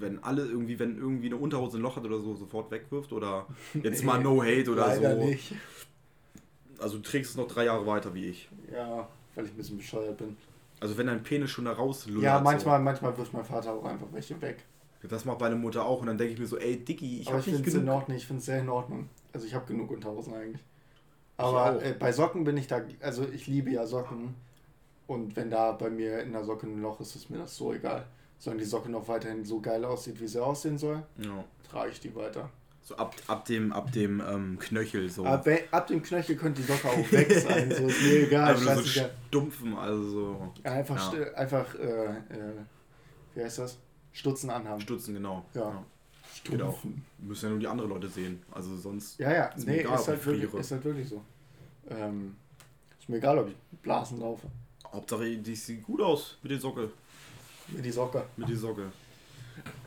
wenn 0.00 0.22
alle 0.22 0.44
irgendwie, 0.46 0.78
wenn 0.78 0.96
irgendwie 0.96 1.26
eine 1.26 1.36
Unterhose 1.36 1.76
ein 1.78 1.80
Loch 1.82 1.96
hat 1.96 2.04
oder 2.04 2.20
so, 2.20 2.36
sofort 2.36 2.70
wegwirft? 2.70 3.12
Oder 3.12 3.46
jetzt 3.82 4.04
mal 4.04 4.18
No 4.22 4.42
Hate 4.42 4.70
oder 4.70 4.86
Leider 4.86 5.16
so? 5.16 5.24
nicht. 5.24 5.52
Also 6.78 6.98
du 6.98 7.02
trägst 7.02 7.32
es 7.32 7.36
noch 7.36 7.48
drei 7.48 7.64
Jahre 7.64 7.84
weiter 7.86 8.14
wie 8.14 8.26
ich. 8.26 8.48
Ja, 8.72 9.08
weil 9.34 9.46
ich 9.46 9.50
ein 9.50 9.56
bisschen 9.56 9.78
bescheuert 9.78 10.16
bin. 10.18 10.36
Also 10.80 10.96
wenn 10.96 11.08
dein 11.08 11.22
Penis 11.24 11.50
schon 11.50 11.64
da 11.64 11.72
rauslullert. 11.72 12.22
Ja, 12.22 12.40
manchmal, 12.40 12.78
manchmal 12.78 13.16
wirft 13.18 13.32
mein 13.32 13.44
Vater 13.44 13.72
auch 13.72 13.84
einfach 13.84 14.06
welche 14.12 14.40
weg. 14.40 14.64
So. 15.02 15.08
Das 15.08 15.24
macht 15.24 15.40
meine 15.40 15.56
Mutter 15.56 15.84
auch 15.84 16.00
und 16.00 16.06
dann 16.06 16.18
denke 16.18 16.34
ich 16.34 16.38
mir 16.38 16.46
so, 16.46 16.56
ey 16.58 16.76
Dicky, 16.84 17.20
ich 17.20 17.26
aber 17.28 17.38
hab 17.38 17.46
ich 17.46 17.52
nicht 17.52 17.56
finde 17.56 17.68
es 17.70 17.74
in 17.74 17.80
genug. 17.80 17.94
Ordnung. 17.96 18.16
Ich 18.16 18.26
finde 18.26 18.38
es 18.40 18.46
sehr 18.46 18.60
in 18.60 18.68
Ordnung. 18.68 19.08
Also 19.32 19.46
ich 19.46 19.54
habe 19.54 19.66
genug 19.66 19.90
Unterhosen 19.90 20.34
eigentlich. 20.34 20.62
Aber 21.38 21.82
äh, 21.82 21.94
bei 21.98 22.12
Socken 22.12 22.44
bin 22.44 22.56
ich 22.56 22.66
da, 22.66 22.82
also 23.00 23.26
ich 23.28 23.46
liebe 23.46 23.70
ja 23.70 23.86
Socken. 23.86 24.34
Und 25.06 25.36
wenn 25.36 25.50
da 25.50 25.72
bei 25.72 25.88
mir 25.88 26.20
in 26.20 26.32
der 26.32 26.44
Socke 26.44 26.66
ein 26.66 26.82
Loch 26.82 27.00
ist, 27.00 27.16
ist 27.16 27.30
mir 27.30 27.38
das 27.38 27.56
so 27.56 27.72
egal. 27.72 28.04
Solange 28.38 28.60
die 28.60 28.66
Socke 28.68 28.90
noch 28.90 29.08
weiterhin 29.08 29.44
so 29.44 29.58
geil 29.60 29.84
aussieht, 29.84 30.20
wie 30.20 30.28
sie 30.28 30.42
aussehen 30.44 30.76
soll, 30.76 31.02
Ja. 31.16 31.44
trage 31.70 31.90
ich 31.92 32.00
die 32.00 32.14
weiter. 32.14 32.50
So 32.82 32.96
ab, 32.96 33.14
ab 33.26 33.44
dem, 33.46 33.72
ab 33.72 33.90
dem 33.92 34.20
ähm, 34.20 34.58
Knöchel 34.58 35.08
so. 35.10 35.24
Ab, 35.24 35.46
ab 35.70 35.86
dem 35.86 36.02
Knöchel 36.02 36.36
könnte 36.36 36.60
die 36.62 36.66
Socke 36.70 36.88
auch 36.88 37.12
weg 37.12 37.32
sein, 37.32 37.70
so 37.70 37.86
ist 37.86 38.02
mir 38.02 38.26
egal. 38.26 38.48
also 38.54 38.82
so 38.82 39.00
stumpfen, 39.28 39.76
also 39.76 40.08
so. 40.08 40.52
Ja, 40.64 40.72
einfach, 40.72 41.12
Ja. 41.14 41.32
einfach 41.34 41.74
äh, 41.74 42.06
äh, 42.06 42.52
wie 43.34 43.42
heißt 43.44 43.58
das? 43.58 43.78
Stutzen 44.12 44.50
anhaben. 44.50 44.80
Stutzen, 44.80 45.14
genau. 45.14 45.44
Ja. 45.54 45.84
Geht 46.44 46.62
auch. 46.62 46.78
Müssen 47.18 47.44
ja 47.46 47.50
nur 47.50 47.58
die 47.58 47.66
anderen 47.66 47.90
Leute 47.90 48.08
sehen. 48.08 48.42
Also 48.50 48.76
sonst. 48.76 49.18
Ja, 49.18 49.32
ja, 49.32 49.44
Ist 49.46 49.66
nee, 49.66 49.80
egal, 49.80 49.98
ist, 49.98 50.08
halt 50.08 50.20
ich 50.20 50.26
wirklich, 50.26 50.54
ist 50.54 50.70
halt 50.70 50.84
wirklich 50.84 51.08
so. 51.08 51.22
Ähm, 51.90 52.36
ist 52.98 53.08
mir 53.08 53.16
egal, 53.16 53.38
ob 53.38 53.48
ich 53.48 53.54
Blasen 53.82 54.20
laufe. 54.20 54.46
Hauptsache, 54.92 55.36
die 55.36 55.54
sieht 55.54 55.82
gut 55.84 56.00
aus 56.00 56.38
mit 56.42 56.52
der 56.52 56.60
Socke. 56.60 56.90
Mit 57.68 57.84
die 57.84 57.90
Socke. 57.90 58.24
Mit 58.36 58.48
der 58.48 58.56
Socke. 58.56 58.92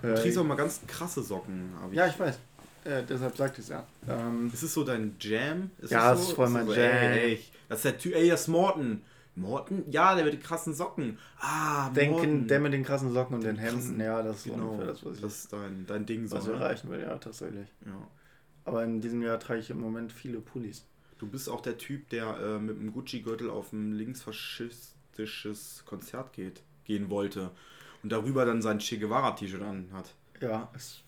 Äh, 0.04 0.14
trägst 0.16 0.38
auch 0.38 0.44
mal 0.44 0.56
ganz 0.56 0.82
krasse 0.86 1.24
Socken. 1.24 1.72
hab 1.82 1.94
ja, 1.94 2.08
ich 2.08 2.20
weiß. 2.20 2.38
Äh, 2.84 3.04
deshalb 3.08 3.38
sagte 3.38 3.62
ich 3.62 3.66
es 3.66 3.70
ja. 3.70 3.86
Ähm, 4.08 4.50
Ist 4.54 4.64
es 4.64 4.74
so 4.74 4.84
dein 4.84 5.16
Jam? 5.20 5.70
Ist 5.80 5.92
Ja, 5.92 6.12
das 6.12 6.20
es 6.20 6.26
so? 6.26 6.32
ist 6.32 6.36
voll 6.36 6.50
mein 6.50 6.66
so, 6.66 6.74
Jam. 6.74 6.92
Ey, 6.92 7.20
ey, 7.34 7.40
das 7.70 7.78
ist 7.80 7.86
der 7.86 7.98
Typ, 7.98 8.16
ey, 8.16 8.30
das 8.30 8.42
ist 8.42 8.48
Morten. 8.48 9.02
Morten? 9.36 9.90
Ja, 9.90 10.16
der 10.16 10.26
mit 10.26 10.34
den 10.34 10.42
krassen 10.44 10.74
Socken. 10.74 11.18
Ah, 11.40 11.90
denken, 11.92 12.16
Morten. 12.16 12.48
der 12.48 12.60
mit 12.60 12.74
den 12.74 12.84
krassen 12.84 13.14
Socken 13.14 13.36
und 13.36 13.44
den 13.44 13.58
Hemden, 13.58 13.98
krassen- 13.98 14.04
ja, 14.04 14.22
das 14.22 14.38
ist 14.38 14.44
so 14.46 14.52
Genau, 14.54 14.66
ungefähr 14.72 14.88
das, 14.88 15.06
was 15.06 15.16
ich, 15.16 15.22
das 15.22 15.38
ist 15.40 15.54
dein, 15.54 15.86
dein 15.88 16.06
Ding 16.06 16.28
so. 16.28 16.36
was 16.36 16.48
ne? 16.48 16.54
erreichen 16.54 16.90
will, 16.90 17.00
ja, 17.02 17.18
tatsächlich. 17.18 17.68
Ja. 17.86 18.08
Aber 18.66 18.84
in 18.84 19.00
diesem 19.02 19.22
Jahr 19.22 19.40
trage 19.40 19.60
ich 19.60 19.70
im 19.70 19.80
Moment 19.80 20.12
viele 20.12 20.40
Pullis. 20.40 20.86
Du 21.18 21.28
bist 21.28 21.50
auch 21.50 21.62
der 21.62 21.78
Typ, 21.78 22.10
der 22.10 22.38
äh, 22.40 22.60
mit 22.60 22.78
einem 22.78 22.92
Gucci-Gürtel 22.94 23.50
auf 23.50 23.72
ein 23.74 23.94
linksfaschistisches 23.94 25.84
Konzert 25.86 26.34
geht, 26.34 26.62
gehen 26.84 27.10
wollte 27.10 27.52
und 28.04 28.12
darüber 28.12 28.46
dann 28.46 28.62
sein 28.62 28.80
Che 28.80 28.98
Guevara-T-Shirt 28.98 29.62
anhat. 29.62 30.14
Ja, 30.42 30.70
es, 30.76 31.02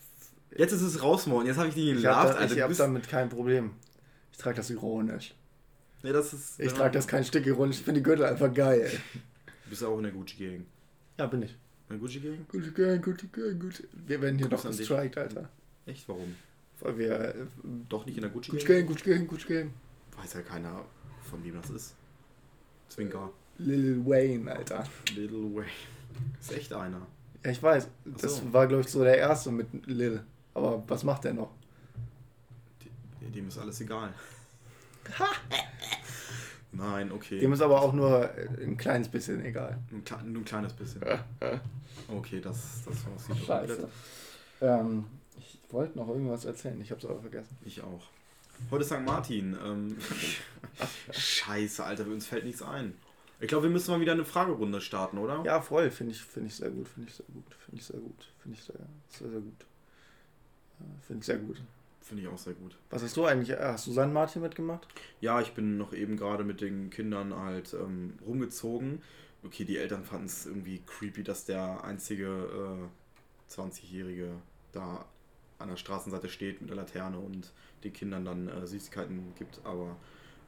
Jetzt 0.56 0.72
ist 0.72 0.84
es 0.84 1.02
raus, 1.02 1.26
Morten. 1.26 1.48
Jetzt 1.48 1.58
habe 1.58 1.70
ich 1.70 1.74
dich 1.74 1.88
ich 1.90 1.96
gelacht, 1.98 2.30
habe 2.30 2.40
da, 2.40 2.46
ich 2.46 2.54
Du 2.54 2.62
hab 2.62 2.68
bist, 2.68 2.80
damit 2.80 3.08
kein 3.10 3.30
Problem. 3.30 3.72
Ich 4.32 4.38
trage 4.38 4.56
das 4.56 4.70
ironisch. 4.70 5.34
Ja, 6.04 6.14
das 6.14 6.34
ist, 6.34 6.60
Ich 6.60 6.72
ja, 6.72 6.78
trage 6.78 6.94
das 6.94 7.08
kein 7.08 7.24
Stück 7.24 7.46
ironisch, 7.46 7.78
ich 7.78 7.84
finde 7.84 8.02
die 8.02 8.04
Gürtel 8.04 8.26
einfach 8.26 8.54
geil. 8.54 8.92
Du 9.64 9.70
bist 9.70 9.84
auch 9.84 9.98
in 9.98 10.04
der 10.04 10.12
Gucci-Gang. 10.12 10.66
Ja, 11.18 11.28
bin 11.28 11.42
ich. 11.44 11.52
In 11.52 11.58
der 11.90 11.98
Gucci-Gang? 11.98 12.46
Gucci 12.48 12.72
Gang, 12.72 13.02
Gucci 13.02 13.28
Gang, 13.32 13.60
Gucci. 13.60 13.84
Wir 14.06 14.22
werden 14.22 14.38
hier 14.38 14.48
doch 14.50 14.64
gestrikt, 14.64 15.18
Alter. 15.18 15.50
Echt, 15.86 16.08
warum? 16.08 16.36
Weil 16.80 16.98
wir. 16.98 17.12
Äh, 17.12 17.34
Doch 17.90 18.06
nicht 18.06 18.18
in 18.18 18.22
der 18.22 18.32
Gucci 18.32 18.52
Gucci-Gang? 18.52 18.78
Gang, 18.80 18.88
Gucci 18.88 19.10
Gang, 19.10 19.28
Gucci 19.28 19.54
Gang. 19.54 19.74
Weiß 20.18 20.34
ja 20.34 20.42
keiner, 20.42 20.86
von 21.30 21.44
wem 21.44 21.56
das 21.56 21.70
ist. 21.70 21.96
Zwinker. 22.90 23.32
Lil 23.58 24.06
Wayne, 24.06 24.52
Alter. 24.52 24.84
Little 25.16 25.56
Way. 25.56 25.66
Ist 26.40 26.52
echt 26.54 26.74
einer. 26.74 27.06
Ja, 27.44 27.52
ich 27.52 27.62
weiß. 27.62 27.88
Das 28.06 28.38
so. 28.38 28.54
war, 28.54 28.68
glaube 28.68 28.82
ich, 28.82 28.88
so 28.88 29.04
der 29.04 29.18
erste 29.18 29.52
mit 29.52 29.68
Lil. 29.86 30.24
Aber 30.54 30.84
was 30.88 31.04
macht 31.04 31.24
der 31.24 31.34
noch? 31.34 31.52
Dem 33.34 33.48
ist 33.48 33.58
alles 33.58 33.82
egal. 33.82 34.14
Nein, 36.72 37.12
okay. 37.12 37.40
Dem 37.40 37.54
ist 37.54 37.62
aber 37.62 37.82
auch 37.82 37.94
nur 37.94 38.30
ein 38.62 38.78
kleines 38.78 39.08
bisschen 39.08 39.44
egal. 39.46 39.78
Nur 39.92 40.00
ein, 40.02 40.04
kle- 40.06 40.24
nur 40.24 40.42
ein 40.42 40.46
kleines 40.46 40.74
bisschen. 40.74 41.02
Okay, 42.08 42.42
das, 42.42 42.84
das 42.86 43.06
war's. 43.06 43.28
hier 43.28 43.46
Scheiße. 43.46 43.88
Ähm, 44.62 45.06
ich 45.38 45.60
wollte 45.70 45.98
noch 45.98 46.08
irgendwas 46.08 46.46
erzählen, 46.46 46.80
ich 46.82 46.90
habe 46.92 47.00
es 47.00 47.06
aber 47.06 47.20
vergessen. 47.22 47.56
Ich 47.64 47.82
auch. 47.84 48.02
Heute 48.72 48.84
ist 48.84 48.90
St. 48.90 49.02
Martin. 49.02 49.56
Ähm, 49.64 49.98
Scheiße, 51.12 51.84
Alter, 51.84 52.06
uns 52.08 52.26
fällt 52.26 52.46
nichts 52.46 52.62
ein. 52.64 52.94
Ich 53.40 53.48
glaube, 53.50 53.64
wir 53.64 53.70
müssen 53.70 53.92
mal 53.92 54.00
wieder 54.00 54.14
eine 54.14 54.26
Fragerunde 54.26 54.80
starten, 54.82 55.18
oder? 55.18 55.44
Ja, 55.46 55.62
voll, 55.62 55.92
finde 55.92 56.14
ich, 56.14 56.22
finde 56.24 56.48
ich 56.48 56.56
sehr 56.56 56.70
gut, 56.70 56.88
finde 56.88 57.10
ich 57.10 57.16
sehr 57.16 57.26
gut, 57.28 57.44
finde 57.66 57.80
ich 57.82 57.86
sehr 57.86 58.00
gut, 58.00 58.28
finde 58.42 58.58
ich 58.58 58.64
sehr, 58.64 58.76
sehr, 59.10 59.30
sehr 59.30 59.40
gut. 59.42 59.62
Äh, 60.80 60.84
Finde 61.06 61.20
ich 61.20 61.26
sehr 61.26 61.38
gut. 61.38 61.62
Finde 62.04 62.24
ich 62.24 62.28
auch 62.30 62.38
sehr 62.38 62.54
gut. 62.54 62.78
Was 62.90 63.02
hast 63.02 63.16
du 63.16 63.26
eigentlich? 63.26 63.52
äh, 63.52 63.58
Hast 63.62 63.88
du 63.88 63.92
St. 63.94 64.12
Martin 64.12 64.42
mitgemacht? 64.42 64.88
Ja, 65.22 65.40
ich 65.42 65.54
bin 65.54 65.78
noch 65.78 65.94
eben 65.94 66.18
gerade 66.18 66.44
mit 66.44 66.60
den 66.62 66.90
Kindern 66.90 67.34
halt 67.36 67.74
ähm, 67.74 68.16
rumgezogen. 68.26 69.02
Okay, 69.46 69.64
die 69.66 69.78
Eltern 69.78 70.04
fanden 70.04 70.26
es 70.26 70.46
irgendwie 70.46 70.82
creepy, 70.86 71.24
dass 71.24 71.46
der 71.46 71.84
einzige 71.84 72.28
äh, 73.50 73.52
20-Jährige 73.54 74.32
da 74.74 75.06
an 75.60 75.70
der 75.70 75.78
Straßenseite 75.78 76.28
steht 76.30 76.60
mit 76.62 76.70
der 76.70 76.78
Laterne 76.78 77.20
und 77.20 77.54
den 77.86 77.94
Kindern 77.94 78.26
dann 78.26 78.48
äh, 78.50 78.68
Süßigkeiten 78.68 79.34
gibt. 79.38 79.62
Aber 79.64 79.96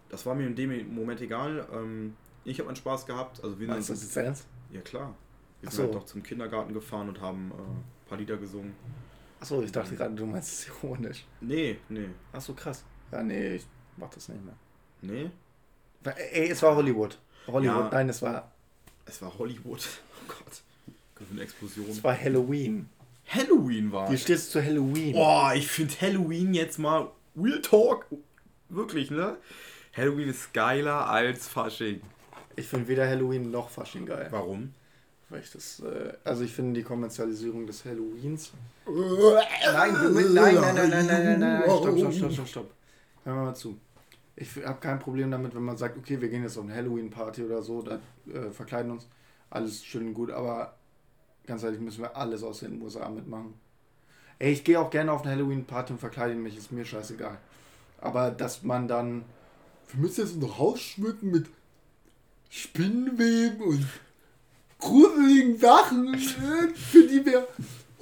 das 0.09 0.25
war 0.25 0.35
mir 0.35 0.47
in 0.47 0.55
dem 0.55 0.93
Moment 0.93 1.21
egal. 1.21 1.67
Ähm, 1.73 2.15
ich 2.43 2.59
habe 2.59 2.67
meinen 2.67 2.75
Spaß 2.75 3.05
gehabt. 3.05 3.41
Also 3.43 3.59
wir 3.59 3.67
Meinst 3.67 3.87
sind 3.87 3.95
das 3.97 4.03
jetzt 4.03 4.17
ernst? 4.17 4.47
ja 4.71 4.81
klar. 4.81 5.15
Wir 5.61 5.69
Ach 5.69 5.73
sind 5.73 5.77
so. 5.77 5.83
halt 5.83 5.93
noch 5.93 6.05
zum 6.05 6.21
Kindergarten 6.21 6.73
gefahren 6.73 7.07
und 7.07 7.21
haben 7.21 7.51
äh, 7.51 7.55
ein 7.55 8.07
paar 8.09 8.17
Lieder 8.17 8.35
gesungen. 8.37 8.73
Achso, 9.39 9.61
ich 9.61 9.71
dachte 9.71 9.95
gerade, 9.95 10.13
du 10.15 10.25
meinst 10.25 10.51
es 10.53 10.67
ironisch. 10.67 11.25
Nee, 11.41 11.77
nee, 11.89 12.09
Achso, 12.31 12.53
krass. 12.53 12.83
Ja, 13.11 13.21
nee, 13.21 13.55
ich 13.55 13.65
mach 13.97 14.09
das 14.09 14.29
nicht 14.29 14.43
mehr. 14.43 14.55
nee. 15.01 15.29
Ey, 16.31 16.49
es 16.49 16.61
war 16.61 16.75
Hollywood. 16.75 17.17
Hollywood, 17.47 17.85
Ja. 17.85 17.89
nein, 17.91 18.09
es 18.09 18.21
war, 18.21 18.51
Es 19.05 19.21
war 19.21 19.37
Hollywood. 19.37 19.81
Oh 20.21 20.27
Gott. 20.27 20.61
Gott, 21.15 21.27
eine 21.31 21.41
Explosion. 21.41 21.87
es 21.89 22.03
war 22.03 22.19
Halloween. 22.19 22.89
Halloween 23.27 23.91
war. 23.91 24.11
Wie 24.11 24.17
stehst 24.17 24.47
du 24.53 24.59
zu 24.59 24.65
Halloween? 24.65 25.13
Boah, 25.13 25.53
ich 25.55 25.67
finde 25.67 25.93
Halloween 26.01 26.53
jetzt 26.53 26.77
mal 26.79 27.09
Real 27.35 27.61
Talk. 27.61 28.05
Wirklich, 28.69 29.11
ne? 29.11 29.37
Halloween 29.95 30.29
ist 30.29 30.53
geiler 30.53 31.07
als 31.09 31.47
Fasching. 31.47 32.01
Ich 32.55 32.67
finde 32.67 32.87
weder 32.87 33.07
Halloween 33.07 33.49
noch 33.51 33.69
Fasching 33.69 34.05
geil. 34.05 34.27
Warum? 34.31 34.73
Weil 35.29 35.41
ich 35.41 35.51
das, 35.51 35.79
äh, 35.79 36.13
also 36.23 36.43
ich 36.43 36.53
finde 36.53 36.79
die 36.79 36.83
Kommerzialisierung 36.83 37.65
des 37.65 37.83
Halloweens. 37.83 38.51
Nein, 38.85 39.93
nein, 39.93 40.13
nein, 40.13 40.33
nein, 40.33 40.55
nein, 40.55 40.89
nein, 40.89 41.07
nein, 41.07 41.39
nein, 41.39 41.63
stopp, 41.63 41.97
stopp, 41.97 42.13
stopp, 42.13 42.31
stopp, 42.31 42.47
stopp. 42.47 42.71
Hör 43.23 43.35
mal 43.35 43.55
zu. 43.55 43.77
Ich 44.35 44.55
habe 44.63 44.79
kein 44.79 44.99
Problem 44.99 45.31
damit, 45.31 45.55
wenn 45.55 45.63
man 45.63 45.77
sagt, 45.77 45.97
okay, 45.97 46.19
wir 46.21 46.29
gehen 46.29 46.43
jetzt 46.43 46.57
auf 46.57 46.65
eine 46.65 46.75
Halloween-Party 46.75 47.43
oder 47.43 47.63
so, 47.63 47.81
da 47.81 47.99
äh, 48.31 48.51
verkleiden 48.51 48.91
uns, 48.91 49.07
alles 49.49 49.83
schön 49.83 50.07
und 50.07 50.13
gut, 50.13 50.29
aber 50.29 50.75
ganz 51.47 51.63
ehrlich 51.63 51.79
müssen 51.79 52.01
wir 52.01 52.15
alles 52.15 52.43
aus 52.43 52.59
den 52.59 52.81
USA 52.81 53.09
mitmachen. 53.09 53.53
Ey, 54.37 54.51
ich 54.51 54.63
gehe 54.63 54.79
auch 54.79 54.89
gerne 54.89 55.11
auf 55.11 55.23
eine 55.23 55.31
Halloween-Party 55.31 55.93
und 55.93 55.99
verkleide 55.99 56.35
mich, 56.35 56.57
ist 56.57 56.71
mir 56.71 56.85
scheißegal. 56.85 57.37
Aber 57.99 58.29
dass 58.29 58.63
man 58.63 58.87
dann, 58.87 59.23
wir 59.89 60.01
müssen 60.01 60.21
jetzt 60.21 60.35
unser 60.35 60.57
Haus 60.57 60.81
schmücken 60.81 61.31
mit 61.31 61.47
Spinnenweben 62.49 63.61
und 63.61 63.85
gruseligen 64.79 65.57
Sachen, 65.57 66.13
äh, 66.13 66.73
für 66.75 67.03
die 67.07 67.25
wir 67.25 67.47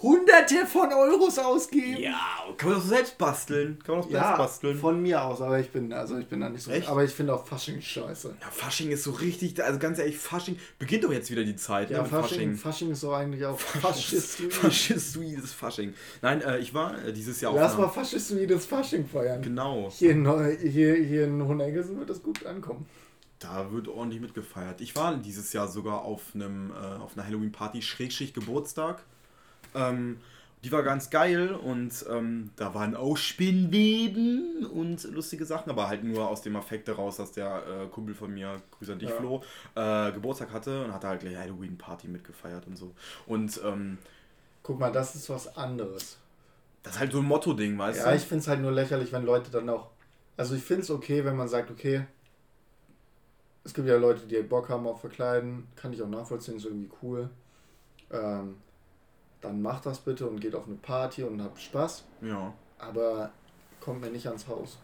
hunderte 0.02 0.66
von 0.66 0.92
Euros 0.92 1.40
ausgeben. 1.40 2.02
Ja, 2.02 2.20
kann 2.58 2.72
man 2.72 2.80
doch 2.80 2.86
selbst 2.86 3.18
basteln. 3.18 3.80
Kann 3.86 3.96
man 3.96 4.04
doch 4.04 4.12
selbst 4.12 4.22
Ja, 4.30 4.36
basteln. 4.36 4.78
von 4.78 5.02
mir 5.02 5.24
aus, 5.24 5.40
aber 5.40 5.60
ich 5.60 5.70
bin, 5.70 5.94
also 5.94 6.18
ich 6.18 6.28
bin 6.28 6.42
da 6.42 6.50
nicht 6.50 6.62
so. 6.64 6.72
Echt? 6.72 6.90
Aber 6.90 7.06
ich 7.06 7.12
finde 7.12 7.34
auch 7.34 7.46
Fasching 7.48 7.80
scheiße. 7.82 8.36
Ja, 8.42 8.48
Fasching 8.52 8.92
ist 8.92 9.04
so 9.04 9.12
richtig, 9.12 9.64
also 9.64 9.80
ganz 9.80 10.00
ehrlich, 10.00 10.18
Fasching 10.18 10.60
beginnt 10.78 11.06
doch 11.06 11.14
jetzt 11.14 11.32
wieder 11.32 11.46
die 11.46 11.56
Zeit, 11.56 11.90
Ja, 11.90 12.02
ne? 12.02 12.10
Fasching, 12.10 12.58
Fasching 12.58 12.92
ist 12.92 13.00
so 13.00 13.14
eigentlich 13.14 13.46
auch 13.46 13.58
faschistoid. 13.58 14.54
Faschistoides 14.54 15.54
Fasching. 15.54 15.94
Nein, 16.22 16.42
äh, 16.42 16.58
ich 16.60 16.74
war 16.74 17.02
äh, 17.06 17.14
dieses 17.14 17.40
Jahr 17.40 17.54
Lass 17.56 17.72
auf 17.74 17.80
mal 17.80 17.88
faschistoides 17.88 18.66
Fasching 18.66 19.08
feiern. 19.08 19.42
Genau, 19.42 19.90
Hier 19.90 20.12
in, 20.12 20.26
hier, 20.70 20.96
hier 20.96 21.24
in 21.26 21.42
Hoheneggelsen 21.48 21.98
wird 21.98 22.10
das 22.10 22.22
gut 22.22 22.46
ankommen. 22.46 22.86
Da 23.44 23.72
wird 23.72 23.88
ordentlich 23.88 24.22
mitgefeiert. 24.22 24.82
Ich 24.82 24.96
war 24.96 25.16
dieses 25.18 25.54
Jahr 25.54 25.68
sogar 25.68 26.02
auf 26.04 26.34
einem 26.36 26.72
äh, 26.72 26.76
auf 26.76 27.18
einer 27.18 27.26
Halloween-Party, 27.28 27.82
Schrägschicht 27.82 28.34
Geburtstag. 28.34 29.04
Ähm, 29.76 30.20
Die 30.64 30.72
war 30.72 30.84
ganz 30.84 31.10
geil 31.10 31.54
und 31.54 32.06
ähm, 32.10 32.52
da 32.56 32.74
waren 32.74 32.96
auch 32.96 33.18
Spinnweben 33.18 34.66
und 34.66 35.04
lustige 35.06 35.46
Sachen, 35.46 35.70
aber 35.70 35.90
halt 35.90 36.04
nur 36.06 36.30
aus 36.30 36.42
dem 36.42 36.56
Affekt 36.56 36.88
heraus, 36.88 37.18
dass 37.18 37.34
der 37.34 37.64
äh, 37.86 37.88
Kumpel 37.88 38.16
von 38.16 38.34
mir, 38.34 38.62
Grüße 38.72 38.94
an 38.94 39.00
dich, 39.00 39.10
Ja. 39.10 39.16
Flo, 39.16 39.44
äh, 39.76 40.12
Geburtstag 40.14 40.52
hatte 40.54 40.86
und 40.86 40.94
hatte 40.94 41.08
halt 41.10 41.22
gleich 41.22 41.36
Halloween-Party 41.38 42.08
mitgefeiert 42.08 42.66
und 42.68 42.78
so. 42.78 42.96
Und 43.26 43.60
ähm, 43.66 43.98
Guck 44.64 44.80
mal, 44.80 44.92
das 44.92 45.16
ist 45.16 45.30
was 45.30 45.56
anderes. 45.56 46.18
das 46.84 46.94
ist 46.96 47.00
halt 47.00 47.12
so 47.12 47.20
ein 47.20 47.26
Motto-Ding, 47.26 47.78
weißt 47.78 48.06
Ja, 48.06 48.06
du? 48.06 48.16
ich 48.16 48.24
finde 48.24 48.42
es 48.42 48.48
halt 48.48 48.62
nur 48.62 48.72
lächerlich, 48.72 49.12
wenn 49.12 49.24
Leute 49.26 49.52
dann 49.52 49.70
auch. 49.70 49.90
Also 50.38 50.56
ich 50.56 50.64
finde 50.64 50.84
es 50.84 50.90
okay, 50.92 51.24
wenn 51.26 51.36
man 51.36 51.48
sagt, 51.48 51.72
okay, 51.72 52.06
es 53.64 53.74
gibt 53.74 53.88
ja 53.88 53.98
Leute, 53.98 54.26
die 54.28 54.42
Bock 54.42 54.70
haben 54.70 54.88
auf 54.88 55.02
Verkleiden, 55.02 55.68
kann 55.76 55.94
ich 55.94 56.02
auch 56.02 56.10
nachvollziehen, 56.10 56.58
ist 56.58 56.66
irgendwie 56.66 56.90
cool. 57.02 57.30
Ähm, 58.12 58.58
dann 59.42 59.62
macht 59.62 59.86
das 59.86 60.00
bitte 60.00 60.28
und 60.28 60.40
geht 60.40 60.56
auf 60.56 60.68
eine 60.68 60.76
Party 60.76 61.24
und 61.24 61.42
habt 61.42 61.60
Spaß, 61.60 62.06
ja. 62.22 62.54
aber 62.78 63.32
kommt 63.80 64.02
mir 64.02 64.10
nicht 64.10 64.28
ans 64.28 64.48
Haus. 64.48 64.78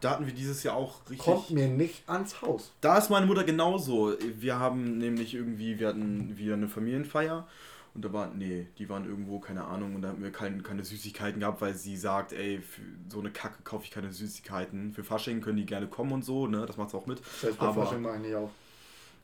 Da 0.00 0.12
hatten 0.12 0.26
wir 0.26 0.32
dieses 0.32 0.62
Jahr 0.62 0.76
auch 0.76 1.00
richtig. 1.10 1.18
Kommt 1.18 1.50
mir 1.50 1.68
nicht 1.68 2.08
ans 2.08 2.40
Haus. 2.40 2.72
Da 2.80 2.96
ist 2.96 3.10
meine 3.10 3.26
Mutter 3.26 3.44
genauso. 3.44 4.14
Wir 4.38 4.58
haben 4.58 4.98
nämlich 4.98 5.34
irgendwie, 5.34 5.78
wir 5.78 5.88
hatten 5.88 6.38
wieder 6.38 6.54
eine 6.54 6.68
Familienfeier 6.68 7.46
und 7.94 8.04
da 8.04 8.12
waren, 8.12 8.38
nee, 8.38 8.66
die 8.78 8.88
waren 8.88 9.04
irgendwo, 9.04 9.40
keine 9.40 9.64
Ahnung, 9.64 9.94
und 9.94 10.02
da 10.02 10.08
haben 10.08 10.22
wir 10.22 10.30
keine, 10.32 10.62
keine 10.62 10.84
Süßigkeiten 10.84 11.40
gehabt, 11.40 11.60
weil 11.60 11.74
sie 11.74 11.96
sagt, 11.96 12.32
ey, 12.32 12.60
für 12.60 12.82
so 13.08 13.20
eine 13.20 13.30
Kacke 13.30 13.62
kaufe 13.64 13.84
ich 13.84 13.90
keine 13.90 14.12
Süßigkeiten. 14.12 14.92
Für 14.92 15.04
Fasching 15.04 15.40
können 15.40 15.56
die 15.56 15.66
gerne 15.66 15.86
kommen 15.88 16.12
und 16.12 16.24
so, 16.24 16.46
ne, 16.46 16.64
das 16.66 16.76
macht 16.76 16.90
sie 16.90 16.96
auch 16.96 17.06
mit. 17.06 17.20
Das 17.20 17.50
heißt, 17.50 17.58
bei 17.58 17.66
Aber- 17.66 17.84
Fasching 17.86 18.02
mache 18.02 18.16
ich 18.16 18.22
nicht 18.22 18.34
auf. 18.34 18.50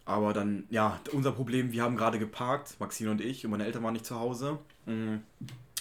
Aber 0.05 0.33
dann, 0.33 0.65
ja, 0.71 1.01
unser 1.13 1.33
Problem, 1.33 1.73
wir 1.73 1.83
haben 1.83 1.97
gerade 1.97 2.21
geparkt, 2.21 2.77
Maxine 2.79 3.11
und 3.11 3.21
ich, 3.21 3.45
und 3.45 3.51
meine 3.51 3.65
Eltern 3.67 3.83
waren 3.83 3.93
nicht 3.93 4.07
zu 4.07 4.19
Hause. 4.19 4.59
Mhm. 4.87 5.23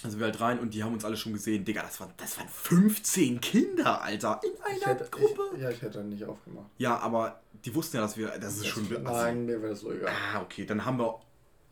Also 0.03 0.19
wir 0.19 0.25
halt 0.25 0.39
rein 0.41 0.59
und 0.59 0.73
die 0.73 0.83
haben 0.83 0.93
uns 0.93 1.05
alle 1.05 1.15
schon 1.17 1.33
gesehen. 1.33 1.63
Digga, 1.65 1.81
das 1.81 1.99
waren, 1.99 2.11
das 2.17 2.37
waren 2.37 2.47
15 2.47 3.39
Kinder, 3.41 4.01
Alter, 4.01 4.39
in 4.43 4.51
einer 4.63 4.85
hätte, 4.93 5.09
Gruppe. 5.09 5.41
ich, 5.55 5.61
ja, 5.61 5.69
ich 5.69 5.81
hätte 5.81 5.99
dann 5.99 6.09
nicht 6.09 6.23
aufgemacht. 6.23 6.67
Ja, 6.77 6.97
aber 6.97 7.39
die 7.63 7.73
wussten 7.73 7.97
ja, 7.97 8.01
dass 8.03 8.17
wir, 8.17 8.27
das 8.39 8.57
ist 8.57 8.67
schon... 8.67 8.87
Nein, 9.03 9.45
mir 9.45 9.61
wäre 9.61 9.71
das 9.71 9.79
so 9.81 9.91
egal. 9.91 10.11
Ah, 10.33 10.41
okay, 10.41 10.65
dann 10.65 10.85
haben 10.85 10.99
wir 10.99 11.19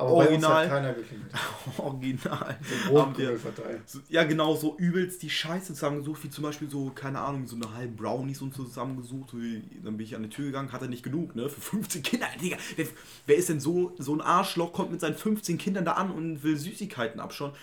Aber 0.03 0.17
bei 0.17 0.29
uns 0.29 0.43
Original. 0.43 0.63
hat 0.63 0.69
keiner 0.69 0.93
geklingelt. 0.93 1.31
original. 1.77 2.57
So 2.89 3.17
wir, 3.17 3.39
so, 3.85 3.99
ja, 4.09 4.23
genau, 4.23 4.55
so 4.55 4.77
übelst 4.77 5.21
die 5.21 5.29
Scheiße 5.29 5.73
zusammengesucht, 5.73 6.23
wie 6.23 6.29
zum 6.29 6.43
Beispiel 6.43 6.69
so, 6.69 6.91
keine 6.93 7.19
Ahnung, 7.19 7.47
so 7.47 7.55
eine 7.55 7.73
halbe 7.73 7.93
Brownies 7.93 8.41
und 8.41 8.53
so 8.53 8.63
zusammengesucht. 8.63 9.33
Dann 9.33 9.97
bin 9.97 10.05
ich 10.05 10.15
an 10.15 10.23
die 10.23 10.29
Tür 10.29 10.45
gegangen, 10.45 10.71
hatte 10.71 10.87
nicht 10.87 11.03
genug, 11.03 11.35
ne? 11.35 11.49
Für 11.49 11.61
15 11.61 12.03
Kinder, 12.03 12.27
Digga. 12.41 12.57
Wer, 12.75 12.87
wer 13.25 13.35
ist 13.35 13.49
denn 13.49 13.59
so, 13.59 13.93
so 13.97 14.13
ein 14.13 14.21
Arschloch, 14.21 14.73
kommt 14.73 14.91
mit 14.91 15.01
seinen 15.01 15.15
15 15.15 15.57
Kindern 15.57 15.85
da 15.85 15.93
an 15.93 16.11
und 16.11 16.43
will 16.43 16.57
Süßigkeiten 16.57 17.19
abschauen? 17.19 17.53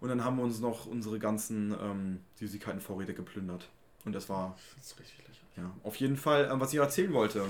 Und 0.00 0.08
dann 0.08 0.24
haben 0.24 0.36
wir 0.36 0.44
uns 0.44 0.60
noch 0.60 0.86
unsere 0.86 1.18
ganzen 1.18 1.72
ähm, 1.72 2.20
Süßigkeitenvorräte 2.36 3.14
geplündert. 3.14 3.68
Und 4.04 4.12
das 4.14 4.28
war, 4.28 4.56
Das 4.76 4.86
ist 4.86 4.98
richtig 5.00 5.18
lächerlich. 5.18 5.40
ja, 5.56 5.70
auf 5.82 5.96
jeden 5.96 6.16
Fall, 6.16 6.48
ähm, 6.50 6.60
was 6.60 6.72
ich 6.72 6.78
erzählen 6.78 7.12
wollte. 7.12 7.44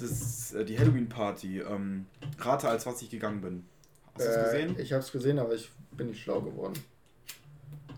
Das 0.00 0.10
ist 0.10 0.52
äh, 0.54 0.64
die 0.64 0.78
Halloween-Party. 0.78 1.60
Ähm, 1.60 2.06
rate, 2.38 2.68
als 2.68 2.86
was 2.86 3.02
ich 3.02 3.10
gegangen 3.10 3.40
bin. 3.40 3.66
Hast 4.14 4.26
du 4.26 4.30
es 4.30 4.36
Äh, 4.36 4.44
gesehen? 4.44 4.76
Ich 4.78 4.92
habe 4.92 5.02
es 5.02 5.12
gesehen, 5.12 5.38
aber 5.38 5.54
ich 5.54 5.70
bin 5.92 6.08
nicht 6.08 6.22
schlau 6.22 6.40
geworden. 6.40 6.74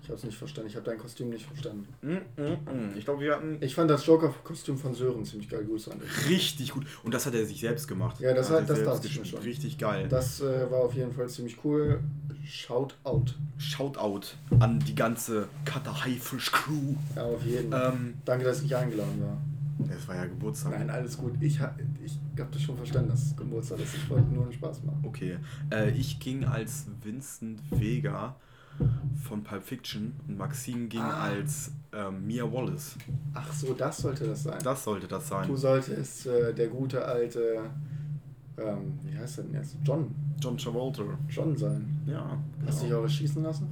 Ich 0.03 0.09
habe 0.09 0.19
es 0.19 0.25
nicht 0.25 0.37
verstanden. 0.37 0.69
Ich 0.69 0.75
habe 0.77 0.85
dein 0.85 0.99
Kostüm 0.99 1.31
nicht 1.31 1.47
verstanden. 1.47 1.87
Mm, 2.03 2.09
mm, 2.11 2.43
mm. 2.43 2.97
Ich 2.99 3.05
glaube, 3.05 3.21
wir 3.23 3.37
hatten 3.37 3.59
Ich 3.61 3.75
fand 3.75 3.89
das 3.89 4.05
Joker-Kostüm 4.05 4.77
von 4.77 4.95
Sören 4.95 5.25
ziemlich 5.25 5.49
geil. 5.49 5.65
Grüße 5.65 5.93
an 5.93 6.01
dich. 6.01 6.29
richtig 6.29 6.73
gut. 6.73 6.85
Und 7.05 7.15
das 7.15 7.25
hat 7.25 7.35
er 7.35 7.47
sich 7.47 7.61
selbst 7.61 7.87
gemacht. 7.87 8.19
Ja, 8.21 8.35
das 8.35 8.51
Hat 8.51 8.63
hat- 8.63 8.71
er 8.71 8.75
das 8.77 8.85
dachte 8.85 9.07
ich 9.07 9.19
mir 9.21 9.25
schon. 9.25 9.41
Richtig 9.43 9.79
geil. 9.79 10.09
Das 10.09 10.41
äh, 10.41 10.69
war 10.71 10.81
auf 10.81 10.95
jeden 10.95 11.13
Fall 11.13 11.29
ziemlich 11.29 11.57
cool. 11.65 12.01
Shout 12.45 12.89
out. 13.05 13.39
Shoutout 13.59 14.23
an 14.59 14.81
die 14.81 14.95
ganze 14.97 15.49
Cutter 15.65 16.05
Haifisch 16.05 16.51
Crew. 16.51 16.95
Ja, 17.15 17.23
auf 17.23 17.45
jeden 17.47 17.71
Fall. 17.71 17.93
Ähm, 17.95 18.15
Danke, 18.25 18.45
dass 18.45 18.61
ich 18.63 18.75
eingeladen 18.75 19.23
war. 19.23 19.39
das 19.89 20.09
war 20.09 20.17
ja 20.17 20.25
Geburtstag. 20.27 20.73
Nein, 20.73 20.91
alles 20.91 21.17
gut. 21.17 21.35
Ich, 21.41 21.61
ha- 21.61 21.75
ich 22.05 22.19
habe 22.41 22.51
das 22.53 22.61
schon 22.61 22.77
verstanden, 22.77 23.11
dass 23.11 23.23
es 23.27 23.37
Geburtstag 23.37 23.79
ist. 23.79 23.95
Ich 23.95 24.11
wollte 24.11 24.27
nur 24.31 24.43
einen 24.43 24.53
Spaß 24.53 24.83
machen. 24.83 25.05
Okay. 25.05 25.39
Äh, 25.71 25.91
ich 25.93 26.19
ging 26.19 26.45
als 26.45 26.87
Vincent 27.05 27.61
Vega 27.71 28.35
von 29.23 29.43
Pulp 29.43 29.63
Fiction 29.63 30.13
und 30.27 30.37
Maxine 30.39 30.87
ging 30.89 31.01
Ah. 31.01 31.23
als 31.25 31.73
ähm, 31.93 32.27
Mia 32.27 32.51
Wallace. 32.51 32.97
Ach 33.35 33.53
so, 33.53 33.75
das 33.75 33.99
sollte 33.99 34.27
das 34.27 34.43
sein. 34.45 34.59
Das 34.65 34.85
sollte 34.85 35.07
das 35.07 35.29
sein. 35.29 35.47
Du 35.49 35.57
solltest 35.57 36.27
äh, 36.27 36.53
der 36.55 36.69
gute 36.69 37.05
alte, 37.05 37.61
ähm, 38.59 38.99
wie 39.05 39.17
heißt 39.17 39.39
er 39.39 39.45
denn 39.45 39.55
jetzt? 39.55 39.77
John. 39.85 40.15
John 40.41 40.57
Travolta. 40.57 41.03
John 41.29 41.57
sein. 41.57 42.01
Ja. 42.07 42.37
Hast 42.67 42.79
du 42.81 42.85
dich 42.87 42.91
Genau. 42.93 43.05
auch 43.05 43.09
schießen 43.09 43.43
lassen? 43.43 43.69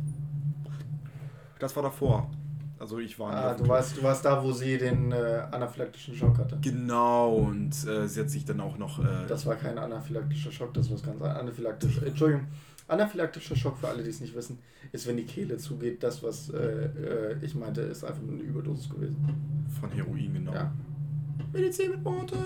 Das 1.59 1.74
war 1.76 1.82
davor. 1.82 2.30
Also 2.78 2.98
ich 2.98 3.18
war 3.18 3.30
Ah, 3.34 3.55
du 3.55 3.68
warst, 3.68 3.98
du 3.98 4.03
warst 4.03 4.24
da, 4.24 4.42
wo 4.42 4.53
sie 4.53 4.78
den 4.78 5.12
äh, 5.12 5.42
anaphylaktischen 5.51 6.14
Schock 6.14 6.38
hatte. 6.38 6.57
Genau, 6.62 7.34
und 7.34 7.72
äh, 7.86 8.09
sie 8.09 8.20
hat 8.20 8.30
sich 8.30 8.46
dann 8.46 8.59
auch 8.61 8.78
noch. 8.78 8.98
Äh, 9.01 9.26
Das 9.28 9.44
war 9.44 9.57
kein 9.57 9.76
anaphylaktischer 9.76 10.51
Schock, 10.51 10.72
das 10.72 10.88
war 10.88 10.94
was 10.96 11.03
ganz. 11.03 11.20
Anaphylaktisch, 11.20 11.98
Entschuldigung. 12.07 12.46
Anaphylaktischer 12.91 13.57
Schock, 13.57 13.78
für 13.78 13.88
alle, 13.88 14.03
die 14.03 14.11
es 14.11 14.20
nicht 14.20 14.34
wissen, 14.34 14.59
ist, 14.93 15.07
wenn 15.07 15.16
die 15.16 15.24
Kehle 15.24 15.57
zugeht. 15.59 16.03
Das, 16.03 16.22
was 16.22 16.51
äh, 16.51 16.57
äh, 16.59 17.36
ich 17.43 17.55
meinte, 17.55 17.82
ist 17.82 18.05
einfach 18.05 18.22
nur 18.22 18.34
eine 18.34 18.43
Überdosis 18.43 18.91
gewesen. 18.91 19.16
von 19.80 19.91
Heroin, 19.91 20.34
genau. 20.34 20.53
Ja. 20.53 20.72
Medizin 21.53 21.91
mit 21.93 22.05
Worten. 22.05 22.36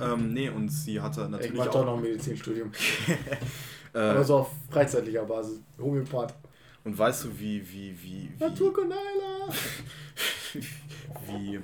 Ähm, 0.00 0.32
nee, 0.32 0.48
und 0.48 0.68
sie 0.68 1.00
hatte 1.00 1.22
Ich 1.22 1.28
natürlich 1.28 1.56
mache 1.56 1.70
doch 1.70 1.80
auch. 1.80 1.84
noch 1.86 1.96
ein 1.96 2.02
Medizinstudium. 2.02 2.70
äh, 3.94 3.98
Aber 3.98 4.24
so 4.24 4.36
auf 4.38 4.50
freizeitlicher 4.70 5.24
Basis. 5.24 5.60
Homöopath. 5.78 6.34
und 6.84 6.96
weißt 6.96 7.24
du, 7.24 7.38
wie, 7.38 7.60
wie, 7.70 7.94
wie, 8.02 8.30
wie, 8.38 8.44
Naturkundeiler! 8.44 9.48
wie, 11.26 11.60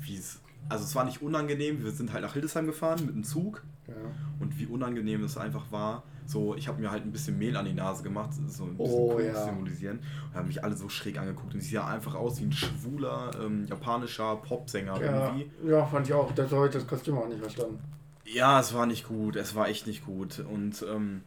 wie 0.00 0.16
es. 0.16 0.40
Also 0.68 0.84
es 0.84 0.94
war 0.94 1.04
nicht 1.04 1.20
unangenehm, 1.22 1.84
wir 1.84 1.90
sind 1.90 2.12
halt 2.12 2.22
nach 2.22 2.32
Hildesheim 2.32 2.66
gefahren 2.66 3.04
mit 3.04 3.14
dem 3.14 3.24
Zug 3.24 3.62
Ja. 3.86 3.94
und 4.40 4.58
wie 4.58 4.66
unangenehm 4.66 5.22
das 5.22 5.36
einfach 5.36 5.70
war. 5.70 6.02
So, 6.26 6.54
ich 6.56 6.68
habe 6.68 6.80
mir 6.80 6.90
halt 6.90 7.04
ein 7.04 7.12
bisschen 7.12 7.36
Mehl 7.38 7.54
an 7.56 7.66
die 7.66 7.74
Nase 7.74 8.02
gemacht, 8.02 8.30
so 8.32 8.64
ein 8.64 8.76
bisschen 8.78 8.78
Oh, 8.78 9.20
ja. 9.20 9.44
symbolisieren. 9.44 9.98
Und 10.30 10.34
haben 10.34 10.48
mich 10.48 10.64
alle 10.64 10.74
so 10.74 10.88
schräg 10.88 11.18
angeguckt 11.18 11.52
und 11.52 11.60
sie 11.60 11.74
sah 11.74 11.86
einfach 11.88 12.14
aus 12.14 12.40
wie 12.40 12.44
ein 12.46 12.52
schwuler 12.52 13.30
ähm, 13.44 13.66
japanischer 13.66 14.36
Popsänger 14.36 14.98
Ja, 15.02 15.26
irgendwie. 15.36 15.50
ja, 15.68 15.84
fand 15.84 16.06
ich 16.06 16.14
auch. 16.14 16.32
Das 16.32 16.50
habe 16.50 16.66
ich 16.66 16.72
das 16.72 16.86
Kostüm 16.86 17.18
auch 17.18 17.28
nicht 17.28 17.40
verstanden. 17.40 17.78
Ja, 18.24 18.58
es 18.58 18.72
war 18.72 18.86
nicht 18.86 19.06
gut, 19.06 19.36
es 19.36 19.54
war 19.54 19.68
echt 19.68 19.86
nicht 19.86 20.06
gut. 20.06 20.38
Und 20.38 20.82
ähm, 20.90 21.20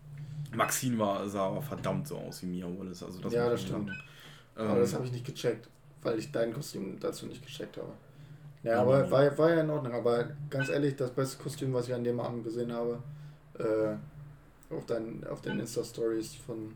Maxine 0.55 0.97
war, 0.97 1.29
sah 1.29 1.45
aber 1.45 1.61
verdammt 1.61 2.07
so 2.07 2.17
aus 2.17 2.41
wie 2.41 2.47
Mia 2.47 2.65
Wallace. 2.65 3.03
Also 3.03 3.19
das 3.21 3.31
Ja, 3.33 3.49
das 3.51 3.61
stimmt. 3.61 3.89
sagen. 3.89 4.01
Aber 4.55 4.69
Ähm, 4.73 4.79
das 4.79 4.95
habe 4.95 5.05
ich 5.05 5.11
nicht 5.11 5.25
gecheckt, 5.27 5.69
weil 6.01 6.17
ich 6.17 6.31
dein 6.31 6.53
Kostüm 6.53 6.99
dazu 6.99 7.27
nicht 7.27 7.45
gecheckt 7.45 7.77
habe. 7.77 7.89
Ja, 8.63 8.73
Ja, 8.73 8.81
aber 8.81 9.05
ja. 9.05 9.11
war, 9.11 9.37
war 9.37 9.49
ja 9.51 9.61
in 9.61 9.69
Ordnung. 9.69 9.93
Aber 9.93 10.29
ganz 10.49 10.69
ehrlich, 10.69 10.95
das 10.95 11.11
beste 11.11 11.41
Kostüm, 11.41 11.73
was 11.73 11.87
ich 11.87 11.93
an 11.93 12.03
dem 12.03 12.19
Abend 12.19 12.43
gesehen 12.43 12.71
habe, 12.73 12.99
äh, 13.59 14.73
auf, 14.73 14.85
dein, 14.85 15.23
auf 15.29 15.41
den 15.41 15.59
Insta-Stories 15.59 16.35
von 16.35 16.73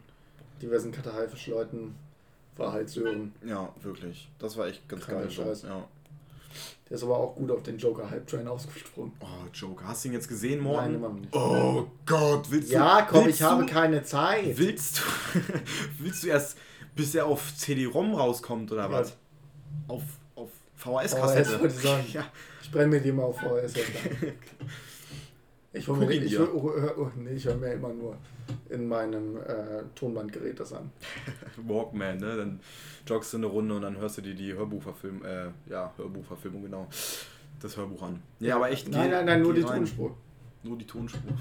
diversen 0.61 0.91
Kater-Haifisch-Leuten, 0.91 1.95
war 2.57 2.71
halt 2.73 2.89
Sören. 2.89 3.34
ja, 3.45 3.69
wirklich. 3.82 4.29
Das 4.39 4.55
war 4.57 4.67
echt 4.67 4.88
ganz 4.88 5.03
Kranker 5.05 5.21
geil. 5.21 5.32
Scheiß. 5.32 5.63
Ja. 5.63 5.86
Der 6.89 6.97
ist 6.97 7.03
aber 7.03 7.17
auch 7.17 7.34
gut 7.36 7.49
auf 7.49 7.63
den 7.63 7.77
Joker-Hype-Train 7.77 8.47
ausgesprungen. 8.47 9.13
Oh, 9.21 9.25
Joker. 9.53 9.88
Hast 9.88 10.03
du 10.03 10.09
ihn 10.09 10.13
jetzt 10.13 10.27
gesehen, 10.27 10.59
Morten? 10.61 10.88
Nein, 10.88 10.95
immer 10.95 11.09
nicht. 11.13 11.34
Oh 11.34 11.88
Gott, 12.05 12.51
willst 12.51 12.69
Ja, 12.71 13.01
du. 13.01 13.07
komm, 13.13 13.25
willst 13.25 13.39
ich 13.39 13.45
habe 13.45 13.65
du, 13.65 13.71
keine 13.71 14.03
Zeit. 14.03 14.57
Willst 14.57 14.99
du. 14.99 15.03
willst 15.99 16.23
du 16.23 16.27
erst, 16.27 16.57
bis 16.93 17.15
er 17.15 17.25
auf 17.25 17.55
CD-ROM 17.55 18.13
rauskommt 18.13 18.71
oder 18.73 18.84
Ja. 18.84 18.91
was? 18.91 19.15
Auf, 19.88 20.03
VHS 20.82 21.13
VHS-Kassette. 21.13 21.59
wollte 21.59 21.75
ich 21.75 21.82
sagen. 21.82 22.05
Ja. 22.13 22.25
Ich 22.61 22.71
brenne 22.71 22.88
mir 22.88 23.01
die 23.01 23.11
mal 23.11 23.23
auf 23.23 23.38
VHS. 23.39 23.73
Ich 25.73 25.86
Guck 25.86 25.99
mir, 25.99 26.11
ich, 26.11 26.38
hol, 26.38 26.49
oh, 26.53 26.69
oh, 26.75 27.01
oh, 27.03 27.11
nee, 27.15 27.32
ich 27.32 27.45
höre 27.45 27.55
mir 27.55 27.71
immer 27.71 27.93
nur 27.93 28.17
in 28.69 28.88
meinem 28.89 29.38
äh, 29.38 29.84
Tonbandgerät 29.95 30.59
das 30.59 30.73
an. 30.73 30.91
Walkman, 31.57 32.17
ne? 32.17 32.36
Dann 32.36 32.59
joggst 33.07 33.32
du 33.32 33.38
eine 33.38 33.45
Runde 33.45 33.75
und 33.75 33.82
dann 33.84 33.97
hörst 33.97 34.17
du 34.17 34.21
dir 34.21 34.36
die 34.36 34.53
Hörbuchverfilmung, 34.53 35.23
äh, 35.23 35.47
ja, 35.69 35.93
Hörbuchverfilmung, 35.95 36.63
genau. 36.63 36.88
Das 37.61 37.77
Hörbuch 37.77 38.01
an. 38.01 38.21
Ja, 38.39 38.57
aber 38.57 38.69
echt. 38.69 38.89
Nein, 38.89 39.03
geh- 39.09 39.15
nein, 39.15 39.25
nein, 39.25 39.41
nur 39.41 39.53
die 39.53 39.61
rein. 39.61 39.77
Tonspur. 39.77 40.17
Nur 40.63 40.77
die 40.77 40.88
Tonspur. 40.88 41.32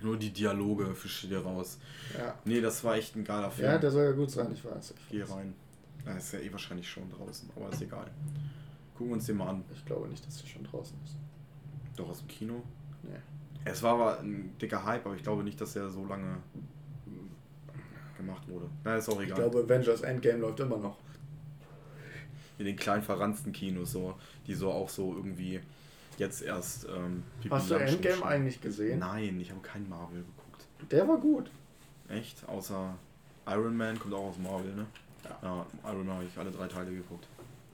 Nur 0.00 0.16
die 0.16 0.30
Dialoge 0.30 0.94
fische 0.94 1.26
dir 1.26 1.40
raus. 1.40 1.78
Ja. 2.16 2.38
Nee, 2.44 2.60
das 2.60 2.84
war 2.84 2.94
echt 2.96 3.16
ein 3.16 3.24
geiler 3.24 3.50
Film. 3.50 3.68
ja, 3.68 3.78
der 3.78 3.90
soll 3.90 4.04
ja 4.04 4.12
gut 4.12 4.30
sein, 4.30 4.52
ich 4.52 4.64
weiß. 4.64 4.94
Ich, 4.96 5.10
Geh 5.10 5.22
rein. 5.22 5.54
Ja, 6.06 6.12
ist 6.12 6.32
ja 6.32 6.38
eh 6.40 6.52
wahrscheinlich 6.52 6.88
schon 6.88 7.10
draußen, 7.10 7.48
aber 7.56 7.70
ist 7.70 7.80
egal. 7.82 8.10
Gucken 8.94 9.08
wir 9.08 9.14
uns 9.14 9.26
den 9.26 9.36
mal 9.38 9.48
an. 9.48 9.64
ich 9.72 9.84
glaube 9.84 10.08
nicht, 10.08 10.26
dass 10.26 10.38
der 10.40 10.46
schon 10.48 10.64
draußen 10.64 10.96
ist. 11.04 11.16
Doch 11.96 12.08
aus 12.08 12.18
dem 12.18 12.28
Kino. 12.28 12.62
Nee. 13.02 13.10
Es 13.64 13.82
war 13.82 13.94
aber 13.94 14.20
ein 14.20 14.56
dicker 14.60 14.84
Hype, 14.84 15.06
aber 15.06 15.14
ich 15.16 15.22
glaube 15.22 15.42
nicht, 15.42 15.60
dass 15.60 15.74
er 15.76 15.88
so 15.88 16.04
lange 16.06 16.36
gemacht 18.16 18.46
wurde. 18.48 18.68
Na, 18.84 18.96
ist 18.96 19.08
auch 19.08 19.20
Ich 19.20 19.26
egal. 19.26 19.36
glaube, 19.50 19.60
Avengers 19.64 20.02
Endgame 20.02 20.38
läuft 20.38 20.60
immer 20.60 20.76
noch. 20.78 20.98
In 22.58 22.66
den 22.66 22.76
kleinen 22.76 23.02
verranzten 23.02 23.52
Kinos, 23.52 23.92
so, 23.92 24.14
die 24.46 24.54
so 24.54 24.70
auch 24.70 24.88
so 24.88 25.14
irgendwie 25.16 25.60
jetzt 26.18 26.42
erst. 26.42 26.86
Ähm, 26.88 27.24
Hast 27.50 27.70
du 27.70 27.74
Endgame 27.74 28.16
schon- 28.16 28.28
eigentlich 28.28 28.60
gesehen? 28.60 29.00
Nein, 29.00 29.40
ich 29.40 29.50
habe 29.50 29.60
keinen 29.60 29.88
Marvel 29.88 30.20
geguckt. 30.22 30.66
Der 30.92 31.08
war 31.08 31.18
gut. 31.18 31.50
Echt? 32.08 32.46
Außer 32.48 32.94
Iron 33.48 33.76
Man 33.76 33.98
kommt 33.98 34.14
auch 34.14 34.28
aus 34.28 34.38
Marvel, 34.38 34.72
ne? 34.74 34.86
Ja. 35.24 35.38
Ja, 35.42 35.66
Iron 35.90 36.06
Man 36.06 36.16
habe 36.16 36.26
ich 36.26 36.38
alle 36.38 36.50
drei 36.50 36.66
Teile 36.68 36.90
geguckt. 36.90 37.26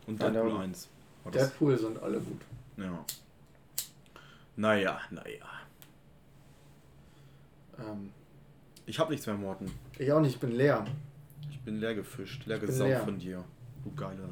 Und 0.06 0.20
Deadpool 0.20 0.50
der- 0.50 0.60
1. 0.60 0.88
War 1.24 1.32
das- 1.32 1.42
Deadpool 1.48 1.78
sind 1.78 2.02
alle 2.02 2.20
gut. 2.20 2.40
Ja. 2.76 3.04
Naja, 4.56 5.00
naja. 5.10 5.44
Ähm, 7.78 8.10
Ich 8.86 8.98
habe 8.98 9.10
nichts 9.12 9.26
mehr, 9.26 9.36
Morten. 9.36 9.66
ich 9.98 10.10
auch 10.12 10.20
nicht, 10.20 10.34
ich 10.34 10.40
bin 10.40 10.52
leer. 10.52 10.84
Ich 11.50 11.60
bin 11.60 11.78
leer 11.80 11.94
gefischt, 11.94 12.46
leer 12.46 12.58
gesaugt 12.58 13.04
von 13.04 13.18
dir. 13.18 13.44
Du 13.84 13.92
geile, 13.94 14.28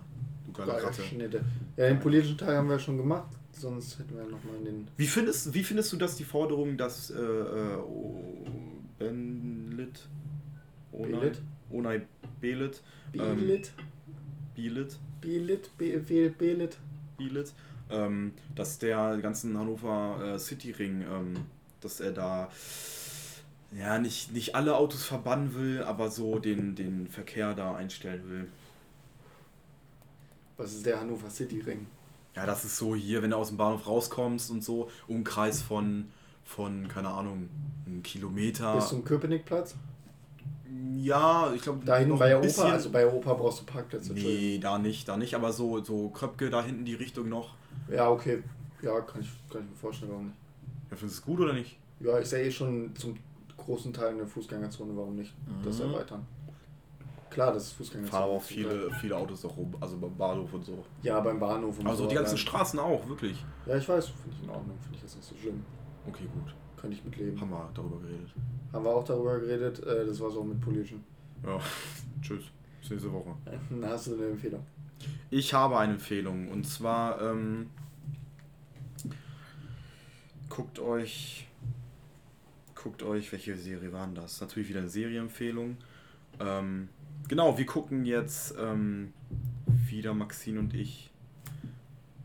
du 0.46 0.52
geile 0.52 0.72
Geile 0.72 0.84
Ratte. 0.86 1.02
Schnitte. 1.02 1.44
Ja, 1.76 1.88
den 1.88 2.00
politischen 2.00 2.36
Teil 2.36 2.56
haben 2.56 2.68
wir 2.68 2.78
schon 2.78 2.96
gemacht, 2.96 3.28
sonst 3.52 3.98
hätten 3.98 4.16
wir 4.16 4.24
nochmal 4.24 4.56
in 4.56 4.64
den. 4.64 4.88
Wie 4.96 5.06
findest, 5.06 5.54
wie 5.54 5.62
findest 5.62 5.92
du 5.92 5.96
das, 5.96 6.16
die 6.16 6.24
Forderung, 6.24 6.76
dass 6.76 7.10
äh, 7.10 7.14
äh, 7.18 7.76
O- 7.76 8.46
Benlit, 8.98 10.00
Onay, 11.70 12.00
Belit? 12.40 12.82
Belit, 13.12 13.28
ähm? 13.30 13.72
Belit, 14.54 14.98
Bilit? 15.20 15.70
Be- 15.78 15.98
Be- 15.98 16.30
Belit? 16.30 16.76
Belit, 17.16 17.52
ähm, 17.90 18.32
dass 18.54 18.78
der 18.78 19.18
ganzen 19.18 19.56
Hannover 19.58 20.34
äh, 20.34 20.38
City 20.38 20.70
Ring, 20.72 21.02
ähm, 21.02 21.34
dass 21.80 22.00
er 22.00 22.12
da 22.12 22.48
ja 23.76 23.98
nicht, 23.98 24.32
nicht 24.32 24.54
alle 24.54 24.76
Autos 24.76 25.04
verbannen 25.04 25.54
will, 25.54 25.82
aber 25.82 26.10
so 26.10 26.38
den, 26.38 26.74
den 26.74 27.06
Verkehr 27.08 27.54
da 27.54 27.74
einstellen 27.76 28.22
will. 28.28 28.48
Was 30.56 30.72
ist 30.74 30.86
der 30.86 31.00
Hannover 31.00 31.30
City 31.30 31.60
Ring? 31.60 31.86
Ja, 32.34 32.46
das 32.46 32.64
ist 32.64 32.76
so 32.76 32.94
hier, 32.94 33.22
wenn 33.22 33.30
du 33.30 33.36
aus 33.36 33.48
dem 33.48 33.56
Bahnhof 33.56 33.86
rauskommst 33.86 34.50
und 34.50 34.62
so, 34.62 34.90
Umkreis 35.06 35.62
von, 35.62 36.08
von 36.44 36.86
keine 36.88 37.08
Ahnung, 37.08 37.48
einem 37.86 38.02
Kilometer. 38.02 38.76
Bis 38.76 38.88
zum 38.88 39.04
Köpenickplatz? 39.04 39.74
Ja, 40.96 41.52
ich 41.54 41.62
glaube. 41.62 41.84
Da 41.84 41.96
hinten 41.96 42.18
bei 42.18 42.28
der 42.28 42.38
bisschen- 42.40 42.64
Oper, 42.64 42.72
also 42.72 42.90
bei 42.90 43.00
der 43.00 43.12
Oper 43.14 43.34
brauchst 43.34 43.60
du 43.60 43.64
Parkplätze. 43.64 44.12
Nee, 44.12 44.58
da 44.58 44.78
nicht, 44.78 45.08
da 45.08 45.16
nicht, 45.16 45.34
aber 45.34 45.52
so, 45.52 45.82
so 45.82 46.08
Kröpke 46.10 46.50
da 46.50 46.62
hinten 46.62 46.84
die 46.84 46.94
Richtung 46.94 47.28
noch. 47.28 47.54
Ja, 47.90 48.10
okay. 48.10 48.42
Ja, 48.82 49.00
kann 49.00 49.20
ich, 49.22 49.28
kann 49.50 49.62
ich 49.62 49.70
mir 49.70 49.76
vorstellen, 49.76 50.10
warum 50.12 50.26
nicht. 50.26 50.36
Ja, 50.90 50.96
findest 50.96 51.18
du 51.18 51.22
es 51.22 51.26
gut 51.26 51.40
oder 51.40 51.52
nicht? 51.54 51.78
Ja, 52.00 52.18
ich 52.18 52.26
sehe 52.26 52.44
eh 52.44 52.50
schon 52.50 52.94
zum 52.96 53.16
großen 53.56 53.92
Teil 53.92 54.08
eine 54.10 54.26
Fußgängerzone, 54.26 54.96
warum 54.96 55.16
nicht 55.16 55.34
das 55.64 55.78
Mhm. 55.78 55.92
erweitern? 55.94 56.26
Klar, 57.30 57.52
das 57.52 57.64
ist 57.64 57.72
Fußgängerzone. 57.72 58.10
Fahren 58.10 58.22
aber 58.24 58.32
auch 58.38 58.42
viele, 58.42 58.90
viele 59.00 59.16
Autos 59.16 59.44
auch 59.44 59.56
rum, 59.56 59.74
also 59.80 59.96
beim 59.98 60.16
Bahnhof 60.16 60.52
und 60.54 60.64
so. 60.64 60.84
Ja, 61.02 61.20
beim 61.20 61.38
Bahnhof 61.40 61.78
und 61.78 61.86
Also 61.86 62.04
so. 62.04 62.08
die 62.08 62.14
ganzen 62.14 62.38
Straßen 62.38 62.78
auch, 62.78 63.06
wirklich. 63.08 63.44
Ja, 63.66 63.76
ich 63.76 63.88
weiß, 63.88 64.06
finde 64.08 64.36
ich 64.36 64.44
in 64.44 64.50
Ordnung, 64.50 64.76
finde 64.80 64.96
ich 64.96 65.02
jetzt 65.02 65.16
nicht 65.16 65.28
so 65.28 65.34
schlimm. 65.36 65.64
Okay, 66.06 66.24
gut. 66.32 66.54
Kann 66.80 66.92
ich 66.92 67.04
mitleben. 67.04 67.40
Haben 67.40 67.50
wir 67.50 67.70
darüber 67.74 67.98
geredet. 68.00 68.30
Haben 68.72 68.84
wir 68.84 68.90
auch 68.90 69.04
darüber 69.04 69.38
geredet, 69.38 69.82
äh, 69.84 70.06
das 70.06 70.20
war 70.20 70.30
so 70.30 70.44
mit 70.44 70.60
Politischen. 70.60 71.04
Ja, 71.44 71.58
tschüss. 72.22 72.44
Bis 72.80 72.90
nächste 72.90 73.12
Woche. 73.12 73.34
Da 73.80 73.88
hast 73.90 74.06
du 74.06 74.14
eine 74.14 74.26
Empfehlung. 74.26 74.64
Ich 75.30 75.54
habe 75.54 75.78
eine 75.78 75.94
Empfehlung 75.94 76.48
und 76.48 76.64
zwar 76.64 77.20
ähm, 77.22 77.70
guckt 80.48 80.78
euch 80.80 81.48
guckt 82.82 83.02
euch, 83.02 83.30
welche 83.32 83.56
Serie 83.56 83.92
war 83.92 84.06
denn 84.06 84.14
das? 84.14 84.40
Natürlich 84.40 84.68
wieder 84.68 84.80
eine 84.80 84.88
Serienempfehlung. 84.88 85.76
Ähm, 86.40 86.88
genau, 87.28 87.58
wir 87.58 87.66
gucken 87.66 88.04
jetzt 88.04 88.54
ähm, 88.58 89.12
wieder 89.66 90.14
Maxine 90.14 90.60
und 90.60 90.74
ich. 90.74 91.10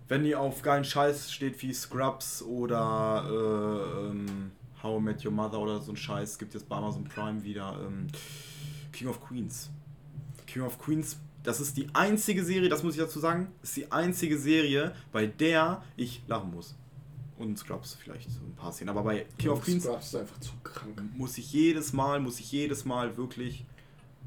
Wenn 0.07 0.25
ihr 0.25 0.39
auf 0.39 0.61
geilen 0.61 0.83
Scheiß 0.83 1.31
steht 1.31 1.61
wie 1.61 1.73
Scrubs 1.73 2.41
oder 2.41 3.25
äh, 3.29 4.09
ähm, 4.09 4.51
How 4.81 4.99
I 4.99 5.03
Met 5.03 5.25
Your 5.25 5.31
Mother 5.31 5.59
oder 5.59 5.79
so 5.79 5.91
ein 5.91 5.97
Scheiß, 5.97 6.37
gibt 6.37 6.53
jetzt 6.53 6.67
bei 6.67 6.75
Amazon 6.75 7.05
Prime 7.05 7.43
wieder 7.43 7.79
ähm, 7.85 8.07
King 8.91 9.07
of 9.07 9.21
Queens. 9.21 9.69
King 10.45 10.63
of 10.63 10.77
Queens, 10.77 11.17
das 11.43 11.61
ist 11.61 11.77
die 11.77 11.87
einzige 11.93 12.43
Serie, 12.43 12.69
das 12.69 12.83
muss 12.83 12.95
ich 12.95 13.01
dazu 13.01 13.19
sagen, 13.19 13.47
ist 13.63 13.75
die 13.77 13.91
einzige 13.91 14.37
Serie, 14.37 14.93
bei 15.11 15.25
der 15.25 15.81
ich 15.95 16.21
lachen 16.27 16.51
muss. 16.51 16.75
Und 17.37 17.57
Scrubs 17.57 17.95
vielleicht 17.95 18.29
so 18.29 18.39
ein 18.41 18.55
paar 18.55 18.71
Szenen, 18.71 18.89
aber 18.89 19.03
bei 19.03 19.25
King 19.37 19.51
of 19.51 19.61
Queens 19.63 19.83
Scrubs 19.83 20.07
ist 20.07 20.15
einfach 20.15 20.39
zu 20.39 20.51
krank. 20.63 21.01
muss 21.15 21.37
ich 21.37 21.51
jedes 21.51 21.93
Mal, 21.93 22.19
muss 22.19 22.39
ich 22.39 22.51
jedes 22.51 22.85
Mal 22.85 23.17
wirklich 23.17 23.65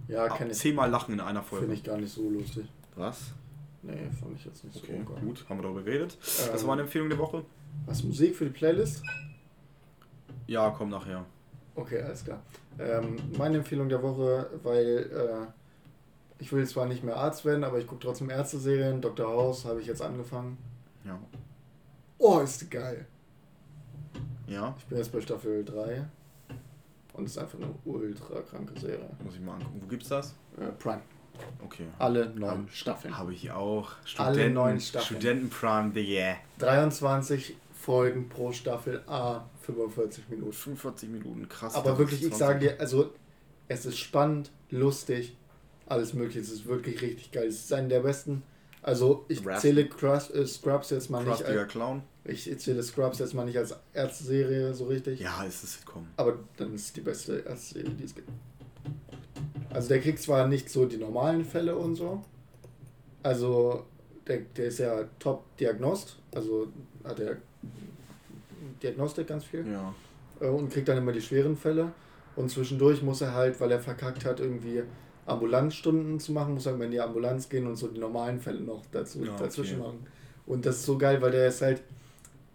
Ja, 0.09 0.29
zehnmal 0.51 0.91
lachen 0.91 1.15
in 1.15 1.21
einer 1.21 1.43
Folge. 1.43 1.67
Finde 1.67 1.77
ich 1.77 1.85
gar 1.85 1.99
nicht 1.99 2.13
so 2.13 2.29
lustig. 2.29 2.67
Was? 2.97 3.33
Nee, 3.87 4.11
fand 4.21 4.37
ich 4.37 4.45
jetzt 4.45 4.65
nicht 4.65 4.77
Okay, 4.83 5.01
so 5.07 5.13
geil. 5.15 5.23
gut, 5.23 5.45
haben 5.49 5.59
wir 5.59 5.63
darüber 5.63 5.83
geredet. 5.83 6.17
Das 6.21 6.61
Ähm, 6.63 6.67
war 6.67 6.73
eine 6.75 6.83
Empfehlung 6.83 7.09
der 7.09 7.19
Woche. 7.19 7.45
Was, 7.87 8.03
Musik 8.03 8.35
für 8.37 8.45
die 8.45 8.51
Playlist? 8.51 9.03
Ja, 10.47 10.71
komm 10.71 10.91
nachher. 10.91 11.25
Okay, 11.75 12.01
alles 12.03 12.25
klar. 12.25 12.43
Ähm, 12.79 13.17
meine 13.39 13.59
Empfehlung 13.59 13.89
der 13.89 14.03
Woche, 14.03 14.51
weil 14.63 15.11
äh, 15.13 16.43
ich 16.43 16.53
will 16.53 16.67
zwar 16.67 16.87
nicht 16.87 17.05
mehr 17.05 17.17
Arzt 17.17 17.45
werden, 17.45 17.65
aber 17.65 17.79
ich 17.79 17.87
gucke 17.87 18.03
trotzdem 18.03 18.31
Ärzte-Serien. 18.31 19.01
Dr. 19.01 19.27
House 19.29 19.65
habe 19.65 19.81
ich 19.81 19.87
jetzt 19.87 20.03
angefangen. 20.03 20.59
Ja. 21.05 21.19
Oh, 22.19 22.41
ist 22.41 22.63
die 22.63 22.71
geil. 22.71 23.07
Ja, 24.47 24.75
Ich 24.79 24.85
bin 24.87 24.99
jetzt 24.99 25.13
bei 25.13 25.21
Staffel 25.21 25.65
3 25.65 26.05
und 27.15 27.25
es 27.25 27.33
ist 27.33 27.39
einfach 27.39 27.59
eine 27.59 27.75
ultra 27.85 28.41
kranke 28.43 28.79
Serie. 28.79 29.09
muss 29.25 29.35
ich 29.35 29.41
mal 29.41 29.55
angucken. 29.55 29.81
Wo 29.83 29.87
gibt's 29.87 30.09
das? 30.09 30.35
Äh, 30.59 30.67
Prime. 30.79 31.03
Okay. 31.65 31.87
Alle 31.99 32.31
neun 32.31 32.69
Staffeln. 32.73 33.17
Habe 33.17 33.33
ich 33.35 33.51
auch. 33.51 33.93
Alle 34.17 34.51
neun 34.51 34.81
Staffeln. 34.81 35.21
Studenten 35.21 35.51
Prime, 35.51 35.93
the 35.95 36.01
yeah. 36.01 36.37
23 36.59 37.57
Folgen 37.75 38.29
pro 38.29 38.53
Staffel, 38.53 39.03
a 39.07 39.49
45 39.63 40.29
Minuten. 40.29 40.53
45 40.53 41.09
Minuten, 41.09 41.49
krass. 41.49 41.75
Aber 41.75 41.99
wirklich, 41.99 42.23
ich 42.23 42.29
20. 42.29 42.39
sage 42.39 42.59
dir, 42.61 42.81
also 42.81 43.13
es 43.69 43.87
ist 43.87 43.99
spannend, 43.99 44.51
lustig, 44.71 45.37
alles 45.87 46.15
mögliche. 46.15 46.41
Es 46.41 46.51
ist 46.51 46.67
wirklich 46.67 47.01
richtig 47.03 47.33
geil. 47.33 47.47
Es 47.47 47.61
ist 47.65 47.73
einer 47.73 47.89
der 47.89 48.01
besten. 48.01 48.43
Also 48.83 49.25
ich 49.29 49.45
Rap. 49.45 49.61
zähle 49.61 49.89
Crus, 49.89 50.31
äh, 50.31 50.47
Scrubs 50.47 50.91
jetzt 50.91 51.11
mal 51.11 51.19
nicht 51.19 51.29
Crustiger 51.29 51.61
als, 51.61 51.73
Clown. 51.73 52.03
ich 52.25 52.59
zähle 52.59 52.83
Scrubs 52.83 53.19
jetzt 53.19 53.35
mal 53.35 53.45
nicht 53.45 53.59
als 53.59 53.75
Ärzte-Serie 53.93 54.75
so 54.75 54.87
richtig. 54.87 55.19
Ja, 55.19 55.43
ist 55.43 55.65
es 55.65 55.75
Sitcom. 55.75 56.07
Aber 56.17 56.39
dann 56.57 56.73
ist 56.75 56.87
es 56.87 56.93
die 56.93 57.01
beste 57.01 57.39
Ärzte-Serie, 57.39 57.91
die 57.91 58.05
es 58.05 58.15
gibt. 58.15 58.29
Also 59.77 59.89
der 59.89 60.01
kriegt 60.01 60.21
zwar 60.21 60.49
nicht 60.49 60.71
so 60.71 60.87
die 60.87 60.97
normalen 60.97 61.45
Fälle 61.45 61.77
und 61.77 61.97
so. 61.97 62.23
Also 63.23 63.85
der, 64.27 64.39
der 64.57 64.67
ist 64.69 64.79
ja 64.79 65.05
Top-Diagnost. 65.19 66.17
Also 66.35 66.69
hat 67.05 67.21
er 67.21 67.37
Diagnostik 68.83 69.27
ganz 69.27 69.45
viel. 69.45 69.67
Ja. 69.71 69.95
Äh, 70.41 70.49
und 70.49 70.73
kriegt 70.73 70.89
dann 70.89 70.97
immer 70.97 71.13
die 71.13 71.21
schweren 71.21 71.59
Fälle. 71.59 71.93
Und 72.37 72.51
zwischendurch 72.51 73.03
muss 73.03 73.21
er 73.21 73.35
halt, 73.35 73.61
weil 73.61 73.71
er 73.71 73.79
verkackt 73.79 74.25
hat, 74.25 74.41
irgendwie 74.41 74.83
Ambulanzstunden 75.27 76.21
zu 76.21 76.33
machen, 76.33 76.55
muss 76.55 76.65
er 76.65 76.73
immer 76.73 76.85
in 76.85 76.93
die 76.93 77.01
Ambulanz 77.01 77.51
gehen 77.51 77.67
und 77.67 77.77
so 77.77 77.89
die 77.89 78.01
normalen 78.01 78.41
Fälle 78.41 78.63
noch 78.63 78.83
dazu, 78.93 79.23
Ja, 79.25 79.33
okay. 79.35 79.43
dazwischen 79.43 79.79
machen. 79.79 80.07
Und 80.47 80.65
das 80.65 80.77
ist 80.77 80.87
so 80.87 80.97
geil, 80.97 81.21
weil 81.21 81.33
der 81.33 81.49
ist 81.49 81.61
halt 81.61 81.83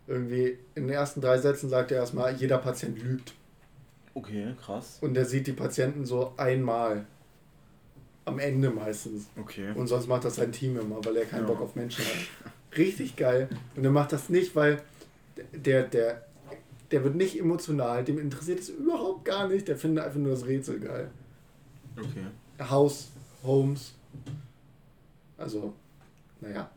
irgendwie 0.08 0.58
in 0.74 0.88
den 0.88 0.90
ersten 0.90 1.22
drei 1.22 1.38
Sätzen 1.38 1.70
sagt 1.70 1.92
er 1.92 1.98
erstmal, 1.98 2.34
jeder 2.34 2.58
Patient 2.58 3.00
lügt. 3.00 3.36
Okay, 4.14 4.56
krass. 4.62 4.98
Und 5.02 5.16
er 5.18 5.26
sieht 5.26 5.48
die 5.48 5.54
Patienten 5.54 6.06
so 6.06 6.34
einmal. 6.38 7.06
Am 8.24 8.38
Ende 8.38 8.70
meistens. 8.70 9.26
Okay. 9.36 9.72
Und 9.74 9.88
sonst 9.88 10.08
macht 10.08 10.24
das 10.26 10.36
sein 10.36 10.52
Team 10.52 10.78
immer, 10.78 11.04
weil 11.04 11.18
er 11.18 11.26
keinen 11.26 11.42
Ja. 11.42 11.48
Bock 11.48 11.62
auf 11.62 11.76
Menschen 11.76 12.06
hat. 12.06 12.78
Richtig 12.78 13.16
geil. 13.16 13.50
Und 13.76 13.84
er 13.84 13.90
macht 13.90 14.12
das 14.12 14.30
nicht, 14.30 14.56
weil 14.56 14.82
der, 15.54 15.84
der, 15.84 16.24
der 16.92 17.04
wird 17.04 17.16
nicht 17.16 17.40
emotional, 17.40 18.04
dem 18.04 18.20
interessiert 18.20 18.60
es 18.60 18.70
überhaupt 18.70 19.26
gar 19.26 19.48
nicht. 19.48 19.68
Der 19.68 19.76
findet 19.76 20.06
einfach 20.06 20.20
nur 20.20 20.34
das 20.34 20.46
Rätsel 20.46 20.80
geil. 20.80 21.10
Okay. 21.98 22.70
House, 22.70 23.08
Homes. 23.44 23.96
Also, 25.38 25.74
naja. 26.42 26.70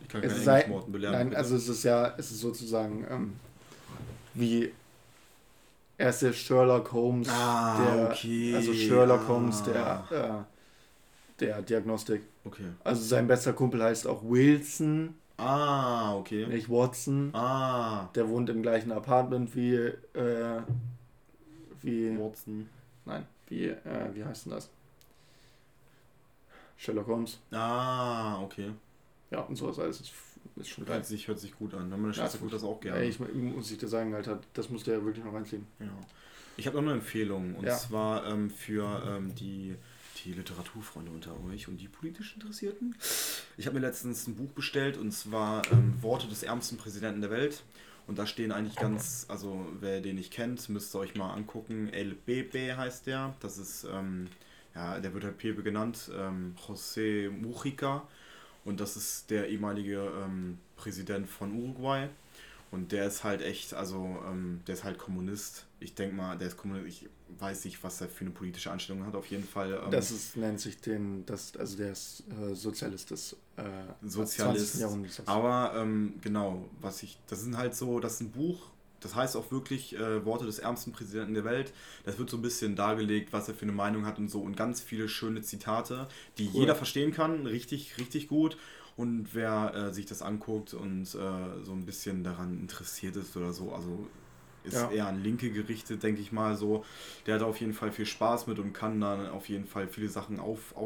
Ich 0.00 0.08
kann 0.08 0.22
Es 0.22 0.44
keine 0.44 0.62
Englischworten 0.62 0.92
belernen. 0.92 1.18
Nein, 1.18 1.28
bitte. 1.28 1.38
also 1.38 1.56
es 1.56 1.68
ist 1.68 1.82
ja, 1.84 2.14
es 2.16 2.30
ist 2.30 2.40
sozusagen 2.40 3.06
ähm, 3.10 3.32
wie 4.32 4.72
er 6.02 6.10
ist 6.10 6.22
der 6.22 6.32
Sherlock 6.32 6.92
Holmes, 6.92 7.28
Ah, 7.30 7.78
der, 7.78 8.08
okay. 8.10 8.54
also 8.56 8.72
Sherlock 8.74 9.20
Ah. 9.22 9.28
Holmes, 9.28 9.62
der, 9.62 10.04
äh, 10.10 11.40
der 11.40 11.62
Diagnostik. 11.62 12.22
Okay. 12.44 12.64
Also 12.82 13.02
sein 13.02 13.26
bester 13.28 13.52
Kumpel 13.52 13.82
heißt 13.82 14.06
auch 14.06 14.22
Wilson, 14.24 15.14
Ah, 15.38 16.14
okay. 16.16 16.46
nicht 16.46 16.68
Watson. 16.68 17.30
Ah. 17.34 18.08
Der 18.14 18.28
wohnt 18.28 18.48
im 18.50 18.62
gleichen 18.62 18.92
Apartment 18.92 19.54
wie, 19.56 19.74
äh, 19.74 20.60
wie, 21.80 22.18
Watson. 22.18 22.68
nein, 23.04 23.26
wie, 23.48 23.66
äh, 23.68 24.08
wie 24.14 24.24
heißt 24.24 24.46
denn 24.46 24.52
das? 24.54 24.70
Sherlock 26.76 27.06
Holmes. 27.06 27.38
Ah, 27.52 28.40
okay. 28.42 28.72
Ja, 29.30 29.40
und 29.40 29.54
sowas 29.56 29.78
alles 29.78 30.02
ist, 30.44 30.56
ist 30.62 30.68
schon 30.68 30.84
geil. 30.84 30.96
Hört 30.96 31.06
sich, 31.06 31.28
hört 31.28 31.38
sich 31.40 31.54
gut 31.56 31.74
an. 31.74 31.88
Meine 31.90 32.06
Ja, 32.08 32.12
Schwester 32.12 32.34
ist 32.34 32.40
guckt 32.40 32.52
das 32.52 32.64
auch 32.64 32.80
gerne. 32.80 33.00
Ey, 33.00 33.08
ich 33.08 33.18
muss 33.20 33.70
ich 33.70 33.78
dir 33.78 33.88
sagen, 33.88 34.14
Alter, 34.14 34.40
das 34.54 34.70
musst 34.70 34.86
du 34.86 34.90
ja 34.92 35.04
wirklich 35.04 35.24
noch 35.24 35.34
reinziehen. 35.34 35.66
Ja. 35.80 35.86
Ich 36.56 36.66
habe 36.66 36.76
noch 36.76 36.82
eine 36.84 36.92
Empfehlung 36.92 37.54
und 37.54 37.64
Ja. 37.64 37.76
zwar 37.76 38.26
ähm, 38.26 38.50
für 38.50 39.02
ähm, 39.06 39.34
die, 39.34 39.74
die 40.24 40.32
Literaturfreunde 40.34 41.10
unter 41.10 41.32
euch 41.44 41.66
und 41.68 41.78
die 41.78 41.88
politisch 41.88 42.34
Interessierten. 42.34 42.94
Ich 43.56 43.66
habe 43.66 43.74
mir 43.80 43.86
letztens 43.86 44.26
ein 44.26 44.34
Buch 44.36 44.50
bestellt 44.50 44.98
und 44.98 45.12
zwar 45.12 45.62
ähm, 45.72 45.94
Worte 46.02 46.28
des 46.28 46.42
ärmsten 46.42 46.76
Präsidenten 46.76 47.20
der 47.20 47.30
Welt. 47.30 47.62
Und 48.08 48.18
da 48.18 48.26
stehen 48.26 48.50
eigentlich 48.50 48.76
ganz, 48.76 49.26
also 49.28 49.64
wer 49.80 50.00
den 50.00 50.16
nicht 50.16 50.32
kennt, 50.32 50.68
müsst 50.68 50.94
ihr 50.94 50.98
euch 50.98 51.14
mal 51.14 51.32
angucken. 51.32 51.88
LBB 51.88 52.76
heißt 52.76 53.06
der. 53.06 53.34
Das 53.40 53.58
ist 53.58 53.84
ähm, 53.90 54.26
ja, 54.74 54.98
der 55.00 55.14
wird 55.14 55.24
halt 55.24 55.38
Pepe 55.38 55.62
genannt, 55.62 56.10
ähm, 56.14 56.54
José 56.66 57.30
Mujica. 57.30 58.06
Und 58.64 58.80
das 58.80 58.96
ist 58.96 59.30
der 59.30 59.48
ehemalige 59.48 60.12
ähm, 60.24 60.58
Präsident 60.76 61.28
von 61.28 61.52
Uruguay. 61.52 62.08
Und 62.70 62.90
der 62.90 63.06
ist 63.06 63.22
halt 63.22 63.42
echt, 63.42 63.74
also 63.74 64.16
ähm, 64.26 64.62
der 64.66 64.74
ist 64.76 64.84
halt 64.84 64.98
Kommunist. 64.98 65.66
Ich 65.78 65.94
denke 65.94 66.16
mal, 66.16 66.38
der 66.38 66.48
ist 66.48 66.56
Kommunist. 66.56 66.88
Ich 66.88 67.08
weiß 67.38 67.66
nicht, 67.66 67.82
was 67.84 68.00
er 68.00 68.08
für 68.08 68.22
eine 68.24 68.30
politische 68.30 68.72
Einstellung 68.72 69.04
hat. 69.04 69.14
Auf 69.14 69.26
jeden 69.26 69.44
Fall. 69.44 69.78
Ähm, 69.84 69.90
Das 69.90 70.10
ist, 70.10 70.36
nennt 70.36 70.58
sich 70.58 70.80
den, 70.80 71.26
das, 71.26 71.54
also 71.56 71.76
der 71.76 71.92
ist 71.92 72.24
äh, 72.30 72.54
Sozialist 72.54 73.10
des 73.10 73.36
äh, 73.56 73.62
20. 74.08 74.10
Sozialist. 74.10 75.28
Aber 75.28 75.74
ähm, 75.76 76.14
genau, 76.22 76.66
was 76.80 77.02
ich, 77.02 77.18
das 77.26 77.42
sind 77.42 77.58
halt 77.58 77.74
so, 77.74 78.00
das 78.00 78.14
ist 78.14 78.20
ein 78.22 78.30
Buch, 78.30 78.70
das 79.02 79.14
heißt 79.14 79.36
auch 79.36 79.50
wirklich 79.50 79.96
äh, 79.98 80.24
Worte 80.24 80.46
des 80.46 80.58
ärmsten 80.58 80.92
Präsidenten 80.92 81.34
der 81.34 81.44
Welt. 81.44 81.72
Das 82.04 82.18
wird 82.18 82.30
so 82.30 82.36
ein 82.38 82.42
bisschen 82.42 82.76
dargelegt, 82.76 83.32
was 83.32 83.48
er 83.48 83.54
für 83.54 83.62
eine 83.62 83.72
Meinung 83.72 84.06
hat 84.06 84.18
und 84.18 84.28
so 84.28 84.40
und 84.40 84.56
ganz 84.56 84.80
viele 84.80 85.08
schöne 85.08 85.42
Zitate, 85.42 86.08
die 86.38 86.46
Cool. 86.46 86.60
jeder 86.60 86.74
verstehen 86.74 87.12
kann, 87.12 87.46
richtig, 87.46 87.98
richtig 87.98 88.28
gut. 88.28 88.56
Und 88.96 89.34
wer 89.34 89.74
äh, 89.74 89.92
sich 89.92 90.04
das 90.06 90.20
anguckt 90.20 90.74
und 90.74 91.02
äh, 91.02 91.06
so 91.64 91.72
ein 91.72 91.86
bisschen 91.86 92.24
daran 92.24 92.58
interessiert 92.60 93.16
ist 93.16 93.36
oder 93.36 93.52
so, 93.52 93.72
also 93.72 94.06
ist 94.64 94.74
Ja. 94.74 94.90
eher 94.90 95.06
an 95.08 95.22
Linke 95.22 95.50
gerichtet, 95.50 96.02
denke 96.02 96.20
ich 96.20 96.30
mal 96.30 96.56
so. 96.56 96.84
Der 97.26 97.36
hat 97.36 97.42
auf 97.42 97.58
jeden 97.60 97.72
Fall 97.72 97.90
viel 97.90 98.06
Spaß 98.06 98.46
mit 98.46 98.58
und 98.58 98.72
kann 98.72 99.00
dann 99.00 99.28
auf 99.30 99.48
jeden 99.48 99.66
Fall 99.66 99.88
viele 99.88 100.08
Sachen 100.08 100.38
auf, 100.38 100.76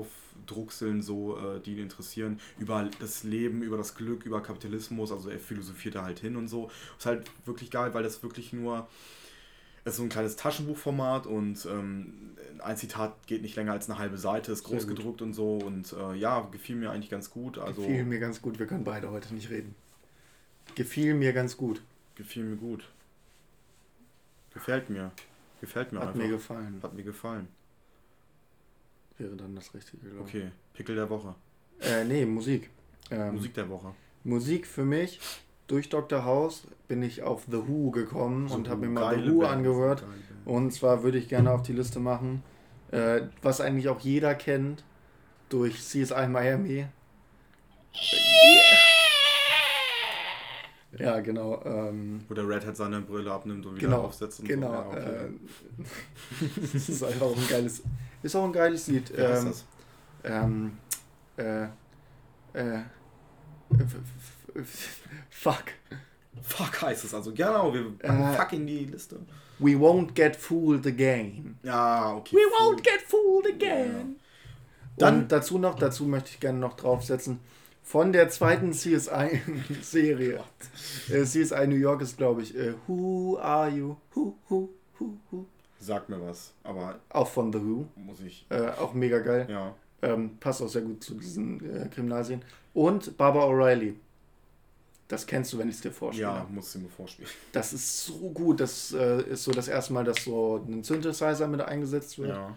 aufdruckseln, 0.40 1.02
so, 1.02 1.38
äh, 1.38 1.60
die 1.60 1.72
ihn 1.72 1.82
interessieren. 1.82 2.40
Über 2.58 2.88
das 3.00 3.24
Leben, 3.24 3.62
über 3.62 3.76
das 3.76 3.94
Glück, 3.94 4.24
über 4.24 4.42
Kapitalismus. 4.42 5.12
Also 5.12 5.30
er 5.30 5.38
philosophiert 5.38 5.94
da 5.94 6.04
halt 6.04 6.18
hin 6.18 6.36
und 6.36 6.48
so. 6.48 6.70
Ist 6.98 7.06
halt 7.06 7.30
wirklich 7.44 7.70
geil, 7.70 7.94
weil 7.94 8.02
das 8.02 8.22
wirklich 8.22 8.52
nur. 8.52 8.88
Es 9.84 9.92
ist 9.92 9.98
so 9.98 10.02
ein 10.02 10.08
kleines 10.08 10.34
Taschenbuchformat 10.34 11.28
und 11.28 11.64
ähm, 11.66 12.36
ein 12.58 12.76
Zitat 12.76 13.14
geht 13.28 13.42
nicht 13.42 13.54
länger 13.54 13.70
als 13.70 13.88
eine 13.88 14.00
halbe 14.00 14.18
Seite, 14.18 14.50
ist 14.50 14.64
groß 14.64 14.88
gedruckt 14.88 15.22
und 15.22 15.32
so. 15.32 15.58
Und 15.58 15.92
äh, 15.92 16.14
ja, 16.16 16.40
gefiel 16.50 16.74
mir 16.74 16.90
eigentlich 16.90 17.10
ganz 17.10 17.30
gut. 17.30 17.56
Also 17.58 17.82
Gefiel 17.82 18.04
mir 18.04 18.18
ganz 18.18 18.42
gut, 18.42 18.58
wir 18.58 18.66
können 18.66 18.82
beide 18.82 19.12
heute 19.12 19.32
nicht 19.32 19.48
reden. 19.48 19.76
Gefiel 20.74 21.14
mir 21.14 21.32
ganz 21.32 21.56
gut. 21.56 21.82
gefiel 22.16 22.42
mir 22.42 22.56
gut. 22.56 22.88
Gefällt 24.54 24.90
mir. 24.90 25.12
Gefällt 25.60 25.92
mir 25.92 26.00
Hat 26.00 26.08
einfach. 26.08 26.20
mir 26.20 26.28
gefallen. 26.30 26.80
Hat 26.82 26.94
mir 26.94 27.04
gefallen. 27.04 27.46
Wäre 29.18 29.36
dann 29.36 29.54
das 29.54 29.72
Richtige, 29.74 30.08
glaube 30.08 30.22
Okay, 30.22 30.50
Pickel 30.74 30.96
der 30.96 31.08
Woche. 31.08 31.34
ich. 31.80 31.86
Äh, 31.86 32.04
nee, 32.04 32.24
Musik. 32.26 32.70
Ähm, 33.10 33.34
Musik 33.34 33.54
der 33.54 33.68
Woche. 33.68 33.94
Musik 34.24 34.66
für 34.66 34.84
mich. 34.84 35.20
Durch 35.66 35.88
Dr. 35.88 36.24
House 36.24 36.66
bin 36.86 37.02
ich 37.02 37.22
auf 37.22 37.44
The 37.50 37.66
Who 37.66 37.90
gekommen 37.90 38.48
und 38.50 38.68
habe 38.68 38.86
mir 38.86 38.88
mal 39.00 39.20
The 39.22 39.30
Who 39.30 39.40
Band, 39.40 39.52
angehört. 39.52 40.04
Und 40.44 40.72
zwar 40.72 41.02
würde 41.02 41.18
ich 41.18 41.28
gerne 41.28 41.50
auf 41.50 41.62
die 41.62 41.72
Liste 41.72 41.98
machen, 41.98 42.42
äh, 42.92 43.22
was 43.42 43.60
eigentlich 43.60 43.88
auch 43.88 44.00
jeder 44.00 44.34
kennt, 44.34 44.84
durch 45.48 45.80
CSI 45.80 46.28
Miami. 46.28 46.86
Ja, 50.98 51.20
genau. 51.20 51.62
Ähm, 51.64 52.24
Wo 52.28 52.34
der 52.34 52.48
Red 52.48 52.66
Hat 52.66 52.76
seine 52.76 53.00
Brille 53.00 53.30
abnimmt 53.30 53.66
und 53.66 53.76
wieder 53.76 53.86
genau, 53.88 54.02
aufsetzt 54.04 54.40
und 54.40 54.48
genau. 54.48 54.68
so. 54.68 54.74
Ja, 54.74 54.88
okay. 54.88 55.26
äh, 55.26 56.48
das 56.72 56.88
ist 56.88 57.02
einfach 57.02 57.26
auch 57.26 57.36
ein 57.36 57.48
geiles, 57.48 57.82
ist 58.22 58.36
auch 58.36 58.44
ein 58.44 58.52
geiles 58.52 58.86
Lied. 58.88 59.10
Heißt 59.16 59.42
Ähm, 59.44 59.48
das? 59.48 59.64
ähm, 60.24 60.72
äh, 61.36 61.64
äh, 62.54 62.82
fuck. 65.30 65.64
Fuck 66.42 66.82
heißt 66.82 67.04
es 67.04 67.14
also. 67.14 67.32
Genau, 67.32 67.72
wir 67.72 67.86
Äh, 67.98 68.08
packen 68.08 68.34
Fuck 68.36 68.52
in 68.52 68.66
die 68.66 68.84
Liste. 68.84 69.18
We 69.58 69.70
won't 69.72 70.14
get 70.14 70.36
fooled 70.36 70.86
again. 70.86 71.58
Ja, 71.62 72.14
okay. 72.14 72.36
We 72.36 72.40
won't 72.60 72.82
get 72.82 73.00
fooled 73.06 73.46
again. 73.46 74.16
Dann- 74.98 75.22
Und 75.22 75.32
dazu 75.32 75.58
noch, 75.58 75.74
dazu 75.76 76.04
möchte 76.04 76.30
ich 76.30 76.40
gerne 76.40 76.58
noch 76.58 76.74
draufsetzen, 76.74 77.40
von 77.86 78.12
der 78.12 78.28
zweiten 78.28 78.72
CSI-Serie. 78.72 80.40
äh, 81.08 81.22
CSI 81.22 81.68
New 81.68 81.76
York 81.76 82.02
ist, 82.02 82.16
glaube 82.16 82.42
ich, 82.42 82.54
äh, 82.56 82.74
Who 82.88 83.38
Are 83.38 83.70
You? 83.70 83.96
Who, 84.12 84.34
who, 84.48 84.68
who, 84.98 85.16
who. 85.30 85.46
Sag 85.78 86.08
mir 86.08 86.20
was, 86.20 86.52
aber 86.64 86.98
Auch 87.10 87.28
von 87.28 87.52
The 87.52 87.60
Who. 87.60 87.86
muss 87.94 88.20
ich. 88.20 88.44
Äh, 88.50 88.70
auch 88.70 88.92
mega 88.92 89.20
geil. 89.20 89.46
Ja. 89.48 89.74
Ähm, 90.02 90.36
passt 90.40 90.62
auch 90.62 90.68
sehr 90.68 90.82
gut 90.82 91.02
zu 91.02 91.14
diesen 91.14 91.60
äh, 91.60 91.88
Kriminalserien. 91.88 92.44
Und 92.74 93.16
Barbara 93.16 93.46
O'Reilly. 93.46 93.94
Das 95.06 95.24
kennst 95.24 95.52
du, 95.52 95.58
wenn 95.58 95.68
ich 95.68 95.76
es 95.76 95.80
dir 95.80 95.92
vorstelle. 95.92 96.26
Ja, 96.26 96.46
musst 96.50 96.74
du 96.74 96.80
mir 96.80 96.88
vorspielen. 96.88 97.30
Das 97.52 97.72
ist 97.72 98.04
so 98.04 98.30
gut. 98.30 98.58
Das 98.58 98.92
äh, 98.92 99.22
ist 99.28 99.44
so 99.44 99.52
das 99.52 99.68
erste 99.68 99.92
Mal, 99.92 100.02
dass 100.02 100.24
so 100.24 100.60
ein 100.66 100.82
Synthesizer 100.82 101.46
mit 101.46 101.60
eingesetzt 101.60 102.18
wird. 102.18 102.30
Ja. 102.30 102.56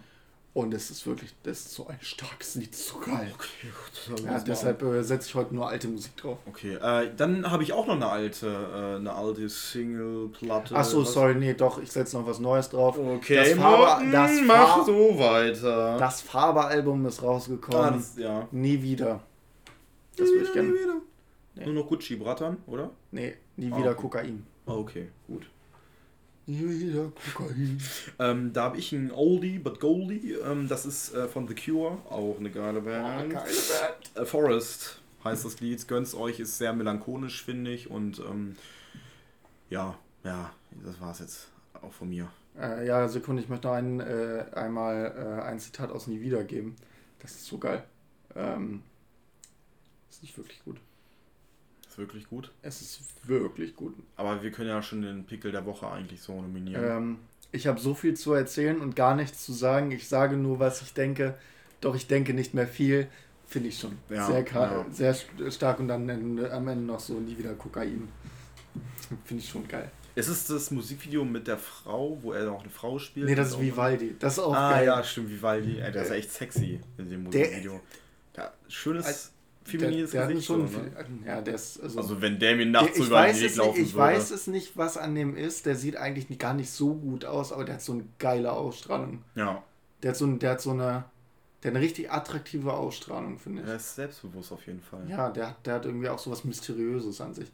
Und 0.52 0.74
es 0.74 0.90
ist 0.90 1.06
wirklich, 1.06 1.32
das 1.44 1.60
ist 1.60 1.74
so 1.74 1.86
ein 1.86 1.98
starkes 2.00 2.56
Lied, 2.56 2.74
so 2.74 2.98
geil. 2.98 3.32
Okay, 3.34 3.68
gut. 4.16 4.24
Ja, 4.24 4.40
deshalb 4.40 4.82
äh, 4.82 5.02
setze 5.04 5.28
ich 5.28 5.34
heute 5.36 5.54
nur 5.54 5.68
alte 5.68 5.86
Musik 5.86 6.16
drauf. 6.16 6.38
Okay, 6.48 6.74
äh, 6.74 7.08
dann 7.16 7.48
habe 7.48 7.62
ich 7.62 7.72
auch 7.72 7.86
noch 7.86 7.94
eine 7.94 8.08
alte, 8.08 8.46
äh, 8.48 8.96
eine 8.96 9.12
alte 9.14 9.48
Single-Platte. 9.48 10.74
Ach 10.76 10.84
so, 10.84 11.02
Was- 11.02 11.12
sorry, 11.12 11.36
nee, 11.36 11.54
doch, 11.54 11.80
ich 11.80 11.92
setze 11.92 12.18
noch 12.18 12.26
was 12.26 12.40
Neues 12.40 12.68
drauf. 12.68 12.98
Okay, 12.98 13.36
Das 13.36 13.50
Faber- 13.50 13.76
Morten, 13.78 14.10
das 14.12 14.30
mach 14.44 14.84
so 14.84 15.18
weiter. 15.20 15.96
Das 15.98 16.20
Faber-Album 16.22 17.06
ist 17.06 17.22
rausgekommen. 17.22 17.80
ah, 17.80 17.90
das, 17.92 18.16
ja. 18.16 18.48
nie 18.50 18.82
wieder. 18.82 19.20
Das 20.16 20.28
würde 20.30 20.44
ich 20.46 20.52
gerne. 20.52 20.72
Nee. 21.54 21.64
Nur 21.66 21.74
noch 21.74 21.86
Gucci 21.88 22.16
brattern, 22.16 22.56
oder? 22.66 22.90
Nee, 23.12 23.34
nie 23.56 23.70
Ah, 23.72 23.78
wieder 23.78 23.90
okay. 23.92 24.00
Kokain. 24.00 24.46
Ah, 24.66 24.72
okay, 24.74 25.08
gut. 25.28 25.48
Ähm, 28.18 28.52
da 28.52 28.64
habe 28.64 28.78
ich 28.78 28.92
ein 28.92 29.12
Oldie 29.12 29.58
but 29.58 29.80
Goldie. 29.80 30.32
Ähm, 30.32 30.68
das 30.68 30.86
ist 30.86 31.14
äh, 31.14 31.28
von 31.28 31.46
The 31.46 31.54
Cure, 31.54 31.98
auch 32.08 32.36
eine 32.38 32.50
geile 32.50 32.80
Band. 32.80 33.32
Geile 33.32 33.44
Band. 33.44 34.16
Äh, 34.16 34.24
Forest 34.24 35.00
heißt 35.24 35.44
das 35.44 35.60
Lied. 35.60 35.86
Gönnt's 35.86 36.14
euch, 36.14 36.40
ist 36.40 36.58
sehr 36.58 36.72
melancholisch, 36.72 37.44
finde 37.44 37.70
ich. 37.70 37.90
Und 37.90 38.18
ähm, 38.20 38.56
ja, 39.68 39.96
ja, 40.24 40.52
das 40.84 41.00
war's 41.00 41.20
jetzt 41.20 41.48
auch 41.80 41.92
von 41.92 42.08
mir. 42.08 42.28
Äh, 42.58 42.86
ja, 42.86 43.08
Sekunde, 43.08 43.42
ich 43.42 43.48
möchte 43.48 43.68
noch 43.68 43.74
ein, 43.74 44.00
äh, 44.00 44.44
einmal 44.54 45.14
äh, 45.16 45.42
ein 45.42 45.60
Zitat 45.60 45.90
aus 45.90 46.06
Nie 46.06 46.20
wieder 46.20 46.44
geben. 46.44 46.76
Das 47.20 47.32
ist 47.32 47.46
so 47.46 47.58
geil. 47.58 47.84
Ähm, 48.34 48.82
ist 50.10 50.22
nicht 50.22 50.36
wirklich 50.36 50.62
gut. 50.64 50.80
Ist 52.00 52.06
wirklich 52.08 52.28
gut. 52.28 52.50
Es 52.62 52.80
ist 52.80 53.00
wirklich 53.28 53.76
gut. 53.76 53.94
Aber 54.16 54.42
wir 54.42 54.50
können 54.50 54.68
ja 54.70 54.82
schon 54.82 55.02
den 55.02 55.24
Pickel 55.24 55.52
der 55.52 55.66
Woche 55.66 55.86
eigentlich 55.88 56.20
so 56.22 56.40
nominieren. 56.40 56.82
Ähm, 56.84 57.18
ich 57.52 57.66
habe 57.66 57.78
so 57.78 57.94
viel 57.94 58.14
zu 58.14 58.32
erzählen 58.32 58.80
und 58.80 58.96
gar 58.96 59.14
nichts 59.14 59.44
zu 59.44 59.52
sagen. 59.52 59.90
Ich 59.92 60.08
sage 60.08 60.36
nur, 60.36 60.58
was 60.60 60.80
ich 60.82 60.94
denke. 60.94 61.34
Doch 61.80 61.94
ich 61.94 62.06
denke 62.06 62.32
nicht 62.32 62.54
mehr 62.54 62.66
viel. 62.66 63.08
Finde 63.46 63.68
ich 63.68 63.78
schon 63.78 63.98
Ja, 64.08 64.26
sehr, 64.26 64.44
ja. 64.46 64.86
sehr 64.90 65.14
st- 65.14 65.50
stark. 65.50 65.80
Und 65.80 65.88
dann 65.88 66.08
am 66.50 66.68
Ende 66.68 66.84
noch 66.84 67.00
so 67.00 67.14
nie 67.20 67.36
wieder 67.36 67.52
Kokain. 67.54 68.08
Finde 69.24 69.42
ich 69.42 69.48
schon 69.50 69.66
geil. 69.68 69.90
Ist 70.14 70.28
es 70.28 70.46
das 70.46 70.70
Musikvideo 70.70 71.24
mit 71.24 71.46
der 71.48 71.58
Frau, 71.58 72.18
wo 72.22 72.32
er 72.32 72.50
auch 72.52 72.60
eine 72.62 72.70
Frau 72.70 72.98
spielt? 72.98 73.26
Nee, 73.26 73.34
das 73.34 73.48
ist 73.50 73.60
Vivaldi. 73.60 74.16
Das 74.18 74.34
ist 74.34 74.38
auch 74.40 74.54
Ah 74.54 74.72
geil. 74.72 74.86
ja, 74.86 75.02
stimmt, 75.04 75.30
Vivaldi. 75.30 75.78
Ey, 75.80 75.92
der 75.92 76.02
ist 76.02 76.10
echt 76.10 76.32
sexy 76.32 76.80
in 76.98 77.08
dem 77.10 77.30
Der- 77.30 77.42
Musikvideo. 77.42 77.80
Ja, 78.36 78.52
schönes, 78.68 79.32
Feminines 79.78 80.10
der, 80.10 80.20
der 80.26 80.30
Gesicht. 80.30 80.46
schon 80.46 80.68
so, 80.68 80.78
ne? 80.78 80.84
viel, 80.90 81.26
Ja, 81.26 81.40
der 81.40 81.54
ist. 81.54 81.80
Also, 81.82 81.98
Also 82.00 82.20
wenn 82.22 82.38
der 82.38 82.56
mir 82.56 82.64
der, 82.64 82.72
nachts 82.72 82.96
so 82.96 83.02
ich 83.02 83.08
über 83.08 83.22
den 83.22 83.28
weiß, 83.28 83.36
Weg 83.40 83.44
es, 83.46 83.50
nicht, 83.52 83.56
laufen 83.58 83.80
ich 83.82 83.94
würde. 83.94 83.98
weiß 83.98 84.30
es 84.30 84.46
nicht, 84.46 84.76
was 84.76 84.96
an 84.96 85.14
dem 85.14 85.36
ist. 85.36 85.66
Der 85.66 85.76
sieht 85.76 85.96
eigentlich 85.96 86.28
nicht- 86.28 86.40
gar 86.40 86.54
nicht 86.54 86.70
so 86.70 86.94
gut 86.94 87.24
aus, 87.24 87.52
aber 87.52 87.64
der 87.64 87.74
hat 87.76 87.82
so 87.82 87.92
eine 87.92 88.04
geile 88.18 88.52
Ausstrahlung. 88.52 89.22
Ja, 89.34 89.62
Der 90.02 90.10
hat 90.10 90.16
so, 90.16 90.26
der 90.26 90.50
hat 90.52 90.60
so 90.60 90.70
eine. 90.70 91.04
Der 91.62 91.70
hat 91.72 91.76
eine 91.76 91.84
richtig 91.84 92.10
attraktive 92.10 92.72
Ausstrahlung, 92.72 93.38
finde 93.38 93.60
ich. 93.62 93.68
er 93.68 93.76
ist 93.76 93.94
selbstbewusst 93.94 94.50
auf 94.50 94.66
jeden 94.66 94.80
Fall. 94.80 95.00
Ja, 95.08 95.28
der, 95.28 95.48
hat- 95.48 95.66
der 95.66 95.74
hat 95.74 95.84
irgendwie 95.84 96.08
auch 96.08 96.18
so 96.18 96.30
was 96.30 96.44
Mysteriöses 96.44 97.20
an 97.20 97.34
sich. 97.34 97.50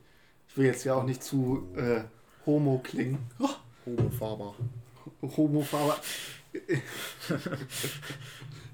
Ich 0.49 0.57
will 0.57 0.67
jetzt 0.67 0.85
ja 0.85 0.95
auch 0.95 1.03
nicht 1.05 1.25
zu 1.25 1.67
äh, 1.77 2.03
homo 2.47 2.79
klingen. 2.85 3.19
Oh, 3.41 3.49
Homofaber. 3.85 4.55
Homofaber. 5.23 5.97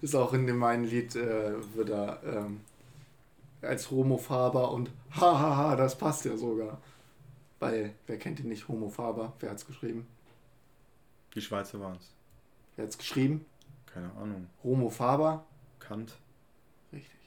Ist 0.01 0.15
auch 0.17 0.33
in 0.33 0.47
dem 0.47 0.63
einen 0.65 0.85
Lied, 0.85 1.15
äh, 1.17 1.53
wird 1.75 1.91
er 1.91 2.21
ähm, 2.25 2.61
als 3.63 3.91
Homofaber 3.91 4.71
und 4.73 4.91
hahaha, 5.11 5.77
das 5.77 5.97
passt 5.97 6.25
ja 6.25 6.37
sogar. 6.37 6.81
Weil, 7.59 7.95
wer 8.07 8.19
kennt 8.19 8.41
ihn 8.41 8.49
nicht, 8.49 8.69
Homofaber? 8.69 9.33
Wer 9.41 9.51
hat's 9.51 9.67
geschrieben? 9.67 10.07
Die 11.35 11.41
Schweizer 11.41 11.81
waren 11.81 11.97
es. 11.97 12.11
Wer 12.77 12.87
hat's 12.87 12.99
geschrieben? 12.99 13.45
Keine 13.87 14.11
Ahnung. 14.15 14.49
Homofaber? 14.65 15.45
Kant. 15.79 16.17
Richtig. 16.93 17.19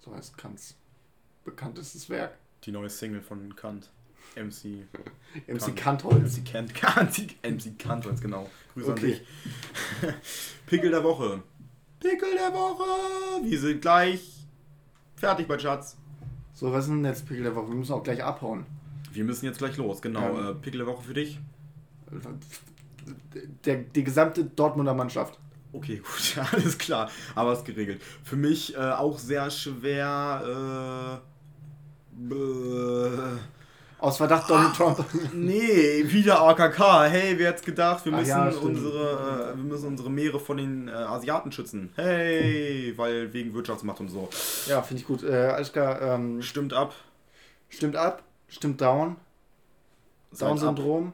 So 0.00 0.14
heißt 0.14 0.36
Kants 0.38 0.76
bekanntestes 1.44 2.08
Werk. 2.10 2.36
Die 2.64 2.72
neue 2.72 2.90
Single 2.90 3.20
von 3.22 3.54
Kant. 3.56 3.90
MC. 4.36 4.86
MC 5.46 5.74
Kant. 5.74 5.76
Kantholz. 5.76 6.38
MC 6.38 6.44
Kant. 6.52 6.74
Kant. 6.80 7.18
MC 7.42 7.78
Kant, 7.78 8.20
genau. 8.20 8.48
Grüße 8.74 8.92
Okay. 8.92 9.00
an 9.00 9.06
dich. 9.06 10.14
Pickel 10.66 10.90
der 10.90 11.02
Woche. 11.04 11.42
Pickel 12.00 12.34
der 12.34 12.52
Woche. 12.52 13.44
Wir 13.44 13.60
sind 13.60 13.82
gleich 13.82 14.46
fertig 15.16 15.48
bei 15.48 15.58
Schatz. 15.58 15.96
So, 16.54 16.72
was 16.72 16.84
ist 16.84 16.90
denn 16.90 17.04
jetzt 17.04 17.26
Pickel 17.26 17.44
der 17.44 17.54
Woche? 17.54 17.68
Wir 17.68 17.76
müssen 17.76 17.92
auch 17.92 18.02
gleich 18.02 18.22
abhauen. 18.22 18.66
Wir 19.12 19.24
müssen 19.24 19.46
jetzt 19.46 19.58
gleich 19.58 19.76
los. 19.76 20.00
Genau. 20.02 20.38
Ähm. 20.38 20.48
Äh, 20.48 20.54
Pickel 20.54 20.78
der 20.78 20.86
Woche 20.86 21.02
für 21.02 21.14
dich. 21.14 21.38
der, 23.64 23.76
die 23.76 24.04
gesamte 24.04 24.44
Dortmunder 24.44 24.94
Mannschaft. 24.94 25.38
Okay, 25.72 25.96
gut, 26.04 26.36
ja, 26.36 26.46
alles 26.52 26.78
klar. 26.78 27.10
Aber 27.34 27.52
ist 27.52 27.64
geregelt. 27.64 28.02
Für 28.22 28.36
mich 28.36 28.74
äh, 28.74 28.78
auch 28.78 29.18
sehr 29.18 29.50
schwer. 29.50 31.20
Äh, 31.20 32.34
äh, 32.34 33.38
Aus 34.00 34.16
Verdacht 34.18 34.48
Donald 34.48 34.76
Trump. 34.76 35.04
nee, 35.32 36.04
wieder 36.04 36.40
AKK. 36.42 37.04
Hey, 37.06 37.36
wer 37.36 37.50
hätte 37.50 37.64
gedacht, 37.64 38.04
wir 38.04 38.12
müssen, 38.12 38.28
ja, 38.28 38.48
unsere, 38.48 39.52
äh, 39.52 39.56
wir 39.56 39.64
müssen 39.64 39.88
unsere 39.88 40.08
Meere 40.08 40.38
von 40.38 40.56
den 40.56 40.86
äh, 40.86 40.92
Asiaten 40.92 41.50
schützen. 41.50 41.92
Hey, 41.96 42.94
weil 42.96 43.32
wegen 43.32 43.52
Wirtschaftsmacht 43.54 43.98
und 43.98 44.08
so. 44.08 44.28
Ja, 44.68 44.82
finde 44.82 45.00
ich 45.02 45.06
gut. 45.06 45.24
Äh, 45.24 45.48
alles 45.48 45.72
klar, 45.72 46.00
ähm, 46.00 46.40
Stimmt 46.42 46.72
ab. 46.72 46.94
stimmt 47.68 47.96
ab, 47.96 48.22
stimmt 48.48 48.80
down. 48.80 49.16
Down-Syndrom. 50.38 51.12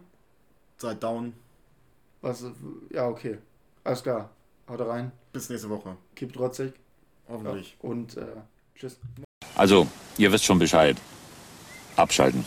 Seid 0.76 1.02
down. 1.02 1.32
Was, 2.20 2.44
ja, 2.90 3.06
okay. 3.06 3.38
Alles 3.84 4.02
klar. 4.02 4.30
Haut 4.68 4.80
rein. 4.80 5.12
Bis 5.32 5.48
nächste 5.48 5.70
Woche. 5.70 5.96
Keep 6.16 6.32
trotzig. 6.32 6.72
Hoffentlich. 7.28 7.76
Und 7.80 8.16
äh, 8.16 8.26
tschüss. 8.74 8.98
Also, 9.56 9.86
ihr 10.18 10.32
wisst 10.32 10.44
schon 10.44 10.58
Bescheid. 10.58 10.96
Abschalten. 11.96 12.44